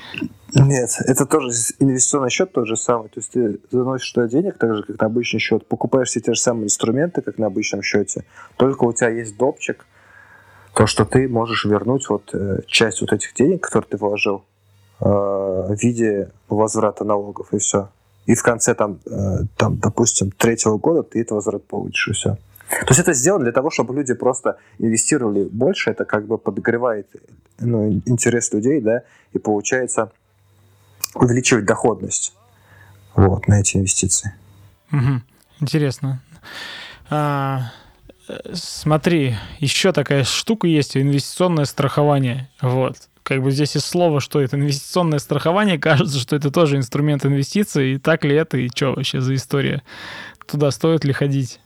Нет, 0.54 0.90
это 1.06 1.26
тоже 1.26 1.50
инвестиционный 1.78 2.30
счет 2.30 2.52
тот 2.52 2.66
же 2.66 2.76
самый. 2.76 3.08
То 3.08 3.20
есть 3.20 3.32
ты 3.32 3.58
заносишь 3.70 4.12
туда 4.12 4.28
денег, 4.28 4.58
так 4.58 4.76
же, 4.76 4.82
как 4.82 5.00
на 5.00 5.06
обычный 5.06 5.40
счет, 5.40 5.66
покупаешь 5.66 6.08
все 6.08 6.20
те 6.20 6.34
же 6.34 6.40
самые 6.40 6.66
инструменты, 6.66 7.22
как 7.22 7.38
на 7.38 7.46
обычном 7.46 7.82
счете, 7.82 8.24
только 8.56 8.84
у 8.84 8.92
тебя 8.92 9.08
есть 9.08 9.36
допчик, 9.36 9.86
то, 10.74 10.86
что 10.86 11.04
ты 11.04 11.28
можешь 11.28 11.64
вернуть 11.64 12.08
вот 12.08 12.30
э, 12.32 12.60
часть 12.66 13.00
вот 13.02 13.12
этих 13.12 13.34
денег, 13.34 13.62
которые 13.62 13.88
ты 13.90 13.96
вложил, 13.98 14.44
э, 15.00 15.04
в 15.04 15.76
виде 15.82 16.30
возврата 16.48 17.04
налогов, 17.04 17.52
и 17.52 17.58
все. 17.58 17.90
И 18.26 18.34
в 18.34 18.42
конце 18.42 18.74
там, 18.74 18.98
э, 19.04 19.44
там, 19.56 19.78
допустим, 19.78 20.30
третьего 20.30 20.78
года 20.78 21.02
ты 21.02 21.20
этот 21.20 21.32
возврат 21.32 21.66
получишь, 21.66 22.08
и 22.08 22.12
все. 22.12 22.38
То 22.68 22.86
есть 22.88 23.00
это 23.00 23.12
сделано 23.12 23.44
для 23.44 23.52
того, 23.52 23.70
чтобы 23.70 23.94
люди 23.94 24.14
просто 24.14 24.58
инвестировали 24.78 25.44
больше, 25.44 25.90
это 25.90 26.04
как 26.04 26.26
бы 26.26 26.38
подогревает 26.38 27.06
ну, 27.60 28.02
интерес 28.06 28.52
людей, 28.52 28.80
да, 28.80 29.02
и 29.32 29.38
получается 29.38 30.10
увеличивать 31.14 31.64
доходность 31.64 32.34
вот, 33.14 33.46
на 33.48 33.60
эти 33.60 33.76
инвестиции. 33.76 34.32
Угу. 34.90 35.22
Интересно. 35.60 36.22
А, 37.10 37.72
смотри, 38.52 39.36
еще 39.58 39.92
такая 39.92 40.24
штука 40.24 40.66
есть, 40.66 40.96
инвестиционное 40.96 41.64
страхование. 41.64 42.48
Вот. 42.60 42.96
Как 43.22 43.42
бы 43.42 43.50
здесь 43.52 43.76
из 43.76 43.84
слова, 43.84 44.20
что 44.20 44.40
это 44.40 44.56
инвестиционное 44.56 45.18
страхование, 45.18 45.78
кажется, 45.78 46.18
что 46.18 46.34
это 46.34 46.50
тоже 46.50 46.76
инструмент 46.76 47.24
инвестиций. 47.24 47.94
И 47.94 47.98
так 47.98 48.24
ли 48.24 48.34
это, 48.34 48.56
и 48.56 48.68
что 48.74 48.94
вообще 48.94 49.20
за 49.20 49.34
история? 49.34 49.82
Туда 50.46 50.70
стоит 50.70 51.04
ли 51.04 51.12
ходить? 51.12 51.60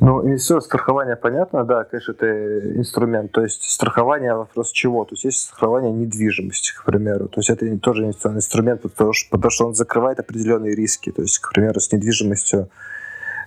Ну, 0.00 0.24
инвестиционное 0.24 0.62
страхование, 0.62 1.16
понятно, 1.16 1.64
да, 1.64 1.82
конечно, 1.84 2.12
это 2.12 2.76
инструмент. 2.76 3.32
То 3.32 3.42
есть 3.42 3.64
страхование 3.64 4.34
вопрос 4.34 4.70
чего? 4.70 5.04
То 5.04 5.14
есть 5.14 5.24
есть 5.24 5.40
страхование 5.40 5.90
недвижимости, 5.90 6.72
к 6.72 6.84
примеру. 6.84 7.28
То 7.28 7.40
есть 7.40 7.50
это 7.50 7.66
тоже 7.78 8.04
инвестиционный 8.04 8.38
инструмент, 8.38 8.82
потому 8.82 9.12
что, 9.12 9.30
потому 9.30 9.50
что 9.50 9.66
он 9.66 9.74
закрывает 9.74 10.20
определенные 10.20 10.74
риски. 10.76 11.10
То 11.10 11.22
есть, 11.22 11.40
к 11.40 11.52
примеру, 11.52 11.80
с 11.80 11.90
недвижимостью, 11.90 12.68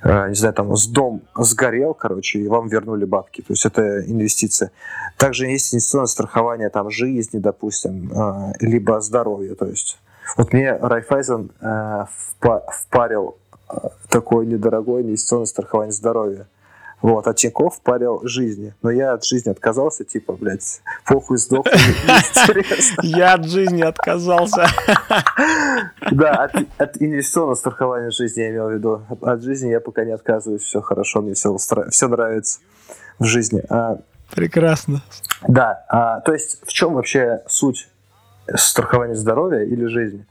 э, 0.04 0.28
не 0.28 0.36
знаю, 0.36 0.54
там, 0.54 0.76
с 0.76 0.88
дом 0.88 1.22
сгорел, 1.36 1.94
короче, 1.94 2.40
и 2.40 2.48
вам 2.50 2.68
вернули 2.68 3.06
бабки. 3.06 3.42
То 3.42 3.54
есть 3.54 3.66
это 3.66 4.02
инвестиция. 4.06 4.72
Также 5.18 5.46
есть 5.46 5.74
инвестиционное 5.74 6.08
страхование 6.08 6.70
там 6.70 6.90
жизни, 6.90 7.40
допустим, 7.40 8.12
э, 8.12 8.54
либо 8.60 9.00
здоровья. 9.00 9.56
То 9.56 9.68
есть 9.68 9.98
вот 10.36 10.52
мне 10.52 10.74
Райфайзен 10.74 11.52
э, 11.62 12.06
впарил 12.72 13.38
такое 14.10 14.46
недорогое 14.46 15.02
инвестиционное 15.02 15.46
страхование 15.46 15.94
здоровья. 15.94 16.48
Вот, 17.02 17.26
а 17.28 17.34
Тинькофф 17.34 17.82
парил 17.82 18.22
жизни. 18.24 18.76
Но 18.84 18.92
я 18.92 19.14
от 19.14 19.26
жизни 19.26 19.50
отказался, 19.50 20.04
типа, 20.04 20.34
блядь, 20.34 20.82
похуй 21.06 21.38
сдох, 21.38 21.66
Я 23.02 23.34
от 23.34 23.46
жизни 23.46 23.82
отказался. 23.82 24.68
Да, 26.12 26.50
от 26.78 27.02
инвестиционного 27.02 27.56
страхования 27.56 28.12
жизни 28.12 28.42
я 28.42 28.50
имел 28.52 28.68
в 28.68 28.74
виду. 28.74 29.02
От 29.22 29.42
жизни 29.42 29.70
я 29.70 29.80
пока 29.80 30.04
не 30.04 30.12
отказываюсь, 30.12 30.62
все 30.62 30.82
хорошо, 30.82 31.22
мне 31.22 31.34
все 31.34 31.56
все 31.90 32.08
нравится 32.08 32.60
в 33.18 33.26
жизни. 33.26 33.64
А 33.70 33.98
Прекрасно. 34.32 35.02
Да, 35.48 35.86
а, 35.90 36.22
то 36.22 36.34
есть 36.34 36.60
в 36.66 36.72
чем 36.72 36.94
вообще 36.94 37.42
суть 37.48 37.90
страхования 38.56 39.16
здоровья 39.16 39.64
или 39.64 39.86
жизни? 39.86 40.26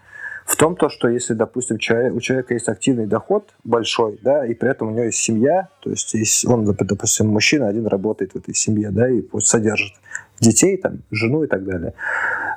В 0.51 0.57
том, 0.57 0.75
то, 0.75 0.89
что 0.89 1.09
если, 1.09 1.35
допустим, 1.35 1.79
человек, 1.79 2.13
у 2.13 2.21
человека 2.21 2.55
есть 2.55 2.69
активный 2.69 3.07
доход 3.07 3.45
большой, 3.63 4.19
да, 4.21 4.45
и 4.45 4.53
при 4.55 4.69
этом 4.69 4.89
у 4.89 4.91
него 4.91 5.05
есть 5.05 5.19
семья, 5.19 5.69
то 5.81 5.91
есть 5.91 6.13
если 6.15 6.49
он, 6.49 6.65
допустим, 6.65 7.29
мужчина 7.29 7.69
один 7.69 7.87
работает 7.87 8.33
в 8.33 8.37
этой 8.37 8.53
семье, 8.53 8.91
да, 8.91 9.09
и 9.09 9.23
содержит 9.39 9.93
детей, 10.41 10.77
там, 10.77 11.03
жену 11.13 11.45
и 11.45 11.47
так 11.47 11.65
далее, 11.65 11.95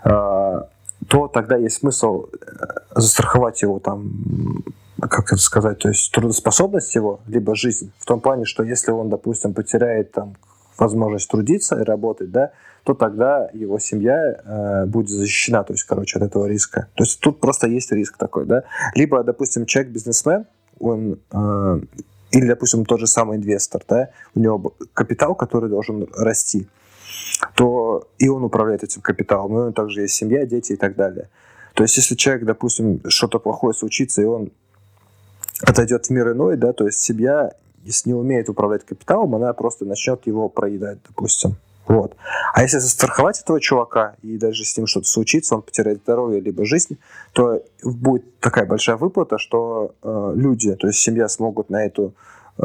а, 0.03 0.69
то 1.07 1.27
тогда 1.27 1.55
есть 1.55 1.77
смысл 1.77 2.25
э, 2.25 2.65
застраховать 2.95 3.61
его 3.61 3.79
там 3.79 4.63
как 4.99 5.33
это 5.33 5.41
сказать, 5.41 5.79
то 5.79 5.89
есть 5.89 6.11
трудоспособность 6.13 6.95
его, 6.95 7.19
либо 7.27 7.55
жизнь, 7.55 7.91
в 7.99 8.05
том 8.05 8.21
плане, 8.21 8.45
что 8.45 8.63
если 8.63 8.91
он, 8.91 9.09
допустим, 9.09 9.53
потеряет 9.53 10.13
там 10.13 10.35
возможность 10.79 11.29
трудиться 11.29 11.79
и 11.79 11.83
работать, 11.83 12.31
да, 12.31 12.53
то 12.83 12.93
тогда 12.93 13.49
его 13.53 13.79
семья 13.79 14.41
э, 14.43 14.85
будет 14.85 15.09
защищена, 15.09 15.63
то 15.63 15.73
есть, 15.73 15.83
короче, 15.83 16.17
от 16.19 16.25
этого 16.25 16.47
риска. 16.47 16.87
То 16.95 17.03
есть 17.03 17.19
тут 17.19 17.39
просто 17.39 17.67
есть 17.67 17.91
риск 17.91 18.17
такой, 18.17 18.45
да. 18.45 18.63
Либо, 18.93 19.23
допустим, 19.23 19.65
человек-бизнесмен, 19.65 20.45
он 20.79 21.19
э, 21.31 21.79
или, 22.31 22.47
допустим, 22.47 22.83
тот 22.83 22.99
же 22.99 23.07
самый 23.07 23.37
инвестор, 23.37 23.83
да, 23.87 24.09
у 24.35 24.39
него 24.39 24.73
капитал, 24.93 25.35
который 25.35 25.69
должен 25.69 26.07
расти, 26.17 26.67
то 27.55 28.07
и 28.17 28.27
он 28.27 28.43
управляет 28.43 28.83
этим 28.83 29.01
капиталом, 29.01 29.51
и 29.51 29.55
у 29.55 29.61
него 29.61 29.71
также 29.71 30.01
есть 30.01 30.15
семья, 30.15 30.45
дети 30.45 30.73
и 30.73 30.75
так 30.75 30.95
далее. 30.95 31.29
То 31.75 31.83
есть, 31.83 31.95
если 31.95 32.15
человек, 32.15 32.45
допустим, 32.45 33.01
что-то 33.07 33.39
плохое 33.39 33.73
случится, 33.73 34.21
и 34.21 34.25
он 34.25 34.51
отойдет 35.61 36.07
в 36.07 36.09
мир 36.09 36.31
иной, 36.31 36.57
да, 36.57 36.73
то 36.73 36.85
есть 36.85 36.99
семья, 36.99 37.51
если 37.83 38.09
не 38.09 38.15
умеет 38.15 38.49
управлять 38.49 38.83
капиталом, 38.83 39.35
она 39.35 39.53
просто 39.53 39.85
начнет 39.85 40.25
его 40.27 40.49
проедать, 40.49 40.99
допустим. 41.07 41.55
Вот. 41.87 42.15
А 42.53 42.61
если 42.61 42.77
застраховать 42.77 43.41
этого 43.41 43.59
чувака, 43.59 44.15
и 44.21 44.37
даже 44.37 44.63
с 44.63 44.77
ним 44.77 44.87
что-то 44.87 45.07
случится, 45.07 45.55
он 45.55 45.61
потеряет 45.61 45.99
здоровье 46.03 46.39
либо 46.39 46.65
жизнь, 46.65 46.97
то 47.33 47.61
будет 47.83 48.39
такая 48.39 48.65
большая 48.65 48.95
выплата, 48.95 49.37
что 49.37 49.95
э, 50.01 50.33
люди, 50.35 50.73
то 50.75 50.87
есть 50.87 50.99
семья 50.99 51.27
смогут 51.27 51.69
на 51.69 51.85
эту 51.85 52.13
э, 52.57 52.63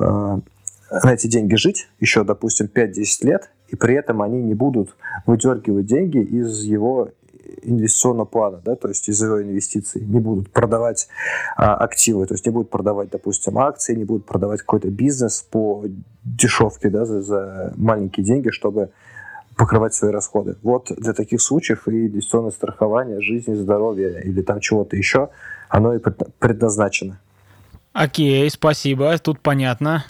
на 0.91 1.12
эти 1.12 1.27
деньги 1.27 1.55
жить 1.55 1.89
еще, 2.01 2.25
допустим, 2.25 2.71
5-10 2.73 3.27
лет, 3.27 3.51
и 3.69 3.77
при 3.77 3.95
этом 3.95 4.23
они 4.23 4.41
не 4.43 4.55
будут 4.55 4.97
выдергивать 5.27 5.87
деньги 5.87 6.19
из 6.19 6.62
его 6.62 7.11
инвестиционного 7.62 8.26
плана, 8.26 8.61
да, 8.64 8.76
то 8.76 8.88
есть 8.88 9.09
из 9.09 9.22
его 9.22 9.42
инвестиций, 9.42 10.03
не 10.03 10.20
будут 10.20 10.51
продавать 10.51 11.09
а, 11.57 11.74
активы, 11.74 12.26
то 12.26 12.34
есть 12.34 12.46
не 12.46 12.53
будут 12.53 12.70
продавать, 12.70 13.11
допустим, 13.11 13.59
акции, 13.59 13.94
не 13.94 14.05
будут 14.05 14.26
продавать 14.26 14.61
какой-то 14.61 14.88
бизнес 14.88 15.42
по 15.51 15.84
дешевке, 16.24 16.90
да, 16.90 17.05
за, 17.05 17.22
за 17.22 17.72
маленькие 17.76 18.24
деньги, 18.24 18.51
чтобы 18.51 18.90
покрывать 19.57 19.92
свои 19.94 20.12
расходы. 20.12 20.57
Вот 20.62 20.92
для 20.96 21.12
таких 21.12 21.42
случаев 21.42 21.88
и 21.88 22.07
инвестиционное 22.07 22.53
страхование 22.53 23.20
жизни, 23.20 23.55
здоровья 23.55 24.20
или 24.20 24.40
там 24.40 24.61
чего-то 24.61 24.96
еще, 24.96 25.30
оно 25.68 25.94
и 25.94 25.99
предназначено. 26.38 27.18
Окей, 27.92 28.49
спасибо, 28.51 29.18
тут 29.18 29.40
понятно. 29.40 30.05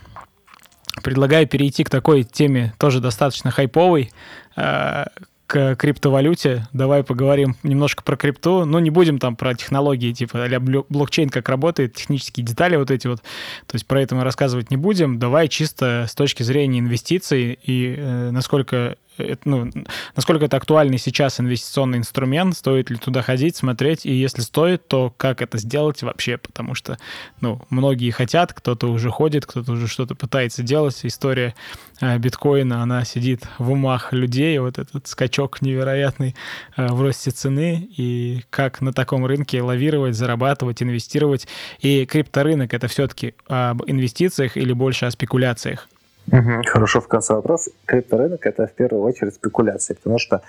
Предлагаю 1.03 1.49
перейти 1.49 1.85
к 1.85 1.91
такой 1.91 2.25
теме, 2.25 2.75
тоже 2.79 3.01
достаточно 3.01 3.51
хайповой, 3.51 4.11
э, 4.57 5.05
к 5.49 5.77
криптовалюте. 5.77 6.69
Давай 6.75 7.03
поговорим 7.03 7.57
немножко 7.63 8.03
про 8.03 8.17
крипту. 8.19 8.67
Ну, 8.67 8.79
не 8.81 8.91
будем 8.91 9.19
там 9.19 9.35
про 9.35 9.55
технологии, 9.55 10.13
типа 10.13 10.45
а 10.45 10.61
блокчейн, 10.61 11.31
как 11.31 11.49
работает, 11.49 11.95
технические 11.95 12.45
детали 12.45 12.77
вот 12.77 12.91
эти 12.91 13.07
вот. 13.07 13.23
То 13.67 13.75
есть 13.75 13.87
про 13.87 14.03
это 14.03 14.15
мы 14.15 14.25
рассказывать 14.25 14.71
не 14.71 14.77
будем. 14.77 15.19
Давай 15.19 15.49
чисто 15.49 16.05
с 16.07 16.15
точки 16.15 16.43
зрения 16.43 16.81
инвестиций 16.81 17.59
и 17.63 17.95
э, 17.97 18.31
насколько 18.31 18.97
это, 19.19 19.49
ну, 19.49 19.71
насколько 20.17 20.45
это 20.45 20.57
актуальный 20.57 20.99
сейчас 20.99 21.41
инвестиционный 21.41 21.99
инструмент, 21.99 22.57
стоит 22.57 22.91
ли 22.91 22.97
туда 22.97 23.23
ходить, 23.23 23.57
смотреть, 23.57 24.07
и 24.07 24.13
если 24.13 24.43
стоит, 24.43 24.87
то 24.89 25.13
как 25.17 25.43
это 25.43 25.59
сделать 25.59 26.03
вообще, 26.03 26.39
потому 26.39 26.75
что, 26.75 26.99
ну, 27.41 27.61
многие 27.71 28.11
хотят, 28.11 28.53
кто-то 28.53 28.89
уже 28.89 29.11
ходит, 29.11 29.47
кто-то 29.47 29.73
уже 29.73 29.89
что-то 29.89 30.15
пытается 30.15 30.63
делать. 30.63 31.01
История 31.03 31.55
э, 32.01 32.19
биткоина, 32.19 32.83
она 32.83 33.05
сидит 33.05 33.45
в 33.59 33.71
умах 33.71 34.13
людей, 34.13 34.59
вот 34.59 34.79
этот 34.79 35.07
скачок 35.07 35.63
невероятный 35.63 36.35
э, 36.77 36.87
в 36.87 37.03
росте 37.03 37.31
цены, 37.31 37.89
и 37.97 38.43
как 38.51 38.81
на 38.81 38.93
таком 38.93 39.27
рынке 39.27 39.63
лавировать, 39.63 40.15
зарабатывать, 40.15 40.83
инвестировать. 40.83 41.47
И 41.81 42.07
крипторынок— 42.07 42.75
это 42.75 42.89
все-таки 42.89 43.35
об 43.47 43.83
инвестициях 43.87 44.57
или 44.57 44.73
больше 44.73 45.07
о 45.07 45.11
спекуляциях? 45.11 45.89
Угу, 46.33 46.63
хорошо, 46.67 47.01
в 47.01 47.09
конце 47.09 47.35
вопрос. 47.35 47.69
Крипторынок 47.87 48.47
это 48.47 48.67
в 48.67 48.73
первую 48.73 49.03
очередь 49.03 49.35
спекуляции, 49.35 49.95
потому 49.95 50.19
что 50.19 50.43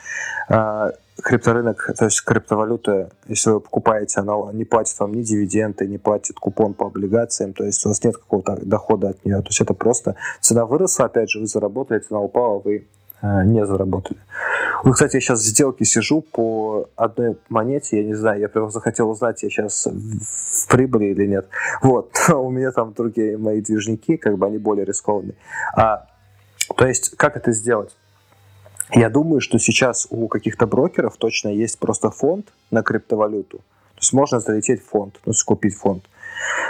э, 0.49 0.91
крипторынок, 1.21 1.91
то 1.97 2.05
есть 2.05 2.21
криптовалюта, 2.23 3.11
если 3.27 3.51
вы 3.51 3.59
покупаете, 3.59 4.19
она 4.19 4.33
не 4.53 4.65
платит 4.65 4.99
вам 4.99 5.13
ни 5.13 5.21
дивиденды, 5.21 5.87
не 5.87 5.97
платит 5.97 6.37
купон 6.37 6.73
по 6.73 6.87
облигациям, 6.87 7.53
то 7.53 7.63
есть 7.63 7.85
у 7.85 7.89
вас 7.89 8.03
нет 8.03 8.17
какого-то 8.17 8.57
дохода 8.61 9.09
от 9.09 9.25
нее. 9.25 9.37
То 9.41 9.47
есть 9.49 9.61
это 9.61 9.73
просто 9.73 10.15
цена 10.41 10.65
выросла, 10.65 11.05
опять 11.05 11.29
же, 11.29 11.39
вы 11.39 11.47
заработали, 11.47 11.99
цена 11.99 12.19
упала, 12.19 12.59
вы 12.59 12.87
не 13.21 13.65
заработали. 13.65 14.19
Вот, 14.83 14.93
кстати, 14.93 15.15
я 15.15 15.21
сейчас 15.21 15.41
в 15.41 15.45
сделке 15.45 15.85
сижу 15.85 16.21
по 16.21 16.87
одной 16.95 17.37
монете, 17.49 17.97
я 17.97 18.03
не 18.03 18.13
знаю, 18.13 18.39
я 18.39 18.49
прям 18.49 18.71
захотел 18.71 19.09
узнать, 19.09 19.43
я 19.43 19.49
сейчас 19.49 19.87
в 19.87 20.67
прибыли 20.67 21.05
или 21.05 21.27
нет. 21.27 21.47
Вот, 21.81 22.11
у 22.33 22.49
меня 22.49 22.71
там 22.71 22.93
другие 22.93 23.37
мои 23.37 23.61
движники, 23.61 24.17
как 24.17 24.37
бы 24.37 24.45
они 24.45 24.57
более 24.57 24.85
рискованные. 24.85 25.35
А, 25.75 26.07
то 26.75 26.87
есть, 26.87 27.15
как 27.17 27.35
это 27.35 27.51
сделать? 27.51 27.95
Я 28.91 29.09
думаю, 29.09 29.41
что 29.41 29.59
сейчас 29.59 30.07
у 30.09 30.27
каких-то 30.27 30.65
брокеров 30.65 31.17
точно 31.17 31.49
есть 31.49 31.77
просто 31.77 32.09
фонд 32.09 32.47
на 32.71 32.81
криптовалюту. 32.81 33.57
То 33.57 34.01
есть 34.01 34.13
можно 34.13 34.39
залететь 34.39 34.81
в 34.81 34.89
фонд, 34.89 35.19
ну, 35.25 35.33
купить 35.45 35.75
фонд. 35.75 36.03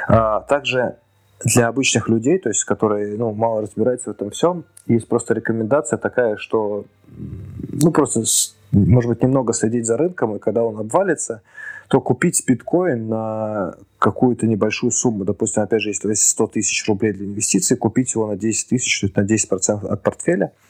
А, 0.08 0.42
также 0.42 0.98
для 1.44 1.68
обычных 1.68 2.10
людей, 2.10 2.38
то 2.38 2.50
есть 2.50 2.64
которые 2.64 3.18
ну, 3.18 3.34
мало 3.34 3.62
разбираются 3.62 4.10
в 4.10 4.14
этом 4.14 4.30
всем, 4.32 4.66
есть 4.88 5.08
просто 5.08 5.34
рекомендация 5.34 5.98
такая, 5.98 6.38
что 6.38 6.86
ну 7.08 7.92
просто 7.92 8.24
может 8.72 9.10
быть 9.10 9.24
немного 9.24 9.54
следить 9.54 9.86
за 9.86 9.98
рынком, 9.98 10.36
и 10.36 10.40
когда 10.40 10.64
он 10.64 10.78
обвалится, 10.78 11.42
то 11.88 12.02
купить 12.02 12.44
биткоин 12.46 13.08
на 13.08 13.76
какую-то 13.98 14.46
небольшую 14.46 14.92
сумму. 14.92 15.26
Допустим, 15.26 15.64
опять 15.64 15.82
же, 15.82 15.90
если 15.90 16.08
у 16.08 16.12
вас 16.12 16.22
100 16.22 16.48
тысяч 16.48 16.88
рублей 16.88 17.14
для 17.14 17.26
инвестиций, 17.26 17.78
купить 17.78 18.14
его 18.14 18.28
на 18.28 18.38
10 18.38 18.70
тысяч, 18.70 19.00
то 19.00 19.08
есть 19.08 19.16
на 19.16 19.56
10% 19.56 19.88
от 19.88 20.04
портфеля– 20.04 20.52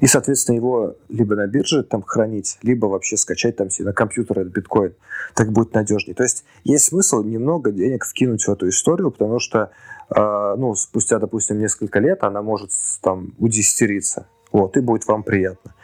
и, 0.00 0.06
соответственно, 0.06 0.56
его 0.56 0.96
либо 1.08 1.36
на 1.36 1.46
бирже 1.46 1.82
там 1.82 2.02
хранить, 2.02 2.58
либо 2.62 2.86
вообще 2.86 3.16
скачать 3.16 3.56
там 3.56 3.70
себе 3.70 3.86
на 3.86 3.92
компьютер 3.92 4.40
этот 4.40 4.52
биткоин. 4.52 4.94
Так 5.34 5.52
будет 5.52 5.74
надежнее. 5.74 6.14
То 6.14 6.22
есть 6.22 6.44
есть 6.64 6.84
смысл 6.86 7.22
немного 7.22 7.70
денег 7.70 8.04
вкинуть 8.04 8.44
в 8.44 8.48
эту 8.50 8.68
историю, 8.68 9.10
потому 9.10 9.38
что 9.38 9.70
ну, 10.10 10.74
спустя, 10.74 11.18
допустим, 11.18 11.58
несколько 11.58 11.98
лет 12.00 12.24
она 12.24 12.42
может 12.42 12.70
там 13.02 13.32
удестериться. 13.38 14.26
Вот, 14.52 14.76
и 14.76 14.80
будет 14.80 15.06
вам 15.06 15.24
приятно. 15.24 15.74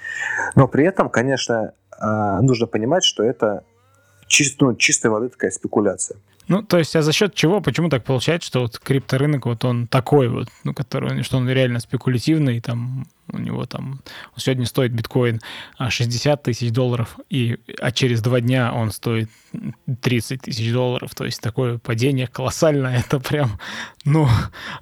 Но 0.55 0.69
при 0.69 0.85
этом, 0.85 1.09
конечно, 1.09 1.73
э, 2.01 2.41
нужно 2.41 2.69
понимать, 2.69 3.03
что 3.03 3.25
это 3.25 3.65
чист, 4.29 4.61
ну, 4.61 4.77
чистой 4.77 5.11
воды 5.11 5.29
такая 5.29 5.51
спекуляция. 5.51 6.19
Ну, 6.47 6.63
то 6.63 6.79
есть, 6.79 6.97
а 6.97 7.03
за 7.03 7.13
счет 7.13 7.35
чего, 7.35 7.61
почему 7.61 7.89
так 7.89 8.05
получается, 8.05 8.47
что 8.49 8.61
вот 8.61 8.79
крипторынок 8.79 9.47
вот 9.47 9.65
он 9.65 9.87
такой 9.87 10.29
вот, 10.29 10.49
ну, 10.65 10.75
который, 10.75 11.23
что 11.23 11.37
он 11.37 11.49
реально 11.49 11.81
спекулятивный, 11.81 12.61
там 12.61 13.07
у 13.33 13.39
него 13.39 13.67
там 13.67 14.01
сегодня 14.37 14.67
стоит 14.67 14.93
биткоин 14.93 15.41
60 15.79 16.33
а, 16.33 16.37
тысяч 16.43 16.73
долларов, 16.73 17.19
и, 17.29 17.59
а 17.81 17.93
через 17.93 18.23
два 18.23 18.41
дня 18.41 18.73
он 18.73 18.91
стоит 18.91 19.29
30 20.01 20.43
тысяч 20.43 20.73
долларов. 20.73 21.15
То 21.15 21.25
есть 21.25 21.41
такое 21.41 21.79
падение 21.79 22.27
колоссальное. 22.27 23.01
Это 23.07 23.21
прям, 23.21 23.59
ну, 24.05 24.27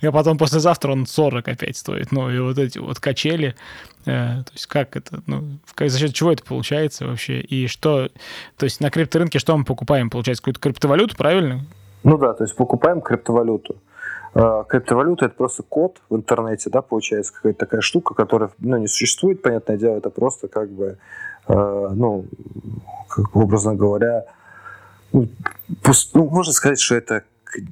а 0.03 0.13
потом 0.13 0.39
послезавтра 0.39 0.93
он 0.93 1.07
40 1.07 1.49
опять 1.49 1.77
стоит. 1.77 2.13
Ну, 2.13 2.31
и 2.31 2.39
вот 2.39 2.59
эти 2.59 2.79
вот 2.79 2.99
качели, 3.01 3.55
э, 4.07 4.43
то 4.45 4.53
есть 4.53 4.67
как 4.67 4.97
это, 4.97 5.23
ну, 5.27 5.59
за 5.79 5.99
счет 5.99 6.15
чего 6.15 6.33
это 6.33 6.43
получается 6.45 7.07
вообще? 7.07 7.41
И 7.41 7.67
что, 7.67 8.11
то 8.57 8.65
есть 8.65 8.81
на 8.81 8.91
крипторынке 8.91 9.39
что 9.39 9.57
мы 9.57 9.65
покупаем? 9.65 10.11
Получается 10.11 10.43
какую-то 10.43 10.61
криптовалюту, 10.61 11.17
правильно? 11.17 11.65
Ну 12.05 12.17
да, 12.19 12.33
то 12.33 12.45
есть 12.45 12.55
покупаем 12.57 13.01
криптовалюту. 13.01 13.77
А, 14.35 14.65
криптовалюта 14.65 15.27
это 15.27 15.35
просто 15.35 15.63
код 15.63 16.01
в 16.09 16.17
интернете, 16.17 16.71
да, 16.71 16.83
получается 16.83 17.33
какая-то 17.33 17.59
такая 17.59 17.81
штука, 17.81 18.15
которая, 18.15 18.51
ну, 18.59 18.77
не 18.77 18.87
существует, 18.87 19.43
понятное 19.43 19.77
дело, 19.77 19.97
это 19.97 20.11
просто 20.11 20.49
как 20.49 20.71
бы, 20.71 20.99
э, 21.49 21.89
ну, 21.95 22.27
как 23.09 23.35
образно 23.35 23.75
говоря, 23.75 24.25
ну, 25.13 25.29
пуст, 25.83 26.15
ну, 26.15 26.29
можно 26.29 26.53
сказать, 26.53 26.79
что 26.79 26.95
это 26.95 27.25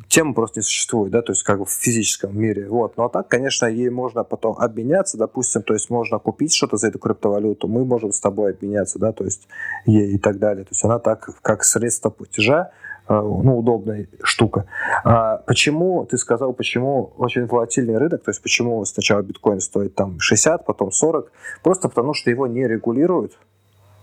тема 0.08 0.32
просто 0.32 0.60
не 0.60 0.62
существует, 0.62 1.12
да, 1.12 1.20
то 1.20 1.32
есть 1.32 1.42
как 1.42 1.58
бы 1.58 1.66
в 1.66 1.70
физическом 1.70 2.38
мире, 2.38 2.66
вот. 2.66 2.96
Ну 2.96 3.04
а 3.04 3.08
так, 3.10 3.28
конечно, 3.28 3.66
ей 3.66 3.90
можно 3.90 4.24
потом 4.24 4.56
обменяться, 4.58 5.18
допустим, 5.18 5.62
то 5.62 5.74
есть 5.74 5.90
можно 5.90 6.18
купить 6.18 6.54
что-то 6.54 6.78
за 6.78 6.88
эту 6.88 6.98
криптовалюту, 6.98 7.68
мы 7.68 7.84
можем 7.84 8.12
с 8.12 8.20
тобой 8.20 8.52
обменяться, 8.52 8.98
да, 8.98 9.12
то 9.12 9.24
есть 9.24 9.46
ей 9.84 10.14
и 10.14 10.18
так 10.18 10.38
далее. 10.38 10.64
То 10.64 10.70
есть 10.70 10.82
она 10.82 10.98
так, 10.98 11.28
как 11.42 11.62
средство 11.62 12.08
платежа, 12.08 12.70
Э, 12.70 12.95
ну, 13.08 13.58
удобная 13.58 14.06
штука. 14.22 14.66
А 15.04 15.38
почему, 15.46 16.04
ты 16.06 16.18
сказал, 16.18 16.52
почему 16.52 17.12
очень 17.16 17.46
волатильный 17.46 17.98
рынок, 17.98 18.22
то 18.24 18.30
есть 18.30 18.42
почему 18.42 18.84
сначала 18.84 19.22
биткоин 19.22 19.60
стоит 19.60 19.94
там 19.94 20.18
60, 20.18 20.64
потом 20.64 20.90
40, 20.90 21.30
просто 21.62 21.88
потому 21.88 22.14
что 22.14 22.30
его 22.30 22.46
не 22.46 22.66
регулируют. 22.66 23.38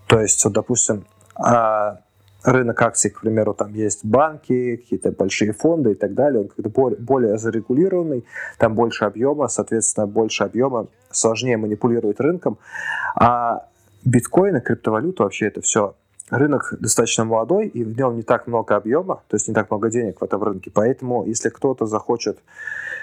То 0.06 0.20
есть, 0.20 0.44
вот, 0.44 0.52
допустим, 0.54 1.04
а 1.36 2.00
рынок 2.44 2.80
акций, 2.82 3.10
к 3.10 3.20
примеру, 3.20 3.54
там 3.54 3.72
есть 3.74 4.04
банки, 4.04 4.76
какие-то 4.76 5.12
большие 5.12 5.52
фонды 5.52 5.92
и 5.92 5.94
так 5.94 6.14
далее, 6.14 6.42
он 6.42 6.48
как-то 6.48 6.68
более, 6.68 7.00
более 7.00 7.38
зарегулированный, 7.38 8.24
там 8.58 8.74
больше 8.74 9.04
объема, 9.04 9.48
соответственно, 9.48 10.06
больше 10.06 10.44
объема, 10.44 10.86
сложнее 11.10 11.56
манипулировать 11.56 12.20
рынком. 12.20 12.58
А 13.16 13.66
биткоин 14.04 14.56
и 14.56 14.60
криптовалюта 14.60 15.22
вообще 15.22 15.46
это 15.46 15.62
все 15.62 15.94
рынок 16.30 16.74
достаточно 16.80 17.24
молодой, 17.24 17.68
и 17.68 17.84
в 17.84 17.96
нем 17.96 18.16
не 18.16 18.22
так 18.22 18.46
много 18.46 18.76
объема, 18.76 19.22
то 19.28 19.36
есть 19.36 19.48
не 19.48 19.54
так 19.54 19.70
много 19.70 19.90
денег 19.90 20.20
в 20.20 20.24
этом 20.24 20.42
рынке. 20.42 20.70
Поэтому, 20.72 21.24
если 21.26 21.48
кто-то 21.48 21.86
захочет 21.86 22.38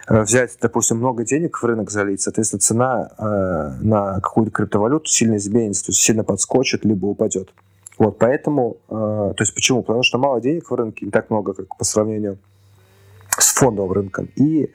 э, 0.07 0.21
взять, 0.21 0.57
допустим, 0.61 0.97
много 0.97 1.23
денег 1.23 1.57
в 1.57 1.65
рынок 1.65 1.91
залить, 1.91 2.21
соответственно, 2.21 2.59
цена 2.59 3.11
э, 3.17 3.83
на 3.83 4.19
какую-то 4.21 4.51
криптовалюту 4.51 5.07
сильно 5.07 5.37
изменится, 5.37 5.85
то 5.85 5.91
есть 5.91 6.01
сильно 6.01 6.23
подскочит, 6.23 6.85
либо 6.85 7.05
упадет. 7.05 7.53
Вот, 7.97 8.17
поэтому, 8.17 8.77
э, 8.89 8.93
то 8.93 9.41
есть 9.41 9.53
почему? 9.53 9.83
Потому 9.83 10.03
что 10.03 10.17
мало 10.17 10.41
денег 10.41 10.71
в 10.71 10.75
рынке, 10.75 11.05
не 11.05 11.11
так 11.11 11.29
много, 11.29 11.53
как 11.53 11.77
по 11.77 11.83
сравнению 11.83 12.39
с 13.37 13.53
фондовым 13.53 13.91
рынком. 13.91 14.29
И 14.35 14.71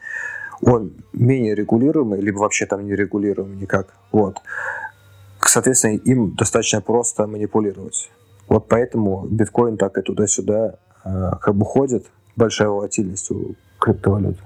он 0.62 0.92
менее 1.12 1.55
регулируемый, 1.55 2.20
либо 2.20 2.38
вообще 2.38 2.66
там 2.66 2.86
не 2.86 2.94
регулируемый 2.94 3.57
никак. 3.57 3.88
Вот. 4.12 4.38
Соответственно, 5.40 5.97
им 5.97 6.34
достаточно 6.34 6.80
просто 6.80 7.26
манипулировать. 7.26 8.11
Вот 8.49 8.68
поэтому 8.68 9.26
биткоин 9.26 9.76
так 9.76 9.99
и 9.99 10.03
туда-сюда 10.03 10.74
э, 11.05 11.30
как 11.40 11.55
бы 11.55 11.64
ходит. 11.64 12.07
Большая 12.36 12.68
волатильность 12.68 13.30
у 13.30 13.55
криптовалюты. 13.78 14.40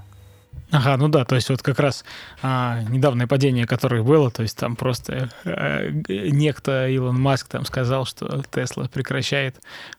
Ага, 0.73 0.97
ну 0.97 1.09
да, 1.09 1.25
то 1.25 1.35
есть 1.35 1.51
вот 1.51 1.63
как 1.63 1.81
раз 1.81 2.05
а, 2.43 2.83
недавнее 2.89 3.27
падение, 3.27 3.67
которое 3.67 4.05
было, 4.05 4.31
то 4.31 4.43
есть 4.43 4.57
там 4.57 4.77
просто 4.77 5.29
а, 5.45 5.89
некто 6.09 6.89
Илон 6.89 7.21
Маск 7.21 7.49
там 7.49 7.65
сказал, 7.65 8.05
что 8.05 8.43
Тесла 8.53 8.89
прекращает 8.89 9.57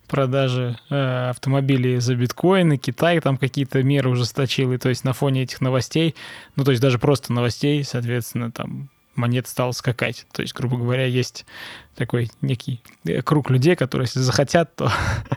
продажи 0.07 0.77
а, 0.89 1.31
автомобилей 1.31 1.99
за 1.99 2.15
биткоины, 2.15 2.77
Китай 2.77 3.19
там 3.19 3.37
какие-то 3.37 3.83
меры 3.83 4.09
ужесточил, 4.09 4.71
и 4.71 4.77
то 4.77 4.87
есть 4.87 5.03
на 5.03 5.11
фоне 5.11 5.43
этих 5.43 5.59
новостей, 5.59 6.15
ну 6.55 6.63
то 6.63 6.71
есть 6.71 6.81
даже 6.81 6.99
просто 6.99 7.33
новостей, 7.33 7.83
соответственно, 7.83 8.49
там 8.49 8.89
монет 9.15 9.47
стал 9.47 9.73
скакать. 9.73 10.25
То 10.31 10.41
есть, 10.41 10.53
грубо 10.53 10.77
говоря, 10.77 11.05
есть 11.05 11.45
такой 11.95 12.31
некий 12.41 12.81
э, 13.05 13.21
круг 13.21 13.49
людей, 13.49 13.75
которые, 13.75 14.05
если 14.05 14.19
захотят, 14.19 14.75
то 14.75 14.91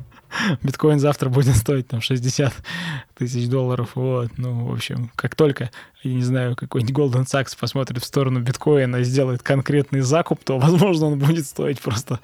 биткоин 0.62 0.98
завтра 0.98 1.28
будет 1.28 1.56
стоить 1.56 1.88
там 1.88 2.00
60 2.00 2.52
тысяч 3.14 3.48
долларов. 3.48 3.92
Вот, 3.94 4.30
ну, 4.36 4.66
в 4.66 4.72
общем, 4.72 5.10
как 5.16 5.34
только, 5.34 5.70
я 6.04 6.14
не 6.14 6.22
знаю, 6.22 6.56
какой-нибудь 6.56 6.94
Goldman 6.94 7.24
Sachs 7.24 7.58
посмотрит 7.58 8.02
в 8.02 8.06
сторону 8.06 8.40
биткоина 8.40 8.96
и 8.96 9.04
сделает 9.04 9.42
конкретный 9.42 10.00
закуп, 10.00 10.40
то, 10.44 10.58
возможно, 10.58 11.06
он 11.06 11.18
будет 11.18 11.46
стоить 11.46 11.80
просто 11.80 12.20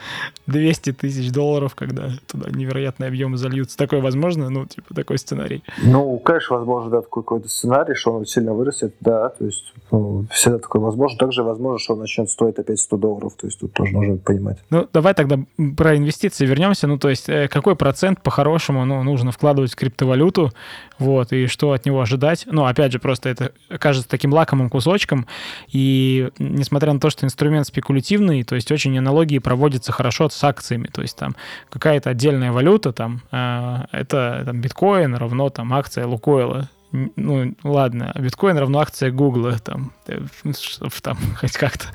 200 0.46 0.92
тысяч 0.92 1.30
долларов, 1.30 1.74
когда 1.74 2.10
туда 2.26 2.50
невероятные 2.50 3.08
объемы 3.08 3.36
зальются. 3.36 3.76
Такое 3.76 4.00
возможно? 4.00 4.50
Ну, 4.50 4.66
типа, 4.66 4.94
такой 4.94 5.18
сценарий. 5.18 5.62
Ну, 5.82 6.18
конечно, 6.18 6.56
возможно, 6.56 6.90
да, 6.90 7.02
такой 7.02 7.22
какой-то 7.22 7.48
сценарий, 7.48 7.94
что 7.94 8.12
он 8.12 8.26
сильно 8.26 8.52
вырастет, 8.52 8.94
да, 9.00 9.30
то 9.30 9.44
есть 9.44 9.72
ну, 9.90 10.26
всегда 10.30 10.58
такое 10.58 10.82
возможно. 10.82 11.18
Также 11.18 11.42
возможно, 11.42 11.78
что 11.78 11.94
он 11.94 12.00
начнет 12.00 12.30
стоить 12.30 12.58
опять 12.58 12.80
100 12.80 12.96
долларов, 12.96 13.34
то 13.36 13.46
есть 13.46 13.58
тут 13.58 13.72
тоже 13.72 13.92
нужно 13.92 14.16
понимать. 14.16 14.58
Ну, 14.70 14.88
давай 14.92 15.14
тогда 15.14 15.38
про 15.76 15.96
инвестиции 15.96 16.46
вернемся. 16.46 16.86
Ну, 16.86 16.98
то 16.98 17.08
есть 17.08 17.28
э, 17.28 17.48
какой 17.48 17.76
процент 17.76 18.22
по-хорошему 18.22 18.84
ну, 18.84 19.02
нужно 19.02 19.32
вкладывать 19.32 19.72
в 19.72 19.76
криптовалюту, 19.76 20.52
вот, 20.98 21.32
и 21.32 21.46
что 21.46 21.72
от 21.72 21.86
него 21.86 22.00
ожидать. 22.00 22.46
Ну, 22.50 22.66
опять 22.66 22.92
же, 22.92 22.98
просто 22.98 23.28
это 23.28 23.52
кажется 23.78 24.08
таким 24.08 24.32
лакомым 24.32 24.70
кусочком, 24.70 25.26
и 25.68 26.30
несмотря 26.38 26.92
на 26.92 27.00
то, 27.00 27.10
что 27.10 27.26
инструмент 27.26 27.66
спекулятивный, 27.66 28.42
то 28.44 28.54
есть 28.54 28.70
очень 28.72 28.96
аналогии 28.98 29.38
проводятся 29.38 29.92
хорошо 29.92 30.28
с 30.28 30.42
акциями, 30.42 30.88
то 30.92 31.02
есть 31.02 31.16
там 31.16 31.36
какая-то 31.68 32.10
отдельная 32.10 32.52
валюта, 32.52 32.92
там, 32.92 33.22
э, 33.30 33.84
это 33.92 34.42
там 34.44 34.60
биткоин 34.60 35.14
равно 35.14 35.50
там 35.50 35.72
акция 35.72 36.06
Лукойла, 36.06 36.68
ну, 36.92 37.54
ладно, 37.62 38.12
биткоин 38.18 38.58
равно 38.58 38.80
акция 38.80 39.10
Гугла, 39.10 39.58
там, 39.58 39.92
э, 40.06 40.20
чтобы 40.58 40.92
там 41.02 41.16
хоть 41.40 41.52
как-то 41.52 41.86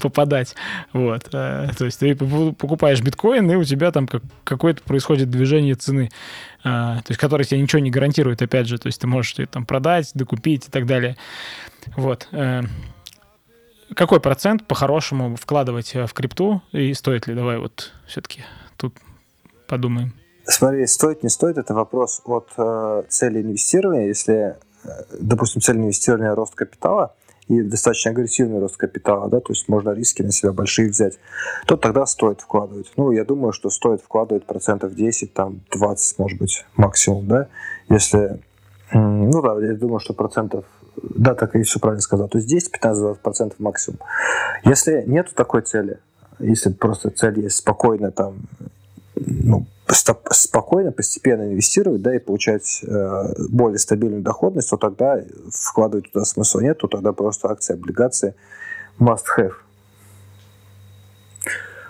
попадать, 0.00 0.54
вот. 0.92 1.28
Э, 1.32 1.70
то 1.76 1.84
есть 1.84 1.98
ты 1.98 2.14
покупаешь 2.14 3.00
биткоин, 3.00 3.50
и 3.50 3.56
у 3.56 3.64
тебя 3.64 3.90
там 3.90 4.08
какое-то 4.44 4.82
происходит 4.82 5.30
движение 5.30 5.74
цены, 5.74 6.10
э, 6.60 6.62
то 6.62 7.04
есть 7.08 7.20
которое 7.20 7.44
тебе 7.44 7.60
ничего 7.60 7.80
не 7.80 7.90
гарантирует, 7.90 8.42
опять 8.42 8.68
же, 8.68 8.78
то 8.78 8.86
есть 8.86 9.00
ты 9.00 9.06
можешь 9.06 9.34
ее 9.34 9.46
там 9.46 9.66
продать, 9.66 10.12
докупить 10.14 10.68
и 10.68 10.70
так 10.70 10.86
далее. 10.86 11.16
Вот. 11.96 12.28
Какой 13.94 14.20
процент 14.20 14.66
по-хорошему 14.66 15.36
вкладывать 15.36 15.94
в 15.94 16.08
крипту, 16.14 16.62
и 16.72 16.94
стоит 16.94 17.26
ли? 17.26 17.34
Давай 17.34 17.58
вот 17.58 17.92
все-таки 18.06 18.42
тут 18.76 18.94
подумаем. 19.68 20.14
Смотри, 20.46 20.86
стоит, 20.86 21.22
не 21.22 21.28
стоит, 21.28 21.58
это 21.58 21.74
вопрос 21.74 22.20
от 22.24 22.48
э, 22.56 23.02
цели 23.08 23.42
инвестирования. 23.42 24.08
Если, 24.08 24.56
э, 24.84 24.88
допустим, 25.18 25.62
цель 25.62 25.76
инвестирования 25.76 26.34
рост 26.34 26.54
капитала 26.54 27.14
и 27.48 27.62
достаточно 27.62 28.10
агрессивный 28.10 28.60
рост 28.60 28.76
капитала, 28.76 29.28
да, 29.28 29.40
то 29.40 29.52
есть 29.52 29.68
можно 29.68 29.90
риски 29.90 30.22
на 30.22 30.32
себя 30.32 30.52
большие 30.52 30.90
взять, 30.90 31.18
то 31.66 31.76
тогда 31.76 32.06
стоит 32.06 32.40
вкладывать. 32.40 32.92
Ну, 32.96 33.10
я 33.10 33.24
думаю, 33.24 33.52
что 33.52 33.70
стоит 33.70 34.02
вкладывать 34.02 34.44
процентов 34.44 34.94
10, 34.94 35.32
там 35.32 35.60
20, 35.72 36.18
может 36.18 36.38
быть, 36.38 36.64
максимум, 36.76 37.26
да, 37.26 37.48
если, 37.88 38.40
ну 38.92 39.42
да, 39.42 39.54
я 39.64 39.74
думаю, 39.74 40.00
что 40.00 40.14
процентов 40.14 40.64
да, 41.02 41.34
так 41.34 41.54
и 41.56 41.62
все 41.62 41.80
правильно 41.80 42.00
сказал. 42.00 42.28
То 42.28 42.38
есть 42.38 42.48
10, 42.48 42.70
15, 42.70 43.02
20 43.02 43.22
процентов 43.22 43.58
максимум. 43.58 43.98
Если 44.64 45.02
нету 45.06 45.34
такой 45.34 45.62
цели, 45.62 45.98
если 46.38 46.72
просто 46.72 47.10
цель 47.10 47.40
есть 47.40 47.56
спокойно 47.56 48.10
там, 48.10 48.36
ну, 49.16 49.66
спокойно, 49.86 50.92
постепенно 50.92 51.42
инвестировать, 51.42 52.02
да, 52.02 52.14
и 52.14 52.18
получать 52.18 52.80
э, 52.86 53.34
более 53.48 53.78
стабильную 53.78 54.22
доходность, 54.22 54.70
то 54.70 54.76
тогда 54.76 55.20
вкладывать 55.50 56.10
туда 56.10 56.24
смысла 56.24 56.60
нет, 56.60 56.78
то 56.78 56.88
тогда 56.88 57.12
просто 57.12 57.48
акции, 57.48 57.74
облигации 57.74 58.34
must 58.98 59.24
have. 59.38 59.52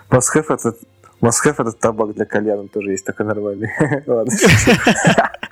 Must 0.09 0.35
have 0.35 0.45
это, 0.49 0.75
must 1.21 1.45
have 1.45 1.55
это 1.57 1.71
табак 1.71 2.13
для 2.13 2.25
кальяна, 2.25 2.67
тоже 2.67 2.91
есть 2.91 3.05
такой 3.05 3.25
нормальный. 3.25 3.71
Ладно. 4.05 4.33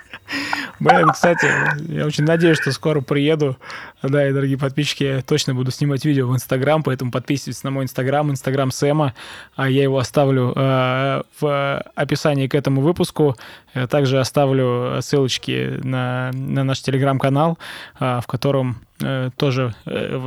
Блин, 0.84 1.10
кстати, 1.12 1.48
я 1.88 2.06
очень 2.06 2.26
надеюсь, 2.26 2.60
что 2.60 2.72
скоро 2.72 3.00
приеду. 3.02 3.58
Да, 4.02 4.28
и, 4.28 4.34
дорогие 4.34 4.58
подписчики, 4.58 5.04
я 5.04 5.22
точно 5.22 5.56
буду 5.56 5.72
снимать 5.72 6.04
видео 6.04 6.28
в 6.28 6.36
Инстаграм, 6.36 6.84
поэтому 6.84 7.10
подписывайтесь 7.10 7.64
на 7.64 7.72
мой 7.72 7.86
Инстаграм, 7.86 8.30
Инстаграм 8.30 8.70
Сэма. 8.70 9.14
А 9.56 9.70
я 9.70 9.84
его 9.84 9.98
оставлю 9.98 10.52
э, 10.54 11.22
в 11.40 11.84
описании 11.96 12.48
к 12.48 12.56
этому 12.56 12.82
выпуску. 12.82 13.38
Я 13.74 13.88
также 13.88 14.20
оставлю 14.20 15.00
ссылочки 15.02 15.80
на, 15.84 16.32
на 16.34 16.66
наш 16.66 16.82
Телеграм-канал, 16.82 17.58
э, 18.00 18.20
в 18.22 18.28
котором 18.28 18.82
э, 19.02 19.30
тоже 19.38 19.74
э, 19.86 20.18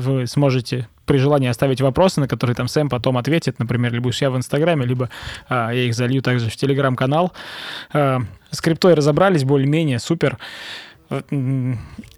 вы 0.00 0.26
сможете 0.26 0.88
при 1.10 1.18
желании 1.18 1.48
оставить 1.48 1.80
вопросы, 1.80 2.20
на 2.20 2.28
которые 2.28 2.54
там 2.54 2.68
Сэм 2.68 2.88
потом 2.88 3.18
ответит, 3.18 3.58
например, 3.58 3.92
либо 3.92 4.12
я 4.12 4.30
в 4.30 4.36
Инстаграме, 4.36 4.86
либо 4.86 5.10
а, 5.48 5.72
я 5.72 5.82
их 5.82 5.94
залью 5.94 6.22
также 6.22 6.48
в 6.48 6.54
Телеграм-канал. 6.54 7.32
А, 7.92 8.20
с 8.50 8.60
криптой 8.60 8.94
разобрались 8.94 9.44
более-менее, 9.44 9.98
супер. 9.98 10.38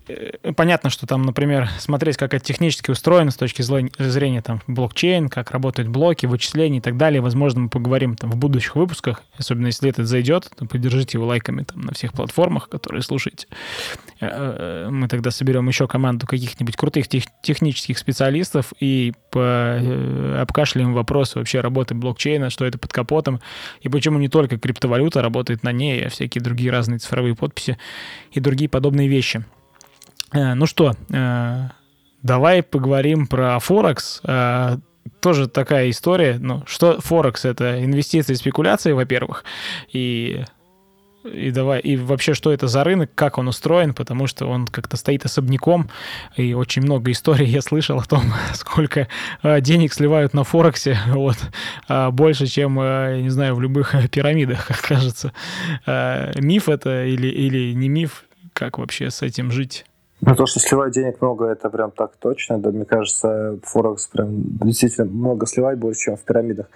Э, 0.08 0.52
понятно, 0.52 0.90
что 0.90 1.06
там, 1.06 1.22
например, 1.22 1.68
смотреть, 1.78 2.16
как 2.16 2.34
это 2.34 2.44
технически 2.44 2.90
устроено 2.90 3.30
с 3.30 3.36
точки 3.36 3.62
зрения 3.62 4.42
там, 4.42 4.60
блокчейн, 4.66 5.28
как 5.28 5.50
работают 5.50 5.88
блоки, 5.88 6.26
вычисления 6.26 6.78
и 6.78 6.80
так 6.80 6.96
далее. 6.96 7.20
Возможно, 7.20 7.62
мы 7.62 7.68
поговорим 7.68 8.16
там 8.16 8.30
в 8.30 8.36
будущих 8.36 8.76
выпусках, 8.76 9.22
особенно 9.36 9.66
если 9.66 9.88
этот 9.88 10.06
зайдет, 10.06 10.50
то 10.56 10.66
поддержите 10.66 11.18
его 11.18 11.26
лайками 11.26 11.62
там 11.62 11.80
на 11.82 11.94
всех 11.94 12.12
платформах, 12.12 12.68
которые 12.68 13.02
слушаете. 13.02 13.46
Э, 14.20 14.86
э, 14.86 14.88
мы 14.90 15.08
тогда 15.08 15.30
соберем 15.30 15.68
еще 15.68 15.86
команду 15.86 16.26
каких-нибудь 16.26 16.76
крутых 16.76 17.08
тех, 17.08 17.24
технических 17.42 17.98
специалистов 17.98 18.72
и 18.80 19.12
по, 19.30 20.40
обкашляем 20.40 20.94
вопрос 20.94 21.34
вообще 21.34 21.60
работы 21.60 21.94
блокчейна, 21.94 22.50
что 22.50 22.64
это 22.64 22.78
под 22.78 22.92
капотом, 22.92 23.40
и 23.80 23.88
почему 23.88 24.18
не 24.18 24.28
только 24.28 24.58
криптовалюта 24.58 25.22
работает 25.22 25.62
на 25.62 25.72
ней, 25.72 26.06
а 26.06 26.08
всякие 26.08 26.42
другие 26.42 26.70
разные 26.70 26.98
цифровые 26.98 27.34
подписи 27.34 27.78
и 28.32 28.40
другие 28.40 28.68
подобные 28.68 29.08
вещи. 29.08 29.44
Э, 30.32 30.54
ну 30.54 30.66
что, 30.66 30.94
э, 31.10 31.68
давай 32.22 32.62
поговорим 32.62 33.26
про 33.26 33.58
Форекс. 33.58 34.20
Э, 34.24 34.78
тоже 35.20 35.48
такая 35.48 35.90
история. 35.90 36.38
Ну, 36.38 36.64
что 36.66 37.00
Форекс— 37.00 37.44
это 37.44 37.84
инвестиции 37.84 38.32
и 38.32 38.36
спекуляции, 38.36 38.92
во-первых, 38.92 39.44
и 39.92 40.44
и 41.24 41.52
давай, 41.52 41.78
и 41.78 41.96
вообще, 41.96 42.34
что 42.34 42.52
это 42.52 42.66
за 42.66 42.82
рынок, 42.82 43.12
как 43.14 43.38
он 43.38 43.46
устроен, 43.46 43.94
потому 43.94 44.26
что 44.26 44.46
он 44.46 44.66
как-то 44.66 44.96
стоит 44.96 45.24
особняком, 45.24 45.88
и 46.36 46.52
очень 46.52 46.82
много 46.82 47.12
историй 47.12 47.46
я 47.46 47.62
слышал 47.62 48.00
о 48.00 48.04
том, 48.04 48.24
сколько 48.54 49.06
денег 49.44 49.92
сливают 49.92 50.34
на 50.34 50.42
Форексе, 50.42 50.98
вот, 51.06 51.36
больше, 52.10 52.46
чем, 52.48 52.76
я 52.80 53.20
не 53.22 53.30
знаю, 53.30 53.54
в 53.54 53.60
любых 53.60 53.94
пирамидах, 54.10 54.66
как 54.66 54.80
кажется. 54.80 55.32
Миф 55.86 56.68
это 56.68 57.04
или, 57.04 57.28
или 57.28 57.72
не 57.72 57.88
миф, 57.88 58.24
как 58.52 58.78
вообще 58.78 59.08
с 59.08 59.22
этим 59.22 59.52
жить? 59.52 59.84
Ну, 60.24 60.36
то, 60.36 60.46
что 60.46 60.60
сливать 60.60 60.92
денег 60.92 61.20
много, 61.20 61.46
это 61.46 61.68
прям 61.68 61.90
так 61.90 62.12
точно. 62.16 62.58
Да, 62.58 62.70
мне 62.70 62.84
кажется, 62.84 63.58
Форекс 63.64 64.06
прям 64.06 64.30
действительно 64.58 65.10
много 65.10 65.46
сливает 65.46 65.80
больше, 65.80 66.00
чем 66.00 66.16
в 66.16 66.22
пирамидах. 66.22 66.66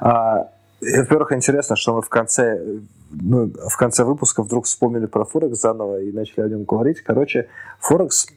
А 0.00 0.48
во-первых, 0.80 1.32
интересно, 1.32 1.74
что 1.74 1.94
мы 1.94 2.02
в 2.02 2.08
конце, 2.08 2.62
ну, 3.10 3.50
в 3.68 3.76
конце 3.76 4.04
выпуска 4.04 4.44
вдруг 4.44 4.66
вспомнили 4.66 5.06
про 5.06 5.24
Форекс 5.24 5.60
заново 5.60 6.00
и 6.00 6.12
начали 6.12 6.42
о 6.44 6.48
нем 6.48 6.62
говорить. 6.62 7.00
Короче, 7.00 7.48
Форекс 7.80 8.28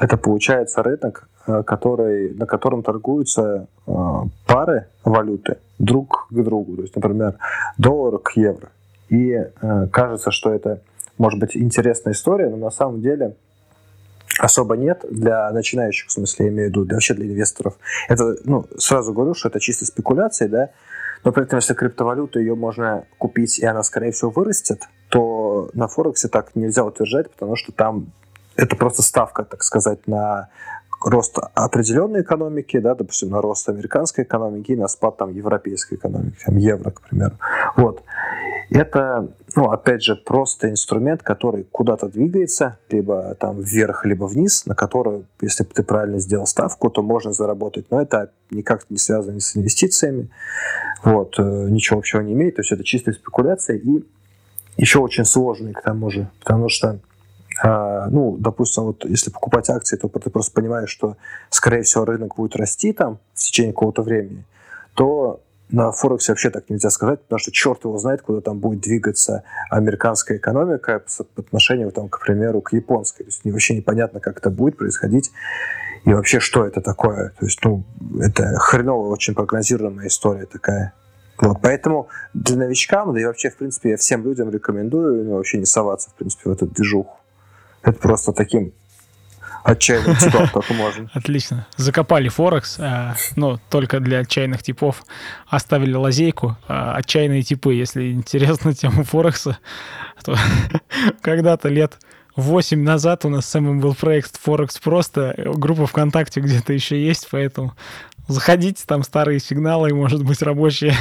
это 0.00 0.16
получается 0.16 0.82
рынок, 0.82 1.28
э, 1.46 1.62
который, 1.62 2.34
на 2.34 2.46
котором 2.46 2.82
торгуются 2.82 3.68
э, 3.86 3.92
пары 4.46 4.86
валюты 5.04 5.58
друг 5.78 6.26
к 6.30 6.42
другу. 6.42 6.76
То 6.76 6.82
есть, 6.82 6.96
например, 6.96 7.36
доллар 7.78 8.18
к 8.18 8.32
евро. 8.32 8.70
И 9.08 9.32
э, 9.32 9.86
кажется, 9.92 10.32
что 10.32 10.52
это 10.52 10.80
может 11.16 11.38
быть 11.38 11.56
интересная 11.56 12.12
история, 12.12 12.48
но 12.48 12.56
на 12.56 12.70
самом 12.70 13.02
деле 13.02 13.36
особо 14.40 14.76
нет 14.76 15.04
для 15.10 15.50
начинающих, 15.52 16.08
в 16.08 16.12
смысле, 16.12 16.46
я 16.46 16.52
имею 16.52 16.68
в 16.68 16.70
виду, 16.70 16.84
для, 16.84 16.94
вообще 16.94 17.14
для 17.14 17.26
инвесторов. 17.26 17.78
Это, 18.08 18.36
ну, 18.44 18.66
сразу 18.78 19.12
говорю, 19.12 19.34
что 19.34 19.48
это 19.48 19.60
чисто 19.60 19.86
спекуляции, 19.86 20.46
да, 20.46 20.70
но 21.24 21.32
при 21.32 21.42
этом, 21.42 21.58
если 21.58 21.74
криптовалюта, 21.74 22.38
ее 22.38 22.54
можно 22.54 23.04
купить, 23.18 23.58
и 23.58 23.66
она, 23.66 23.82
скорее 23.82 24.12
всего, 24.12 24.30
вырастет, 24.30 24.82
то 25.10 25.68
на 25.74 25.86
Форексе 25.86 26.28
так 26.28 26.54
нельзя 26.54 26.84
утверждать, 26.84 27.30
потому 27.30 27.56
что 27.56 27.72
там 27.72 28.06
это 28.56 28.76
просто 28.76 29.02
ставка, 29.02 29.44
так 29.44 29.62
сказать, 29.62 30.06
на 30.06 30.48
рост 31.02 31.38
определенной 31.54 32.22
экономики, 32.22 32.78
да, 32.78 32.94
допустим, 32.94 33.30
на 33.30 33.40
рост 33.40 33.68
американской 33.68 34.24
экономики 34.24 34.72
и 34.72 34.76
на 34.76 34.88
спад 34.88 35.16
там 35.16 35.30
европейской 35.30 35.94
экономики, 35.94 36.36
там 36.44 36.56
евро, 36.56 36.90
к 36.90 37.00
примеру. 37.02 37.36
Вот. 37.76 38.02
Это, 38.70 39.28
ну, 39.56 39.70
опять 39.70 40.02
же, 40.02 40.14
просто 40.14 40.70
инструмент, 40.70 41.24
который 41.24 41.64
куда-то 41.64 42.08
двигается, 42.08 42.78
либо 42.88 43.34
там 43.34 43.60
вверх, 43.60 44.04
либо 44.04 44.26
вниз, 44.26 44.64
на 44.66 44.76
который, 44.76 45.24
если 45.40 45.64
ты 45.64 45.82
правильно 45.82 46.20
сделал 46.20 46.46
ставку, 46.46 46.88
то 46.88 47.02
можно 47.02 47.32
заработать. 47.32 47.86
Но 47.90 48.00
это 48.00 48.30
никак 48.50 48.88
не 48.88 48.98
связано 48.98 49.40
с 49.40 49.56
инвестициями. 49.56 50.30
Вот. 51.02 51.34
Э, 51.38 51.66
ничего 51.68 51.98
общего 51.98 52.20
не 52.20 52.32
имеет. 52.32 52.56
То 52.56 52.60
есть 52.60 52.70
это 52.70 52.84
чистая 52.84 53.14
спекуляция 53.14 53.76
и 53.76 54.04
еще 54.76 55.00
очень 55.00 55.24
сложный 55.24 55.72
к 55.72 55.82
тому 55.82 56.10
же, 56.10 56.30
потому 56.38 56.68
что 56.68 57.00
а, 57.62 58.06
ну, 58.08 58.36
допустим, 58.38 58.84
вот 58.84 59.04
если 59.04 59.30
покупать 59.30 59.68
акции, 59.68 59.96
то 59.96 60.08
ты 60.08 60.30
просто 60.30 60.52
понимаешь, 60.52 60.88
что, 60.88 61.16
скорее 61.50 61.82
всего, 61.82 62.04
рынок 62.04 62.36
будет 62.36 62.56
расти 62.56 62.92
там 62.92 63.18
в 63.34 63.40
течение 63.40 63.72
какого-то 63.72 64.02
времени, 64.02 64.44
то 64.94 65.40
на 65.72 65.92
Форексе 65.92 66.32
вообще 66.32 66.50
так 66.50 66.68
нельзя 66.68 66.90
сказать, 66.90 67.20
потому 67.22 67.38
что 67.38 67.52
черт 67.52 67.84
его 67.84 67.96
знает, 67.98 68.22
куда 68.22 68.40
там 68.40 68.58
будет 68.58 68.80
двигаться 68.80 69.44
американская 69.70 70.38
экономика 70.38 71.02
по 71.34 71.42
отношению, 71.42 71.92
там, 71.92 72.08
к 72.08 72.20
примеру, 72.20 72.60
к 72.60 72.72
японской. 72.72 73.24
То 73.24 73.28
есть 73.28 73.44
вообще 73.44 73.76
непонятно, 73.76 74.20
как 74.20 74.38
это 74.38 74.50
будет 74.50 74.76
происходить 74.76 75.30
и 76.04 76.12
вообще, 76.12 76.40
что 76.40 76.66
это 76.66 76.80
такое. 76.80 77.30
То 77.38 77.46
есть, 77.46 77.58
ну, 77.64 77.84
это 78.20 78.54
хреновая, 78.58 79.10
очень 79.10 79.34
прогнозируемая 79.34 80.08
история 80.08 80.46
такая. 80.46 80.92
Вот, 81.38 81.58
поэтому 81.62 82.08
для 82.34 82.56
новичкам, 82.56 83.14
да 83.14 83.20
и 83.20 83.24
вообще, 83.24 83.50
в 83.50 83.56
принципе, 83.56 83.90
я 83.90 83.96
всем 83.96 84.24
людям 84.24 84.50
рекомендую 84.50 85.24
ну, 85.24 85.36
вообще 85.36 85.58
не 85.58 85.64
соваться, 85.64 86.10
в 86.10 86.14
принципе, 86.14 86.50
в 86.50 86.52
эту 86.52 86.66
движуху. 86.66 87.16
Это 87.82 87.98
просто 87.98 88.32
таким 88.32 88.72
отчаянным 89.64 90.16
типом 90.18 90.48
только 90.48 90.74
можно. 90.74 91.10
Отлично. 91.12 91.66
Закопали 91.76 92.28
Форекс, 92.28 92.78
э, 92.78 93.14
но 93.36 93.60
только 93.70 94.00
для 94.00 94.20
отчаянных 94.20 94.62
типов. 94.62 95.04
Оставили 95.46 95.94
лазейку. 95.94 96.56
Э, 96.68 96.92
отчаянные 96.96 97.42
типы, 97.42 97.74
если 97.74 98.12
интересна 98.12 98.74
тема 98.74 99.04
Форекса, 99.04 99.58
то 100.24 100.36
когда-то 101.22 101.68
лет 101.68 101.98
8 102.36 102.82
назад 102.82 103.24
у 103.24 103.28
нас 103.28 103.46
самым 103.46 103.80
был 103.80 103.94
проект 103.94 104.40
Форекс 104.40 104.78
просто. 104.78 105.34
Группа 105.36 105.86
ВКонтакте 105.86 106.40
где-то 106.40 106.72
еще 106.72 107.02
есть, 107.02 107.28
поэтому 107.30 107.74
Заходите, 108.30 108.84
там 108.86 109.02
старые 109.02 109.40
сигналы, 109.40 109.92
может 109.92 110.24
быть, 110.24 110.40
рабочие. 110.40 110.94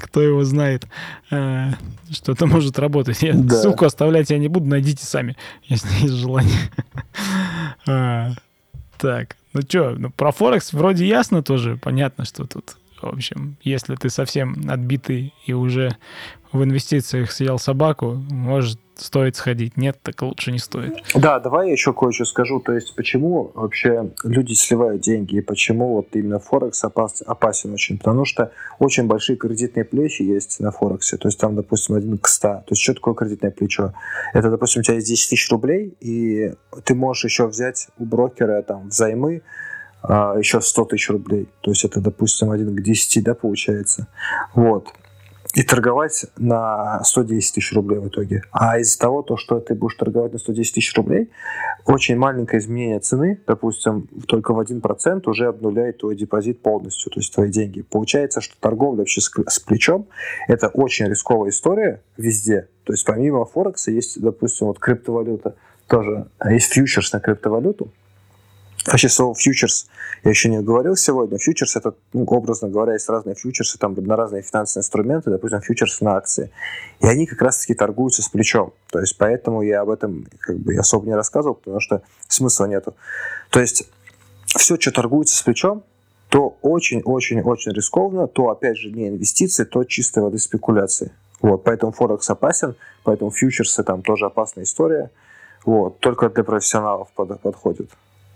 Кто 0.00 0.22
его 0.22 0.44
знает, 0.44 0.86
э, 1.30 1.70
что 2.10 2.32
это 2.32 2.46
может 2.46 2.78
работать. 2.78 3.22
Я 3.22 3.34
да. 3.34 3.54
ссылку 3.54 3.84
оставлять 3.84 4.30
я 4.30 4.38
не 4.38 4.48
буду, 4.48 4.66
найдите 4.66 5.04
сами, 5.04 5.36
если 5.64 5.88
есть 6.02 6.14
желание. 6.14 6.58
А, 7.86 8.30
так, 8.96 9.36
ну 9.52 9.60
что, 9.60 9.90
ну, 9.90 10.08
про 10.10 10.32
Форекс 10.32 10.72
вроде 10.72 11.06
ясно 11.06 11.42
тоже, 11.42 11.76
понятно, 11.76 12.24
что 12.24 12.46
тут, 12.46 12.76
в 13.02 13.06
общем, 13.06 13.56
если 13.62 13.94
ты 13.94 14.08
совсем 14.08 14.70
отбитый 14.70 15.34
и 15.44 15.52
уже 15.52 15.94
в 16.50 16.64
инвестициях 16.64 17.30
съел 17.30 17.58
собаку, 17.58 18.14
может, 18.30 18.80
стоит 18.96 19.36
сходить. 19.36 19.76
Нет, 19.76 19.98
так 20.02 20.22
лучше 20.22 20.52
не 20.52 20.58
стоит. 20.58 21.02
Да, 21.14 21.40
давай 21.40 21.66
я 21.66 21.72
еще 21.72 21.92
кое-что 21.92 22.24
скажу. 22.24 22.60
То 22.60 22.72
есть, 22.72 22.94
почему 22.94 23.50
вообще 23.54 24.10
люди 24.24 24.52
сливают 24.52 25.02
деньги 25.02 25.36
и 25.36 25.40
почему 25.40 25.94
вот 25.94 26.08
именно 26.14 26.38
Форекс 26.38 26.84
опас, 26.84 27.22
опасен 27.26 27.72
очень? 27.72 27.98
Потому 27.98 28.24
что 28.24 28.52
очень 28.78 29.06
большие 29.06 29.36
кредитные 29.36 29.84
плечи 29.84 30.22
есть 30.22 30.60
на 30.60 30.70
Форексе. 30.70 31.16
То 31.16 31.28
есть, 31.28 31.38
там, 31.38 31.54
допустим, 31.54 31.94
один 31.94 32.18
к 32.18 32.28
100. 32.28 32.48
То 32.48 32.64
есть, 32.70 32.82
что 32.82 32.94
такое 32.94 33.14
кредитное 33.14 33.50
плечо? 33.50 33.92
Это, 34.32 34.50
допустим, 34.50 34.80
у 34.80 34.82
тебя 34.82 34.94
есть 34.94 35.08
10 35.08 35.30
тысяч 35.30 35.50
рублей, 35.50 35.96
и 36.00 36.52
ты 36.84 36.94
можешь 36.94 37.24
еще 37.24 37.46
взять 37.46 37.88
у 37.98 38.04
брокера 38.04 38.62
там 38.62 38.88
взаймы 38.88 39.42
а, 40.02 40.36
еще 40.38 40.60
100 40.60 40.84
тысяч 40.84 41.10
рублей. 41.10 41.48
То 41.60 41.70
есть, 41.70 41.84
это, 41.84 42.00
допустим, 42.00 42.50
один 42.50 42.74
к 42.76 42.82
10, 42.82 43.22
да, 43.24 43.34
получается. 43.34 44.08
Вот 44.54 44.92
и 45.54 45.62
торговать 45.62 46.26
на 46.36 47.02
110 47.04 47.54
тысяч 47.54 47.72
рублей 47.72 47.98
в 47.98 48.08
итоге. 48.08 48.42
А 48.50 48.78
из-за 48.80 48.98
того, 48.98 49.22
то, 49.22 49.36
что 49.36 49.60
ты 49.60 49.74
будешь 49.74 49.94
торговать 49.94 50.32
на 50.32 50.38
110 50.38 50.74
тысяч 50.74 50.94
рублей, 50.96 51.30
очень 51.86 52.16
маленькое 52.16 52.60
изменение 52.60 52.98
цены, 52.98 53.40
допустим, 53.46 54.08
только 54.26 54.52
в 54.52 54.60
1% 54.60 55.22
уже 55.26 55.46
обнуляет 55.46 55.98
твой 55.98 56.16
депозит 56.16 56.60
полностью, 56.60 57.12
то 57.12 57.20
есть 57.20 57.32
твои 57.32 57.50
деньги. 57.50 57.82
Получается, 57.82 58.40
что 58.40 58.56
торговля 58.58 58.98
вообще 58.98 59.20
с, 59.20 59.30
с 59.48 59.60
плечом– 59.60 60.08
это 60.48 60.68
очень 60.68 61.06
рисковая 61.06 61.50
история 61.50 62.02
везде. 62.16 62.68
То 62.82 62.92
есть 62.92 63.04
помимо 63.04 63.44
Форекса 63.44 63.92
есть, 63.92 64.20
допустим, 64.20 64.66
вот 64.66 64.78
криптовалюта 64.78 65.54
тоже, 65.86 66.26
есть 66.48 66.72
фьючерс 66.72 67.12
на 67.12 67.20
криптовалюту, 67.20 67.92
Вообще 68.86 69.08
слово 69.08 69.34
фьючерс 69.34 69.88
я 70.24 70.30
еще 70.30 70.48
не 70.48 70.60
говорил 70.60 70.94
сегодня. 70.94 71.38
Фьючерс 71.38 71.76
это, 71.76 71.94
ну, 72.12 72.24
образно 72.24 72.68
говоря, 72.68 72.92
есть 72.92 73.08
разные 73.08 73.34
фьючерсы 73.34 73.78
там 73.78 73.94
на 73.94 74.16
разные 74.16 74.42
финансовые 74.42 74.82
инструменты, 74.82 75.30
допустим, 75.30 75.60
фьючерс 75.60 76.00
на 76.02 76.16
акции. 76.16 76.50
И 77.00 77.06
они 77.06 77.26
как 77.26 77.40
раз-таки 77.40 77.74
торгуются 77.74 78.22
с 78.22 78.28
плечом. 78.28 78.72
То 78.90 79.00
есть 79.00 79.16
поэтому 79.16 79.62
я 79.62 79.80
об 79.80 79.90
этом 79.90 80.26
как 80.38 80.58
бы 80.58 80.74
особо 80.76 81.06
не 81.06 81.14
рассказывал, 81.14 81.54
потому 81.54 81.80
что 81.80 82.02
смысла 82.28 82.66
нету. 82.66 82.94
То 83.50 83.60
есть 83.60 83.88
все, 84.46 84.76
что 84.78 84.92
торгуется 84.92 85.36
с 85.36 85.42
плечом, 85.42 85.82
то 86.28 86.56
очень-очень-очень 86.62 87.72
рискованно, 87.72 88.26
то, 88.26 88.50
опять 88.50 88.76
же, 88.76 88.90
не 88.90 89.08
инвестиции, 89.08 89.64
то 89.64 89.84
чистой 89.84 90.22
воды 90.22 90.38
спекуляции. 90.38 91.12
Вот, 91.40 91.64
поэтому 91.64 91.92
Форекс 91.92 92.28
опасен, 92.30 92.74
поэтому 93.02 93.30
фьючерсы 93.30 93.82
там 93.82 94.02
тоже 94.02 94.26
опасная 94.26 94.64
история. 94.64 95.10
Вот, 95.64 96.00
только 96.00 96.28
для 96.28 96.42
профессионалов 96.44 97.08
под, 97.14 97.40
подходит. 97.40 97.90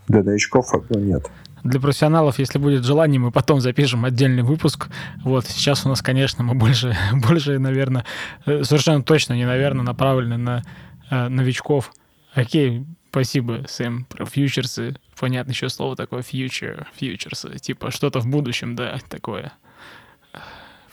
Для 0.08 0.22
новичков 0.22 0.72
ну, 0.88 0.98
нет. 0.98 1.30
Для 1.64 1.80
профессионалов, 1.80 2.38
если 2.38 2.58
будет 2.58 2.84
желание, 2.84 3.20
мы 3.20 3.30
потом 3.30 3.60
запишем 3.60 4.04
отдельный 4.04 4.42
выпуск. 4.42 4.88
Вот 5.22 5.46
сейчас 5.46 5.84
у 5.84 5.88
нас, 5.88 6.02
конечно, 6.02 6.44
мы 6.44 6.54
больше, 6.54 6.96
больше, 7.12 7.58
наверное, 7.58 8.04
э, 8.46 8.62
совершенно 8.64 9.02
точно 9.02 9.34
не, 9.34 9.44
наверное, 9.44 9.84
направлены 9.84 10.36
на 10.36 10.62
э, 11.10 11.28
новичков. 11.28 11.92
Окей, 12.34 12.86
спасибо, 13.10 13.64
Сэм, 13.68 14.04
про 14.04 14.24
фьючерсы. 14.24 14.96
Понятно 15.18 15.50
еще 15.50 15.68
слово 15.68 15.96
такое 15.96 16.20
future, 16.20 16.86
фьючерсы. 16.94 17.58
Типа 17.58 17.90
что-то 17.90 18.20
в 18.20 18.26
будущем, 18.26 18.76
да, 18.76 18.98
такое. 19.08 19.52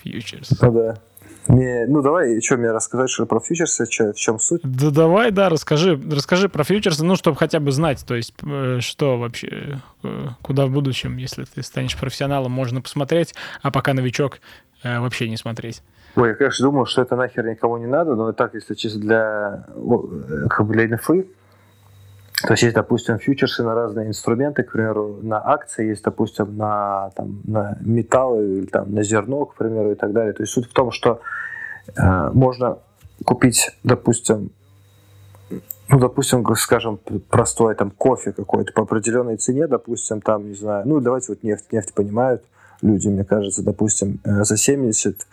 Фьючерс. 0.03 0.59
Ну 0.61 0.72
да. 0.72 0.97
Мне, 1.47 1.85
ну 1.87 2.01
давай, 2.01 2.41
что 2.41 2.57
мне 2.57 2.71
рассказать 2.71 3.09
что 3.09 3.25
про 3.25 3.39
фьючерсы, 3.39 3.85
в 3.85 4.15
чем 4.15 4.39
суть? 4.39 4.61
Да 4.63 4.89
давай, 4.89 5.31
да, 5.31 5.49
расскажи, 5.49 5.99
расскажи 6.11 6.49
про 6.49 6.63
фьючерсы, 6.63 7.03
ну, 7.03 7.15
чтобы 7.15 7.37
хотя 7.37 7.59
бы 7.59 7.71
знать, 7.71 8.03
то 8.05 8.15
есть, 8.15 8.33
э, 8.43 8.79
что 8.79 9.17
вообще, 9.17 9.81
э, 10.03 10.27
куда 10.41 10.65
в 10.65 10.71
будущем, 10.71 11.17
если 11.17 11.43
ты 11.45 11.61
станешь 11.61 11.97
профессионалом, 11.97 12.51
можно 12.51 12.81
посмотреть, 12.81 13.35
а 13.61 13.71
пока 13.71 13.93
новичок, 13.93 14.39
э, 14.83 14.99
вообще 14.99 15.29
не 15.29 15.37
смотреть. 15.37 15.83
Ой, 16.15 16.29
я, 16.29 16.35
конечно, 16.35 16.65
думал, 16.65 16.85
что 16.85 17.01
это 17.01 17.15
нахер 17.15 17.45
никому 17.45 17.77
не 17.77 17.87
надо, 17.87 18.15
но 18.15 18.31
так, 18.31 18.53
если 18.53 18.73
чисто 18.73 18.99
для, 18.99 19.65
как 20.49 20.65
бы 20.65 20.73
для 20.73 20.85
инфы, 20.85 21.27
то 22.45 22.53
есть 22.53 22.63
есть, 22.63 22.75
допустим, 22.75 23.17
фьючерсы 23.17 23.63
на 23.63 23.73
разные 23.73 24.07
инструменты, 24.07 24.63
к 24.63 24.71
примеру, 24.71 25.19
на 25.21 25.41
акции 25.43 25.87
есть, 25.87 26.03
допустим, 26.03 26.57
на, 26.57 27.09
там, 27.15 27.41
на 27.45 27.77
металлы 27.81 28.59
или 28.59 28.65
там, 28.65 28.93
на 28.93 29.03
зерно, 29.03 29.45
к 29.45 29.55
примеру, 29.55 29.91
и 29.91 29.95
так 29.95 30.13
далее. 30.13 30.33
То 30.33 30.43
есть 30.43 30.53
суть 30.53 30.69
в 30.69 30.73
том, 30.73 30.91
что 30.91 31.21
э, 31.95 32.29
можно 32.33 32.77
купить, 33.23 33.71
допустим, 33.83 34.51
ну, 35.89 35.99
допустим, 35.99 36.45
скажем, 36.55 36.99
простой 37.29 37.75
там 37.75 37.89
кофе 37.91 38.31
какой-то 38.31 38.73
по 38.73 38.83
определенной 38.83 39.37
цене, 39.37 39.67
допустим, 39.67 40.21
там, 40.21 40.49
не 40.49 40.55
знаю, 40.55 40.87
ну, 40.87 40.99
давайте 40.99 41.27
вот 41.29 41.43
нефть, 41.43 41.71
нефть 41.71 41.93
понимают 41.93 42.43
люди, 42.81 43.07
мне 43.07 43.23
кажется, 43.23 43.63
допустим, 43.63 44.19
э, 44.23 44.43
за 44.43 44.55
70 44.55 45.27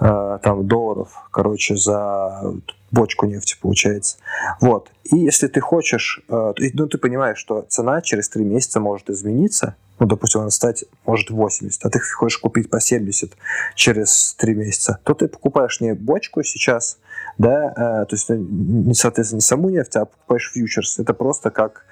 э, 0.00 0.38
там 0.42 0.66
долларов, 0.66 1.28
короче, 1.30 1.76
за 1.76 2.42
бочку 2.90 3.26
нефти, 3.26 3.56
получается. 3.60 4.16
Вот. 4.60 4.90
И 5.04 5.16
если 5.16 5.46
ты 5.46 5.60
хочешь, 5.60 6.20
э, 6.28 6.52
ну, 6.74 6.86
ты 6.86 6.98
понимаешь, 6.98 7.38
что 7.38 7.64
цена 7.68 8.00
через 8.02 8.28
3 8.28 8.44
месяца 8.44 8.80
может 8.80 9.10
измениться, 9.10 9.76
ну, 9.98 10.06
допустим, 10.06 10.42
она 10.42 10.50
стать 10.50 10.84
может 11.04 11.30
80, 11.30 11.84
а 11.84 11.90
ты 11.90 11.98
хочешь 11.98 12.38
купить 12.38 12.70
по 12.70 12.80
70 12.80 13.32
через 13.74 14.34
3 14.38 14.54
месяца, 14.54 14.98
то 15.04 15.14
ты 15.14 15.28
покупаешь 15.28 15.80
не 15.80 15.94
бочку 15.94 16.42
сейчас, 16.42 16.98
да, 17.36 17.72
э, 17.76 18.06
то 18.06 18.12
есть, 18.12 18.28
не, 18.28 18.94
соответственно, 18.94 19.38
не 19.38 19.42
саму 19.42 19.70
нефть, 19.70 19.96
а 19.96 20.04
покупаешь 20.04 20.50
фьючерс. 20.52 20.98
Это 20.98 21.14
просто 21.14 21.50
как 21.50 21.84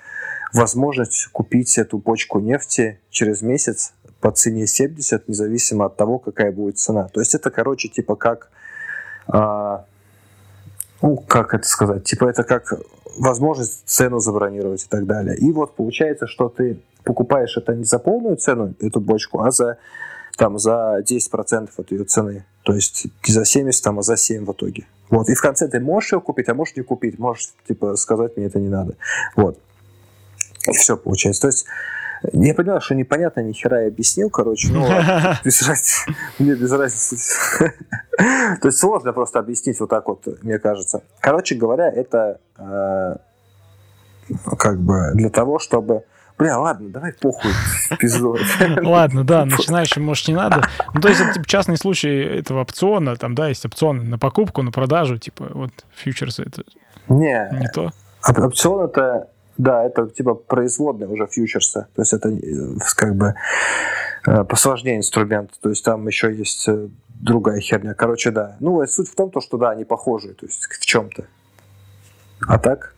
возможность 0.53 1.26
купить 1.32 1.78
эту 1.78 1.99
бочку 1.99 2.38
нефти 2.38 3.01
через 3.11 3.42
месяц 3.42 3.92
по 4.20 4.30
цене 4.30 4.66
70, 4.66 5.28
независимо 5.28 5.86
от 5.86 5.97
того, 5.97 6.18
какая 6.18 6.53
будет 6.53 6.78
цена. 6.78 7.09
То 7.09 7.20
есть 7.20 7.34
это, 7.34 7.51
короче, 7.51 7.88
типа 7.88 8.16
как... 8.16 8.51
Ну, 11.03 11.16
как 11.16 11.55
это 11.55 11.66
сказать? 11.66 12.05
Типа 12.05 12.24
это 12.26 12.44
как 12.44 12.72
возможность 13.18 13.82
цену 13.86 14.20
забронировать 14.20 14.84
и 14.84 14.88
так 14.88 15.07
далее. 15.07 15.36
И 15.36 15.53
вот 15.53 15.74
получается, 15.74 16.26
что 16.26 16.49
ты 16.49 16.78
покупаешь 17.05 17.57
это 17.57 17.74
не 17.74 17.84
за 17.84 17.99
полную 17.99 18.36
цену, 18.36 18.74
эту 18.80 19.01
бочку, 19.01 19.42
а 19.42 19.51
за 19.51 19.78
там 20.36 20.59
за 20.59 21.03
10% 21.03 21.70
от 21.76 21.90
ее 21.92 22.05
цены. 22.05 22.44
То 22.62 22.74
есть 22.74 23.07
не 23.26 23.32
за 23.32 23.44
70, 23.44 23.82
там, 23.82 23.99
а 23.99 24.03
за 24.03 24.16
7 24.16 24.44
в 24.44 24.53
итоге. 24.53 24.86
Вот. 25.09 25.28
И 25.28 25.34
в 25.34 25.40
конце 25.40 25.68
ты 25.68 25.80
можешь 25.80 26.12
ее 26.12 26.20
купить, 26.20 26.49
а 26.49 26.55
можешь 26.55 26.76
не 26.76 26.82
купить. 26.82 27.18
Можешь, 27.18 27.53
типа, 27.66 27.97
сказать, 27.97 28.36
мне 28.36 28.47
это 28.47 28.59
не 28.59 28.68
надо. 28.68 28.97
Вот. 29.34 29.59
И 30.68 30.72
все 30.72 30.97
получается. 30.97 31.42
То 31.42 31.49
есть 31.49 31.66
я 32.32 32.54
понимаю, 32.54 32.80
что 32.80 32.94
непонятно 32.94 33.40
ни 33.40 33.52
хера 33.52 33.82
я 33.82 33.88
объяснил, 33.88 34.30
короче, 34.30 34.68
ну 34.72 34.86
без 35.44 35.62
разницы, 35.62 36.10
мне 36.38 36.54
без 36.54 36.72
разницы. 36.72 37.74
То 38.60 38.68
есть 38.68 38.78
сложно 38.78 39.12
просто 39.12 39.38
объяснить 39.38 39.78
вот 39.80 39.90
так 39.90 40.06
вот, 40.08 40.26
мне 40.42 40.58
кажется. 40.58 41.02
Короче 41.20 41.54
говоря, 41.54 41.90
это 41.90 42.40
э, 42.58 43.16
как 44.58 44.80
бы 44.80 45.12
для 45.14 45.30
того, 45.30 45.58
чтобы 45.58 46.04
Бля, 46.38 46.58
ладно, 46.58 46.90
давай 46.90 47.14
похуй, 47.14 47.50
пизду. 47.98 48.36
Ладно, 48.82 49.24
да, 49.24 49.46
начинающим, 49.46 50.04
может, 50.04 50.28
не 50.28 50.34
надо. 50.34 50.68
Ну, 50.92 51.00
то 51.00 51.08
есть, 51.08 51.18
это, 51.22 51.32
типа, 51.32 51.46
частный 51.46 51.78
случай 51.78 52.20
этого 52.24 52.60
опциона, 52.60 53.16
там, 53.16 53.34
да, 53.34 53.48
есть 53.48 53.64
опцион 53.64 54.10
на 54.10 54.18
покупку, 54.18 54.60
на 54.60 54.70
продажу, 54.70 55.16
типа, 55.16 55.48
вот, 55.54 55.70
фьючерсы, 55.94 56.42
это 56.42 56.62
не, 57.08 57.48
не 57.58 57.68
то. 57.68 57.90
Опцион 58.22 58.84
это 58.84 59.28
да, 59.59 59.84
это 59.84 60.09
типа 60.09 60.34
производные 60.34 61.09
уже 61.09 61.26
фьючерсы. 61.26 61.86
То 61.94 62.02
есть 62.02 62.12
это 62.12 62.28
э, 62.28 62.76
как 62.96 63.14
бы 63.14 63.34
э, 64.26 64.44
посложнее 64.44 64.96
инструмент. 64.96 65.50
То 65.61 65.70
есть 65.70 65.84
там 65.84 66.07
еще 66.07 66.34
есть 66.34 66.68
э, 66.68 66.88
другая 67.09 67.61
херня. 67.61 67.94
Короче, 67.94 68.30
да. 68.30 68.57
Ну, 68.61 68.86
суть 68.86 69.09
в 69.09 69.14
том, 69.14 69.30
то, 69.30 69.40
что 69.40 69.57
да, 69.57 69.70
они 69.70 69.84
похожи, 69.84 70.34
то 70.34 70.46
есть 70.46 70.64
в 70.64 70.84
чем-то. 70.84 71.24
А 72.46 72.59
так? 72.59 72.95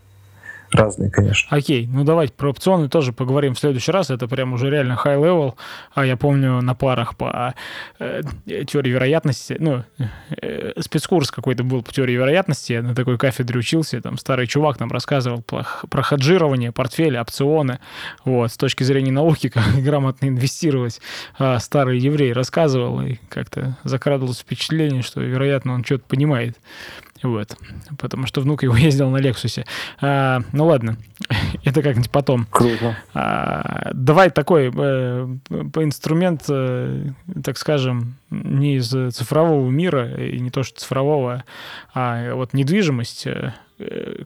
Разные, 0.72 1.10
конечно. 1.10 1.56
Окей, 1.56 1.86
ну 1.86 2.04
давайте 2.04 2.32
про 2.32 2.50
опционы 2.50 2.88
тоже 2.88 3.12
поговорим 3.12 3.54
в 3.54 3.58
следующий 3.58 3.92
раз. 3.92 4.10
Это 4.10 4.28
прям 4.28 4.52
уже 4.52 4.70
реально 4.70 4.98
high 5.02 5.20
level. 5.20 5.54
А 5.94 6.04
я 6.04 6.16
помню 6.16 6.60
на 6.60 6.74
парах 6.74 7.16
по 7.16 7.54
э, 7.98 8.22
теории 8.66 8.90
вероятности, 8.90 9.56
ну, 9.58 9.84
э, 10.40 10.72
спецкурс 10.80 11.30
какой-то 11.30 11.64
был 11.64 11.82
по 11.82 11.92
теории 11.92 12.14
вероятности, 12.14 12.74
я 12.74 12.82
на 12.82 12.94
такой 12.94 13.18
кафедре 13.18 13.58
учился, 13.58 14.00
там 14.00 14.18
старый 14.18 14.46
чувак 14.46 14.80
нам 14.80 14.90
рассказывал 14.90 15.42
про, 15.42 15.66
про 15.88 16.02
хеджирование, 16.02 16.72
портфеля, 16.72 17.20
опционы, 17.20 17.78
вот, 18.24 18.52
с 18.52 18.56
точки 18.56 18.82
зрения 18.82 19.12
науки, 19.12 19.48
как 19.54 19.64
грамотно 19.82 20.26
инвестировать. 20.26 21.00
А 21.38 21.58
старый 21.58 21.98
еврей 21.98 22.32
рассказывал, 22.32 23.00
и 23.02 23.16
как-то 23.28 23.76
закрадывалось 23.84 24.38
впечатление, 24.38 25.02
что, 25.02 25.20
вероятно, 25.20 25.74
он 25.74 25.84
что-то 25.84 26.04
понимает. 26.06 26.56
Вот. 27.22 27.56
Потому 27.98 28.26
что 28.26 28.40
внук 28.40 28.62
его 28.62 28.76
ездил 28.76 29.10
на 29.10 29.18
Лексусе. 29.18 29.64
А, 30.00 30.40
ну 30.52 30.66
ладно, 30.66 30.96
это 31.64 31.82
как-нибудь 31.82 32.10
потом. 32.10 32.46
Круто. 32.50 32.96
А, 33.14 33.90
давай 33.92 34.30
такой 34.30 34.72
э, 34.74 35.36
инструмент, 35.76 36.44
э, 36.48 37.10
так 37.42 37.58
скажем, 37.58 38.16
не 38.30 38.76
из 38.76 38.88
цифрового 39.14 39.68
мира, 39.68 40.14
и 40.14 40.38
не 40.38 40.50
то 40.50 40.62
что 40.62 40.80
цифрового, 40.80 41.44
а 41.94 42.34
вот 42.34 42.52
недвижимость. 42.54 43.26
Э, 43.26 43.54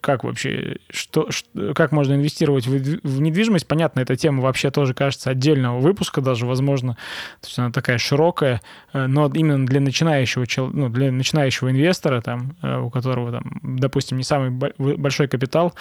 как 0.01 0.25
вообще, 0.25 0.79
что, 0.91 1.31
что, 1.31 1.75
как 1.75 1.93
можно 1.93 2.15
инвестировать 2.15 2.67
в, 2.67 2.71
в 2.71 3.21
недвижимость. 3.21 3.67
Понятно, 3.67 4.01
эта 4.01 4.17
тема 4.17 4.43
вообще 4.43 4.71
тоже 4.71 4.95
кажется 4.95 5.31
отдельного 5.31 5.79
выпуска 5.79 6.21
даже, 6.21 6.47
возможно. 6.47 6.95
То 7.41 7.49
есть 7.49 7.59
она 7.59 7.71
такая 7.71 7.99
широкая, 7.99 8.63
э, 8.93 9.07
но 9.07 9.31
именно 9.33 9.67
для 9.67 9.81
начинающего, 9.81 10.47
ну, 10.73 10.89
для 10.89 11.13
начинающего 11.13 11.71
инвестора, 11.71 12.21
там, 12.23 12.57
э, 12.63 12.79
у 12.79 12.91
которого, 12.91 13.31
там, 13.31 13.61
допустим, 13.63 14.17
не 14.17 14.25
самый 14.25 14.51
большой 14.51 15.29
капитал, 15.29 15.75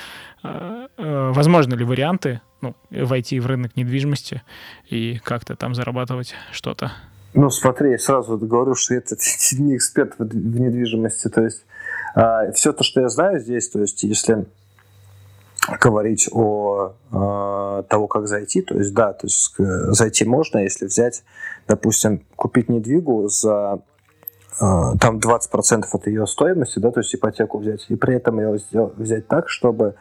возможно 0.97 1.75
ли 1.75 1.85
варианты 1.85 2.41
ну, 2.61 2.75
войти 2.89 3.39
в 3.39 3.45
рынок 3.45 3.75
недвижимости 3.75 4.41
и 4.89 5.19
как-то 5.23 5.55
там 5.55 5.75
зарабатывать 5.75 6.35
что-то? 6.51 6.91
Ну, 7.33 7.49
смотри, 7.49 7.97
сразу 7.97 8.37
говорю, 8.37 8.75
что 8.75 8.95
это 8.95 9.15
не 9.57 9.77
эксперт 9.77 10.15
в 10.17 10.59
недвижимости. 10.59 11.29
То 11.29 11.43
есть 11.43 11.65
Все 12.53 12.73
то, 12.73 12.83
что 12.83 13.01
я 13.01 13.09
знаю 13.09 13.39
здесь, 13.39 13.69
то 13.69 13.79
есть 13.79 14.03
если 14.03 14.45
говорить 15.79 16.29
о 16.31 16.93
э, 17.11 17.83
того, 17.87 18.07
как 18.07 18.27
зайти, 18.27 18.61
то 18.61 18.75
есть 18.75 18.93
да, 18.93 19.13
то 19.13 19.27
есть 19.27 19.53
э, 19.59 19.91
зайти 19.91 20.25
можно, 20.25 20.59
если 20.59 20.85
взять, 20.85 21.23
допустим, 21.67 22.23
купить 22.35 22.69
недвигу 22.69 23.27
за 23.27 23.79
э, 24.59 24.65
там 24.99 25.19
20% 25.19 25.85
от 25.91 26.07
ее 26.07 26.25
стоимости, 26.25 26.79
да, 26.79 26.91
то 26.91 26.99
есть 26.99 27.13
ипотеку 27.13 27.59
взять, 27.59 27.85
и 27.89 27.95
при 27.95 28.15
этом 28.15 28.39
ее 28.39 28.59
взять 28.97 29.27
так, 29.27 29.49
чтобы 29.49 29.95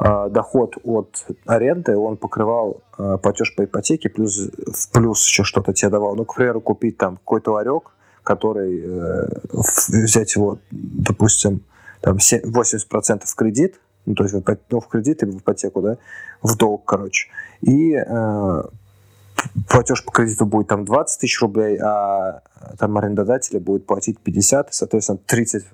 э, 0.00 0.28
доход 0.30 0.76
от 0.84 1.26
аренды 1.46 1.96
он 1.96 2.16
покрывал 2.16 2.80
э, 2.96 3.18
платеж 3.20 3.54
по 3.56 3.64
ипотеке, 3.64 4.08
плюс 4.08 4.38
в 4.38 4.90
плюс 4.92 5.26
еще 5.26 5.42
что-то 5.42 5.72
тебе 5.72 5.90
давал. 5.90 6.14
Ну, 6.14 6.24
к 6.24 6.34
примеру, 6.34 6.60
купить 6.60 6.96
там 6.96 7.16
какой-то 7.16 7.52
ларек, 7.52 7.90
который 8.22 8.82
э, 8.84 9.28
взять 9.52 10.34
его, 10.34 10.58
допустим, 10.70 11.62
там 12.00 12.16
80% 12.16 13.22
в 13.24 13.34
кредит, 13.34 13.80
ну, 14.06 14.14
то 14.14 14.24
есть 14.24 14.34
в, 14.34 14.58
ну, 14.70 14.80
в 14.80 14.88
кредит 14.88 15.22
или 15.22 15.30
в 15.30 15.38
ипотеку, 15.38 15.80
да, 15.80 15.98
в 16.42 16.56
долг, 16.56 16.84
короче, 16.84 17.28
и 17.60 17.94
э, 17.94 18.62
платеж 19.68 20.04
по 20.04 20.12
кредиту 20.12 20.46
будет 20.46 20.68
там 20.68 20.84
20 20.84 21.20
тысяч 21.20 21.40
рублей, 21.40 21.78
а 21.78 22.42
там 22.78 22.96
арендодатели 22.98 23.58
будет 23.58 23.86
платить 23.86 24.18
50, 24.18 24.70
и, 24.70 24.72
соответственно, 24.72 25.18
30 25.26 25.64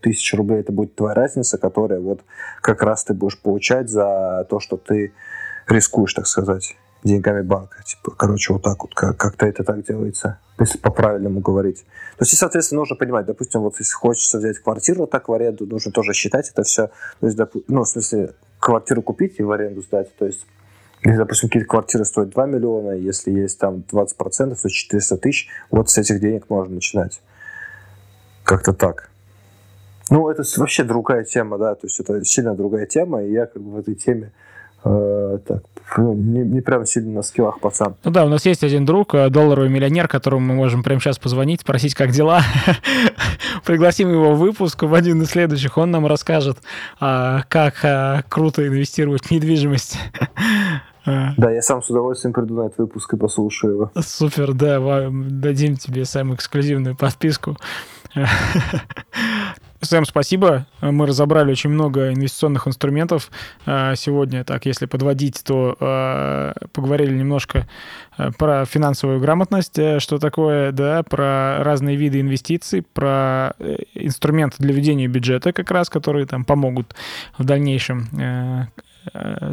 тысяч 0.00 0.34
рублей 0.34 0.60
это 0.60 0.72
будет 0.72 0.94
твоя 0.94 1.14
разница, 1.14 1.58
которая 1.58 2.00
вот 2.00 2.20
как 2.60 2.82
раз 2.82 3.04
ты 3.04 3.14
будешь 3.14 3.40
получать 3.40 3.90
за 3.90 4.46
то, 4.48 4.60
что 4.60 4.76
ты 4.76 5.12
рискуешь, 5.66 6.14
так 6.14 6.26
сказать 6.26 6.76
деньгами 7.04 7.42
банка. 7.42 7.82
Типа, 7.84 8.10
короче, 8.16 8.52
вот 8.52 8.62
так 8.62 8.82
вот, 8.82 8.94
как- 8.94 9.16
как-то 9.16 9.46
это 9.46 9.62
так 9.62 9.84
делается, 9.84 10.38
если 10.58 10.78
по-правильному 10.78 11.40
говорить. 11.40 11.84
То 12.16 12.22
есть, 12.22 12.32
и, 12.32 12.36
соответственно, 12.36 12.80
нужно 12.80 12.96
понимать, 12.96 13.26
допустим, 13.26 13.60
вот 13.60 13.74
если 13.78 13.92
хочется 13.92 14.38
взять 14.38 14.58
квартиру 14.58 15.06
так 15.06 15.28
в 15.28 15.32
аренду, 15.32 15.66
нужно 15.66 15.92
тоже 15.92 16.14
считать 16.14 16.50
это 16.50 16.62
все. 16.62 16.88
То 17.20 17.26
есть, 17.26 17.36
доп... 17.36 17.54
ну, 17.68 17.84
в 17.84 17.88
смысле, 17.88 18.34
квартиру 18.58 19.02
купить 19.02 19.38
и 19.38 19.42
в 19.42 19.52
аренду 19.52 19.82
сдать. 19.82 20.14
То 20.16 20.26
есть, 20.26 20.46
если, 21.04 21.18
допустим, 21.18 21.50
какие-то 21.50 21.68
квартиры 21.68 22.04
стоят 22.04 22.30
2 22.30 22.46
миллиона, 22.46 22.92
если 22.92 23.30
есть 23.30 23.58
там 23.58 23.84
20%, 23.90 24.56
то 24.60 24.68
400 24.68 25.16
тысяч, 25.18 25.48
вот 25.70 25.90
с 25.90 25.98
этих 25.98 26.20
денег 26.20 26.48
можно 26.48 26.74
начинать. 26.74 27.20
Как-то 28.44 28.72
так. 28.72 29.10
Ну, 30.10 30.28
это 30.28 30.42
вообще 30.58 30.84
другая 30.84 31.24
тема, 31.24 31.58
да, 31.58 31.74
то 31.74 31.86
есть 31.86 31.98
это 31.98 32.22
сильно 32.24 32.54
другая 32.54 32.86
тема, 32.86 33.22
и 33.22 33.32
я 33.32 33.46
как 33.46 33.62
бы 33.62 33.70
в 33.70 33.76
этой 33.78 33.94
теме 33.94 34.32
э, 34.84 35.38
так, 35.46 35.62
ну, 35.96 36.14
не, 36.14 36.40
не 36.40 36.60
прям 36.60 36.86
сильно 36.86 37.12
на 37.12 37.22
скиллах 37.22 37.60
пацан. 37.60 37.96
Ну 38.04 38.10
да, 38.10 38.24
у 38.24 38.28
нас 38.28 38.44
есть 38.46 38.64
один 38.64 38.84
друг, 38.84 39.14
э, 39.14 39.28
долларовый 39.30 39.70
миллионер, 39.70 40.08
которому 40.08 40.46
мы 40.46 40.54
можем 40.54 40.82
прямо 40.82 41.00
сейчас 41.00 41.18
позвонить, 41.18 41.60
спросить, 41.60 41.94
как 41.94 42.10
дела. 42.10 42.42
Пригласим 43.64 44.10
его 44.10 44.34
в 44.34 44.38
выпуск 44.38 44.82
в 44.82 44.94
один 44.94 45.22
из 45.22 45.30
следующих. 45.30 45.78
Он 45.78 45.90
нам 45.90 46.06
расскажет, 46.06 46.58
а, 47.00 47.42
как 47.48 47.74
а, 47.84 48.22
круто 48.28 48.66
инвестировать 48.66 49.26
в 49.26 49.30
недвижимость. 49.30 49.98
Да, 51.06 51.50
я 51.50 51.60
сам 51.60 51.82
с 51.82 51.90
удовольствием 51.90 52.32
приду 52.32 52.54
на 52.54 52.68
этот 52.68 52.78
выпуск 52.78 53.12
и 53.12 53.18
послушаю 53.18 53.74
его. 53.74 53.90
Супер, 54.00 54.54
да, 54.54 55.10
дадим 55.10 55.76
тебе 55.76 56.06
самую 56.06 56.36
эксклюзивную 56.36 56.96
подписку. 56.96 57.58
Сэм, 59.84 60.06
спасибо. 60.06 60.66
Мы 60.80 61.06
разобрали 61.06 61.52
очень 61.52 61.70
много 61.70 62.12
инвестиционных 62.12 62.66
инструментов 62.66 63.30
а, 63.66 63.94
сегодня. 63.94 64.44
Так, 64.44 64.66
если 64.66 64.86
подводить, 64.86 65.42
то 65.44 65.76
а, 65.78 66.54
поговорили 66.72 67.14
немножко 67.16 67.68
а, 68.16 68.30
про 68.32 68.64
финансовую 68.64 69.20
грамотность, 69.20 69.78
э, 69.78 70.00
что 70.00 70.18
такое, 70.18 70.72
да, 70.72 71.02
про 71.02 71.62
разные 71.62 71.96
виды 71.96 72.20
инвестиций, 72.20 72.82
про 72.82 73.54
э, 73.58 73.76
инструменты 73.94 74.56
для 74.58 74.72
ведения 74.72 75.06
бюджета 75.06 75.52
как 75.52 75.70
раз, 75.70 75.90
которые 75.90 76.26
там 76.26 76.44
помогут 76.44 76.94
в 77.36 77.44
дальнейшем 77.44 78.08
э, 78.18 78.66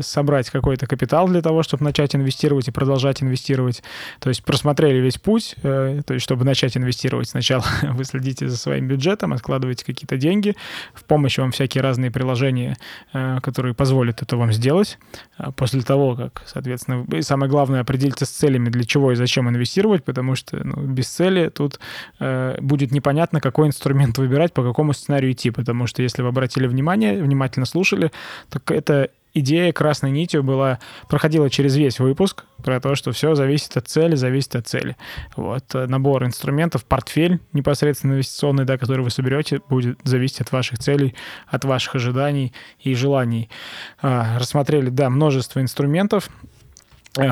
собрать 0.01 0.49
какой-то 0.49 0.87
капитал 0.87 1.27
для 1.27 1.41
того, 1.41 1.63
чтобы 1.63 1.83
начать 1.83 2.15
инвестировать 2.15 2.67
и 2.67 2.71
продолжать 2.71 3.21
инвестировать. 3.21 3.83
То 4.19 4.29
есть 4.29 4.43
просмотрели 4.43 4.99
весь 4.99 5.17
путь, 5.17 5.55
э, 5.63 6.01
то 6.05 6.13
есть 6.13 6.23
чтобы 6.23 6.45
начать 6.45 6.77
инвестировать, 6.77 7.29
сначала 7.29 7.63
вы 7.83 8.03
следите 8.03 8.47
за 8.47 8.57
своим 8.57 8.87
бюджетом, 8.87 9.33
откладываете 9.33 9.85
какие-то 9.85 10.17
деньги, 10.17 10.55
в 10.93 11.03
помощь 11.03 11.37
вам 11.37 11.51
всякие 11.51 11.81
разные 11.81 12.11
приложения, 12.11 12.77
э, 13.13 13.39
которые 13.41 13.73
позволят 13.73 14.21
это 14.21 14.37
вам 14.37 14.51
сделать. 14.53 14.97
А 15.37 15.51
после 15.51 15.81
того, 15.81 16.15
как, 16.15 16.43
соответственно, 16.45 17.05
и 17.15 17.21
самое 17.21 17.49
главное, 17.49 17.81
определиться 17.81 18.25
с 18.25 18.29
целями, 18.29 18.69
для 18.69 18.83
чего 18.83 19.11
и 19.11 19.15
зачем 19.15 19.49
инвестировать, 19.49 20.03
потому 20.03 20.35
что 20.35 20.63
ну, 20.63 20.81
без 20.81 21.07
цели 21.07 21.49
тут 21.49 21.79
э, 22.19 22.57
будет 22.61 22.91
непонятно, 22.91 23.41
какой 23.41 23.67
инструмент 23.67 24.17
выбирать, 24.17 24.53
по 24.53 24.63
какому 24.63 24.93
сценарию 24.93 25.31
идти, 25.31 25.51
потому 25.51 25.87
что 25.87 26.01
если 26.01 26.21
вы 26.21 26.29
обратили 26.29 26.67
внимание, 26.67 27.21
внимательно 27.21 27.65
слушали, 27.65 28.11
то 28.49 28.61
это 28.73 29.09
идея 29.33 29.71
красной 29.71 30.11
нитью 30.11 30.43
была, 30.43 30.79
проходила 31.07 31.49
через 31.49 31.75
весь 31.75 31.99
выпуск 31.99 32.45
про 32.63 32.79
то, 32.79 32.95
что 32.95 33.11
все 33.11 33.35
зависит 33.35 33.75
от 33.77 33.87
цели, 33.87 34.15
зависит 34.15 34.55
от 34.55 34.67
цели. 34.67 34.95
Вот. 35.35 35.63
Э, 35.73 35.87
набор 35.87 36.25
инструментов, 36.25 36.85
портфель 36.85 37.39
непосредственно 37.53 38.13
инвестиционный, 38.13 38.65
да, 38.65 38.77
который 38.77 39.01
вы 39.01 39.09
соберете, 39.09 39.61
будет 39.69 39.99
зависеть 40.03 40.41
от 40.41 40.51
ваших 40.51 40.79
целей, 40.79 41.15
от 41.47 41.65
ваших 41.65 41.95
ожиданий 41.95 42.53
и 42.79 42.93
желаний. 42.93 43.49
А, 44.01 44.37
рассмотрели, 44.39 44.89
да, 44.89 45.09
множество 45.09 45.59
инструментов, 45.59 46.29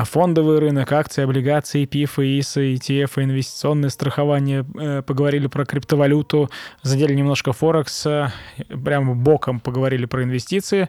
фондовый 0.04 0.58
рынок, 0.58 0.92
акции, 0.92 1.22
облигации, 1.24 1.86
ПИФ, 1.86 2.18
ИСы, 2.18 2.74
ETF, 2.74 3.22
инвестиционное 3.22 3.88
страхование, 3.88 4.64
э, 4.78 5.02
поговорили 5.02 5.46
про 5.46 5.64
криптовалюту, 5.64 6.50
задели 6.82 7.14
немножко 7.14 7.52
Форекс, 7.52 8.06
прямо 8.84 9.14
боком 9.14 9.60
поговорили 9.60 10.06
про 10.06 10.22
инвестиции. 10.24 10.88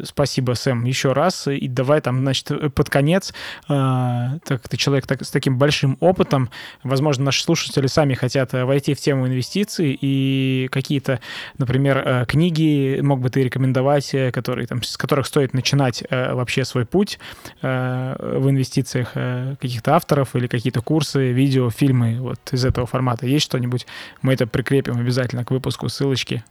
Э, 0.00 0.04
спасибо, 0.04 0.52
Сэм, 0.52 0.84
еще 0.84 1.12
раз. 1.12 1.46
И 1.48 1.68
давай 1.68 2.00
там, 2.00 2.20
значит, 2.20 2.74
под 2.74 2.90
конец, 2.90 3.32
так 3.68 4.68
ты 4.68 4.76
человек 4.76 5.06
так, 5.06 5.24
с 5.24 5.30
таким 5.30 5.58
большим 5.58 5.96
опытом, 6.00 6.50
возможно, 6.82 7.24
наши 7.24 7.42
слушатели 7.42 7.86
сами 7.86 8.14
хотят 8.14 8.52
войти 8.52 8.94
в 8.94 9.00
тему 9.00 9.26
инвестиций 9.26 9.96
и 10.00 10.68
какие-то, 10.70 11.20
например, 11.58 12.26
книги 12.26 13.00
мог 13.00 13.20
бы 13.20 13.30
ты 13.30 13.42
рекомендовать, 13.42 14.14
которые, 14.32 14.66
там, 14.66 14.82
с 14.82 14.96
которых 14.96 15.26
стоит 15.26 15.54
начинать 15.54 16.02
вообще 16.10 16.64
свой 16.64 16.84
путь 16.86 17.18
э, 17.62 18.16
в 18.18 18.48
инвестициях 18.50 19.12
э, 19.14 19.56
каких-то 19.60 19.94
авторов 19.94 20.34
или 20.36 20.46
какие-то 20.46 20.80
курсы, 20.82 21.32
видео, 21.32 21.70
фильмы 21.70 22.18
вот 22.20 22.40
из 22.52 22.64
этого 22.64 22.86
формата? 22.86 23.26
Есть 23.26 23.46
что-нибудь? 23.46 23.86
Мы 24.22 24.34
это 24.34 24.46
прикрепим 24.46 24.98
обязательно 24.98 25.44
к 25.44 25.50
выпуску, 25.50 25.88
ссылочки. 25.88 26.44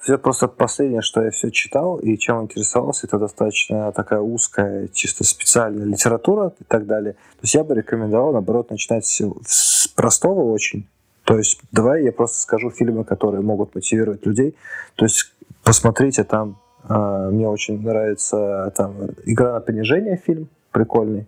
Все 0.00 0.16
просто 0.16 0.46
последнее, 0.46 1.02
что 1.02 1.22
я 1.22 1.30
все 1.30 1.50
читал 1.50 1.96
и 1.96 2.16
чем 2.16 2.42
интересовался, 2.42 3.06
это 3.06 3.18
достаточно 3.18 3.90
такая 3.92 4.20
узкая, 4.20 4.88
чисто 4.88 5.24
специальная 5.24 5.84
литература 5.84 6.52
и 6.60 6.64
так 6.64 6.86
далее. 6.86 7.14
То 7.14 7.42
есть 7.42 7.54
я 7.54 7.64
бы 7.64 7.74
рекомендовал, 7.74 8.32
наоборот, 8.32 8.70
начинать 8.70 9.04
с 9.04 9.88
простого 9.88 10.52
очень. 10.52 10.86
То 11.24 11.36
есть 11.36 11.60
давай 11.72 12.04
я 12.04 12.12
просто 12.12 12.38
скажу 12.38 12.70
фильмы, 12.70 13.04
которые 13.04 13.42
могут 13.42 13.74
мотивировать 13.74 14.24
людей. 14.24 14.56
То 14.94 15.04
есть 15.04 15.32
посмотрите 15.64 16.24
там 16.24 16.58
а, 16.88 17.28
мне 17.30 17.48
очень 17.48 17.82
нравится 17.82 18.72
там 18.76 18.94
«Игра 19.26 19.54
на 19.54 19.60
понижение» 19.60 20.16
фильм, 20.16 20.48
прикольный. 20.70 21.26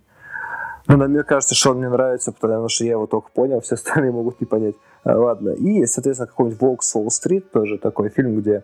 Ну, 0.87 0.97
мне 0.97 1.23
кажется, 1.23 1.55
что 1.55 1.71
он 1.71 1.79
мне 1.79 1.89
нравится, 1.89 2.33
потому 2.33 2.69
что 2.69 2.85
я 2.85 2.93
его 2.93 3.07
только 3.07 3.29
понял, 3.33 3.61
все 3.61 3.75
остальные 3.75 4.13
могут 4.13 4.41
не 4.41 4.47
понять. 4.47 4.75
А, 5.05 5.19
ладно. 5.19 5.51
И, 5.51 5.87
соответственно, 5.87 6.27
какой-нибудь 6.27 6.61
«Волк 6.61 6.83
с 6.83 6.95
Уолл-стрит», 6.95 7.51
тоже 7.51 7.79
такой 7.79 8.11
фильм, 8.11 8.41
где 8.41 8.63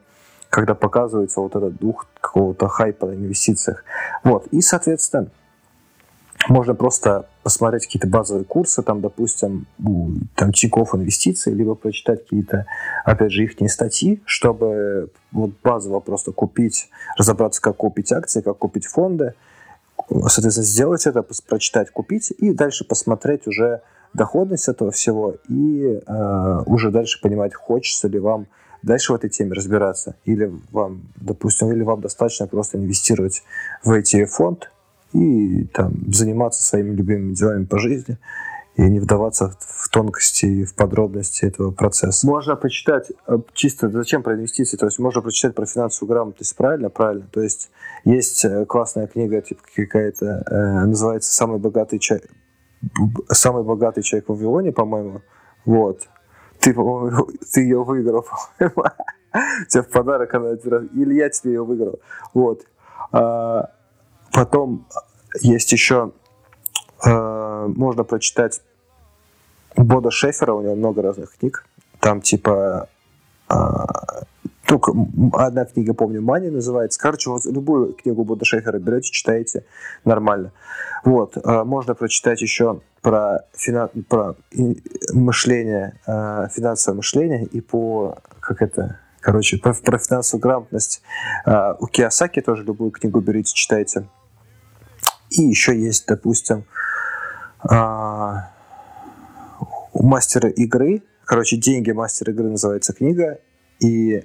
когда 0.48 0.74
показывается 0.74 1.40
вот 1.40 1.54
этот 1.56 1.76
дух 1.76 2.06
какого-то 2.20 2.68
хайпа 2.68 3.06
на 3.06 3.14
инвестициях. 3.14 3.84
Вот. 4.24 4.46
И, 4.52 4.60
соответственно, 4.60 5.28
можно 6.48 6.74
просто 6.74 7.26
посмотреть 7.42 7.86
какие-то 7.86 8.06
базовые 8.06 8.44
курсы, 8.44 8.82
там, 8.82 9.00
допустим, 9.00 9.66
там 10.34 10.52
Тинькофф 10.52 10.94
инвестиции, 10.94 11.52
либо 11.52 11.74
прочитать 11.74 12.22
какие-то, 12.22 12.66
опять 13.04 13.32
же, 13.32 13.44
их 13.44 13.70
статьи, 13.70 14.22
чтобы 14.24 15.10
вот 15.32 15.50
базово 15.62 16.00
просто 16.00 16.32
купить, 16.32 16.88
разобраться, 17.18 17.60
как 17.60 17.76
купить 17.76 18.12
акции, 18.12 18.40
как 18.40 18.58
купить 18.58 18.86
фонды, 18.86 19.34
соответственно, 20.08 20.66
сделать 20.66 21.06
это, 21.06 21.24
прочитать, 21.48 21.90
купить, 21.90 22.32
и 22.38 22.52
дальше 22.52 22.84
посмотреть 22.84 23.46
уже 23.46 23.82
доходность 24.16 24.68
этого 24.68 24.90
всего, 24.90 25.36
и 25.48 26.00
э, 26.06 26.62
уже 26.66 26.90
дальше 26.90 27.20
понимать, 27.20 27.54
хочется 27.54 28.08
ли 28.08 28.18
вам 28.18 28.46
дальше 28.82 29.12
в 29.12 29.16
этой 29.16 29.30
теме 29.30 29.52
разбираться, 29.52 30.16
или 30.24 30.52
вам, 30.70 31.02
допустим, 31.16 31.70
или 31.72 31.82
вам 31.82 32.00
достаточно 32.00 32.46
просто 32.46 32.78
инвестировать 32.78 33.42
в 33.84 33.92
эти 33.92 34.24
фонд, 34.24 34.70
и 35.12 35.64
там, 35.72 35.94
заниматься 36.12 36.62
своими 36.62 36.94
любимыми 36.94 37.34
делами 37.34 37.64
по 37.64 37.78
жизни 37.78 38.18
и 38.76 38.82
не 38.82 39.00
вдаваться 39.00 39.56
в 39.60 39.88
тонкости 39.88 40.44
и 40.44 40.64
в 40.64 40.74
подробности 40.74 41.46
этого 41.46 41.70
процесса. 41.70 42.26
Можно 42.26 42.56
почитать 42.56 43.10
э, 43.26 43.38
чисто, 43.54 43.88
зачем 43.88 44.22
про 44.22 44.34
инвестиции, 44.34 44.76
то 44.76 44.86
есть 44.86 44.98
можно 44.98 45.22
прочитать 45.22 45.54
про 45.54 45.64
финансовую 45.64 46.14
грамотность, 46.14 46.54
правильно? 46.56 46.90
Правильно. 46.90 47.26
То 47.32 47.40
есть 47.40 47.70
есть 48.04 48.44
э, 48.44 48.66
классная 48.66 49.06
книга, 49.06 49.40
типа 49.40 49.62
какая-то, 49.74 50.44
э, 50.46 50.86
называется 50.86 51.32
«Самый 51.32 51.58
богатый 51.58 51.98
человек», 51.98 52.30
«Самый 53.28 53.64
богатый 53.64 54.02
человек 54.02 54.28
в 54.28 54.32
Вавилоне», 54.32 54.72
по-моему. 54.72 55.22
Вот. 55.64 56.08
Ты, 56.60 56.74
по-моему, 56.74 57.28
ты 57.52 57.60
ее 57.62 57.82
выиграл, 57.82 58.24
по-моему. 58.58 58.84
Тебе 59.68 59.82
в 59.82 59.90
подарок 59.90 60.34
она... 60.34 60.52
Или 60.94 61.14
я 61.14 61.28
тебе 61.28 61.52
ее 61.52 61.64
выиграл. 61.64 62.00
Вот. 62.32 62.64
А, 63.12 63.70
Потом 64.36 64.86
есть 65.40 65.72
еще, 65.72 66.12
э, 67.06 67.66
можно 67.68 68.04
прочитать 68.04 68.60
Бода 69.76 70.10
Шефера, 70.10 70.52
у 70.52 70.60
него 70.60 70.74
много 70.74 71.00
разных 71.00 71.38
книг. 71.38 71.64
Там 72.00 72.20
типа 72.20 72.90
э, 73.48 73.54
только 74.66 74.92
одна 75.32 75.64
книга, 75.64 75.94
помню, 75.94 76.20
Мани 76.20 76.50
называется. 76.50 77.00
Короче, 77.00 77.30
вот 77.30 77.46
любую 77.46 77.94
книгу 77.94 78.24
Бода 78.24 78.44
Шефера 78.44 78.78
берете, 78.78 79.10
читаете 79.10 79.64
нормально. 80.04 80.52
Вот. 81.04 81.36
Э, 81.36 81.64
можно 81.64 81.94
прочитать 81.94 82.42
еще 82.42 82.80
про, 83.00 83.44
фина... 83.52 83.88
про 84.08 84.34
мышление, 85.12 85.98
э, 86.06 86.48
финансовое 86.52 86.96
мышление 86.96 87.44
и 87.44 87.60
по, 87.60 88.18
как 88.40 88.60
это, 88.60 88.98
короче, 89.20 89.58
про, 89.58 89.72
про 89.72 89.98
финансовую 89.98 90.42
грамотность. 90.42 91.02
Э, 91.46 91.74
у 91.78 91.86
Киосаки 91.86 92.40
тоже 92.40 92.64
любую 92.64 92.90
книгу 92.90 93.20
берите, 93.20 93.54
читайте. 93.54 94.08
И 95.30 95.42
еще 95.42 95.78
есть, 95.78 96.06
допустим, 96.06 96.64
у 97.68 98.36
мастера 100.06 100.48
игры, 100.48 101.02
короче, 101.24 101.56
«Деньги 101.56 101.90
мастера 101.90 102.32
игры» 102.32 102.50
называется 102.50 102.92
книга, 102.92 103.40
и 103.80 104.22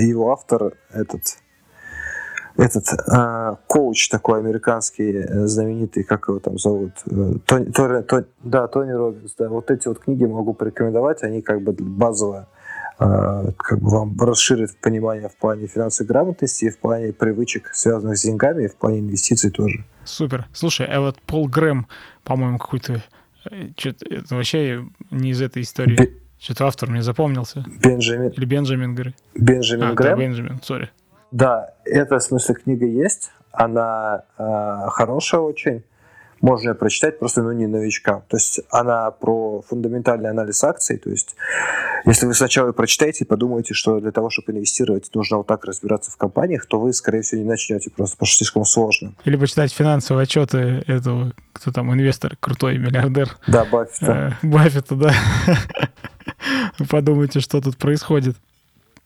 его 0.00 0.32
автор 0.32 0.74
этот 0.92 1.22
этот 2.56 2.84
э, 2.92 3.56
коуч 3.66 4.08
такой 4.08 4.38
американский 4.38 5.12
э, 5.12 5.46
знаменитый, 5.46 6.04
как 6.04 6.28
его 6.28 6.38
там 6.38 6.56
зовут, 6.56 6.92
э, 7.10 7.32
Тони, 7.46 7.72
Тони, 7.72 8.02
Тони, 8.02 8.26
да, 8.44 8.68
Тони 8.68 8.92
Робинс, 8.92 9.34
да, 9.36 9.48
вот 9.48 9.72
эти 9.72 9.88
вот 9.88 9.98
книги 9.98 10.24
могу 10.24 10.54
порекомендовать, 10.54 11.24
они 11.24 11.42
как 11.42 11.62
бы 11.62 11.72
базовые 11.72 12.46
Э, 12.98 13.50
как 13.56 13.80
бы 13.80 13.90
вам 13.90 14.16
расширит 14.20 14.78
понимание 14.80 15.28
в 15.28 15.36
плане 15.36 15.66
финансовой 15.66 16.08
грамотности, 16.08 16.70
в 16.70 16.78
плане 16.78 17.12
привычек, 17.12 17.70
связанных 17.72 18.16
с 18.16 18.22
деньгами, 18.22 18.64
и 18.64 18.68
в 18.68 18.76
плане 18.76 19.00
инвестиций 19.00 19.50
тоже. 19.50 19.84
Супер. 20.04 20.46
Слушай, 20.52 20.86
а 20.86 21.00
вот 21.00 21.20
Пол 21.22 21.48
Грэм, 21.48 21.88
по-моему, 22.22 22.58
какой-то... 22.58 23.02
Это 23.44 24.34
вообще 24.34 24.84
не 25.10 25.30
из 25.30 25.42
этой 25.42 25.62
истории. 25.62 26.23
Что-то 26.44 26.66
автор 26.66 26.90
мне 26.90 27.02
запомнился. 27.02 27.64
Бенджамин. 27.82 28.28
Или 28.28 28.44
Бенджамин 28.44 28.94
Грей. 28.94 29.14
Бенджамин 29.34 29.84
а, 29.84 29.94
Грэм. 29.94 30.10
Да, 30.10 30.16
Бенджамин, 30.16 30.60
сори. 30.62 30.90
Да, 31.30 31.70
это, 31.86 32.18
в 32.18 32.22
смысле, 32.22 32.54
книга 32.56 32.84
есть. 32.84 33.30
Она 33.50 34.24
э, 34.36 34.88
хорошая 34.88 35.40
очень 35.40 35.84
можно 36.44 36.70
ее 36.70 36.74
прочитать 36.74 37.18
просто 37.18 37.42
ну, 37.42 37.52
не 37.52 37.66
новичкам. 37.66 38.22
То 38.28 38.36
есть 38.36 38.60
она 38.70 39.10
про 39.10 39.62
фундаментальный 39.62 40.28
анализ 40.28 40.62
акций. 40.62 40.98
То 40.98 41.08
есть 41.08 41.34
если 42.04 42.26
вы 42.26 42.34
сначала 42.34 42.72
прочитаете 42.72 43.24
и 43.24 43.26
подумаете, 43.26 43.72
что 43.72 43.98
для 43.98 44.12
того, 44.12 44.28
чтобы 44.28 44.52
инвестировать, 44.52 45.08
нужно 45.14 45.38
вот 45.38 45.46
так 45.46 45.64
разбираться 45.64 46.10
в 46.10 46.16
компаниях, 46.18 46.66
то 46.66 46.78
вы, 46.78 46.92
скорее 46.92 47.22
всего, 47.22 47.40
не 47.40 47.48
начнете 47.48 47.90
просто, 47.90 48.16
потому 48.16 48.26
что 48.26 48.36
слишком 48.36 48.64
сложно. 48.66 49.14
Или 49.24 49.36
почитать 49.36 49.72
финансовые 49.72 50.24
отчеты 50.24 50.84
этого, 50.86 51.32
кто 51.54 51.72
там, 51.72 51.92
инвестор, 51.94 52.36
крутой 52.38 52.76
миллиардер. 52.76 53.38
Да, 53.46 53.64
Баффета. 53.64 54.36
Э, 54.42 54.46
Баффета, 54.46 54.94
да. 54.96 55.14
Подумайте, 56.90 57.40
что 57.40 57.62
тут 57.62 57.78
происходит. 57.78 58.36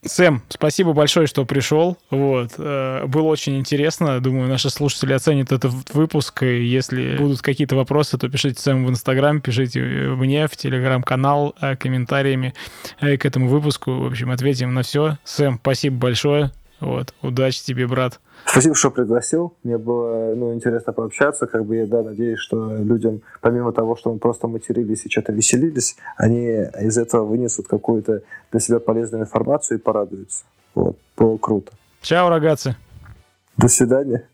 Сэм, 0.04 0.42
спасибо 0.48 0.92
большое, 0.92 1.26
что 1.26 1.44
пришел. 1.44 1.98
Вот. 2.10 2.52
Э, 2.56 3.04
было 3.06 3.24
очень 3.24 3.58
интересно. 3.58 4.20
Думаю, 4.20 4.48
наши 4.48 4.70
слушатели 4.70 5.12
оценят 5.12 5.50
этот 5.50 5.72
выпуск. 5.92 6.44
И 6.44 6.64
если 6.64 7.16
будут 7.16 7.42
какие-то 7.42 7.74
вопросы, 7.74 8.16
то 8.16 8.28
пишите 8.28 8.60
Сэм 8.60 8.86
в 8.86 8.90
Инстаграм, 8.90 9.40
пишите 9.40 9.80
мне 9.80 10.46
в 10.46 10.56
Телеграм-канал 10.56 11.54
э, 11.60 11.74
комментариями 11.76 12.54
э, 13.00 13.16
к 13.16 13.26
этому 13.26 13.48
выпуску. 13.48 13.92
В 13.92 14.06
общем, 14.06 14.30
ответим 14.30 14.72
на 14.72 14.82
все. 14.82 15.18
Сэм, 15.24 15.58
спасибо 15.60 15.96
большое. 15.96 16.52
Вот. 16.78 17.12
Удачи 17.22 17.64
тебе, 17.64 17.88
брат. 17.88 18.20
Спасибо, 18.44 18.74
что 18.74 18.90
пригласил. 18.90 19.54
Мне 19.62 19.78
было 19.78 20.34
ну, 20.34 20.54
интересно 20.54 20.92
пообщаться. 20.92 21.46
Как 21.46 21.64
бы 21.64 21.76
я 21.76 21.86
да, 21.86 22.02
надеюсь, 22.02 22.38
что 22.38 22.76
людям, 22.76 23.22
помимо 23.40 23.72
того, 23.72 23.96
что 23.96 24.12
мы 24.12 24.18
просто 24.18 24.48
матерились 24.48 25.04
и 25.04 25.10
что-то 25.10 25.32
веселились, 25.32 25.96
они 26.16 26.46
из 26.80 26.98
этого 26.98 27.24
вынесут 27.24 27.68
какую-то 27.68 28.22
для 28.50 28.60
себя 28.60 28.78
полезную 28.80 29.24
информацию 29.24 29.78
и 29.78 29.80
порадуются. 29.80 30.44
Вот. 30.74 30.96
Было 31.16 31.36
круто. 31.36 31.72
Чао, 32.00 32.28
рогатцы. 32.28 32.76
До 33.56 33.68
свидания. 33.68 34.28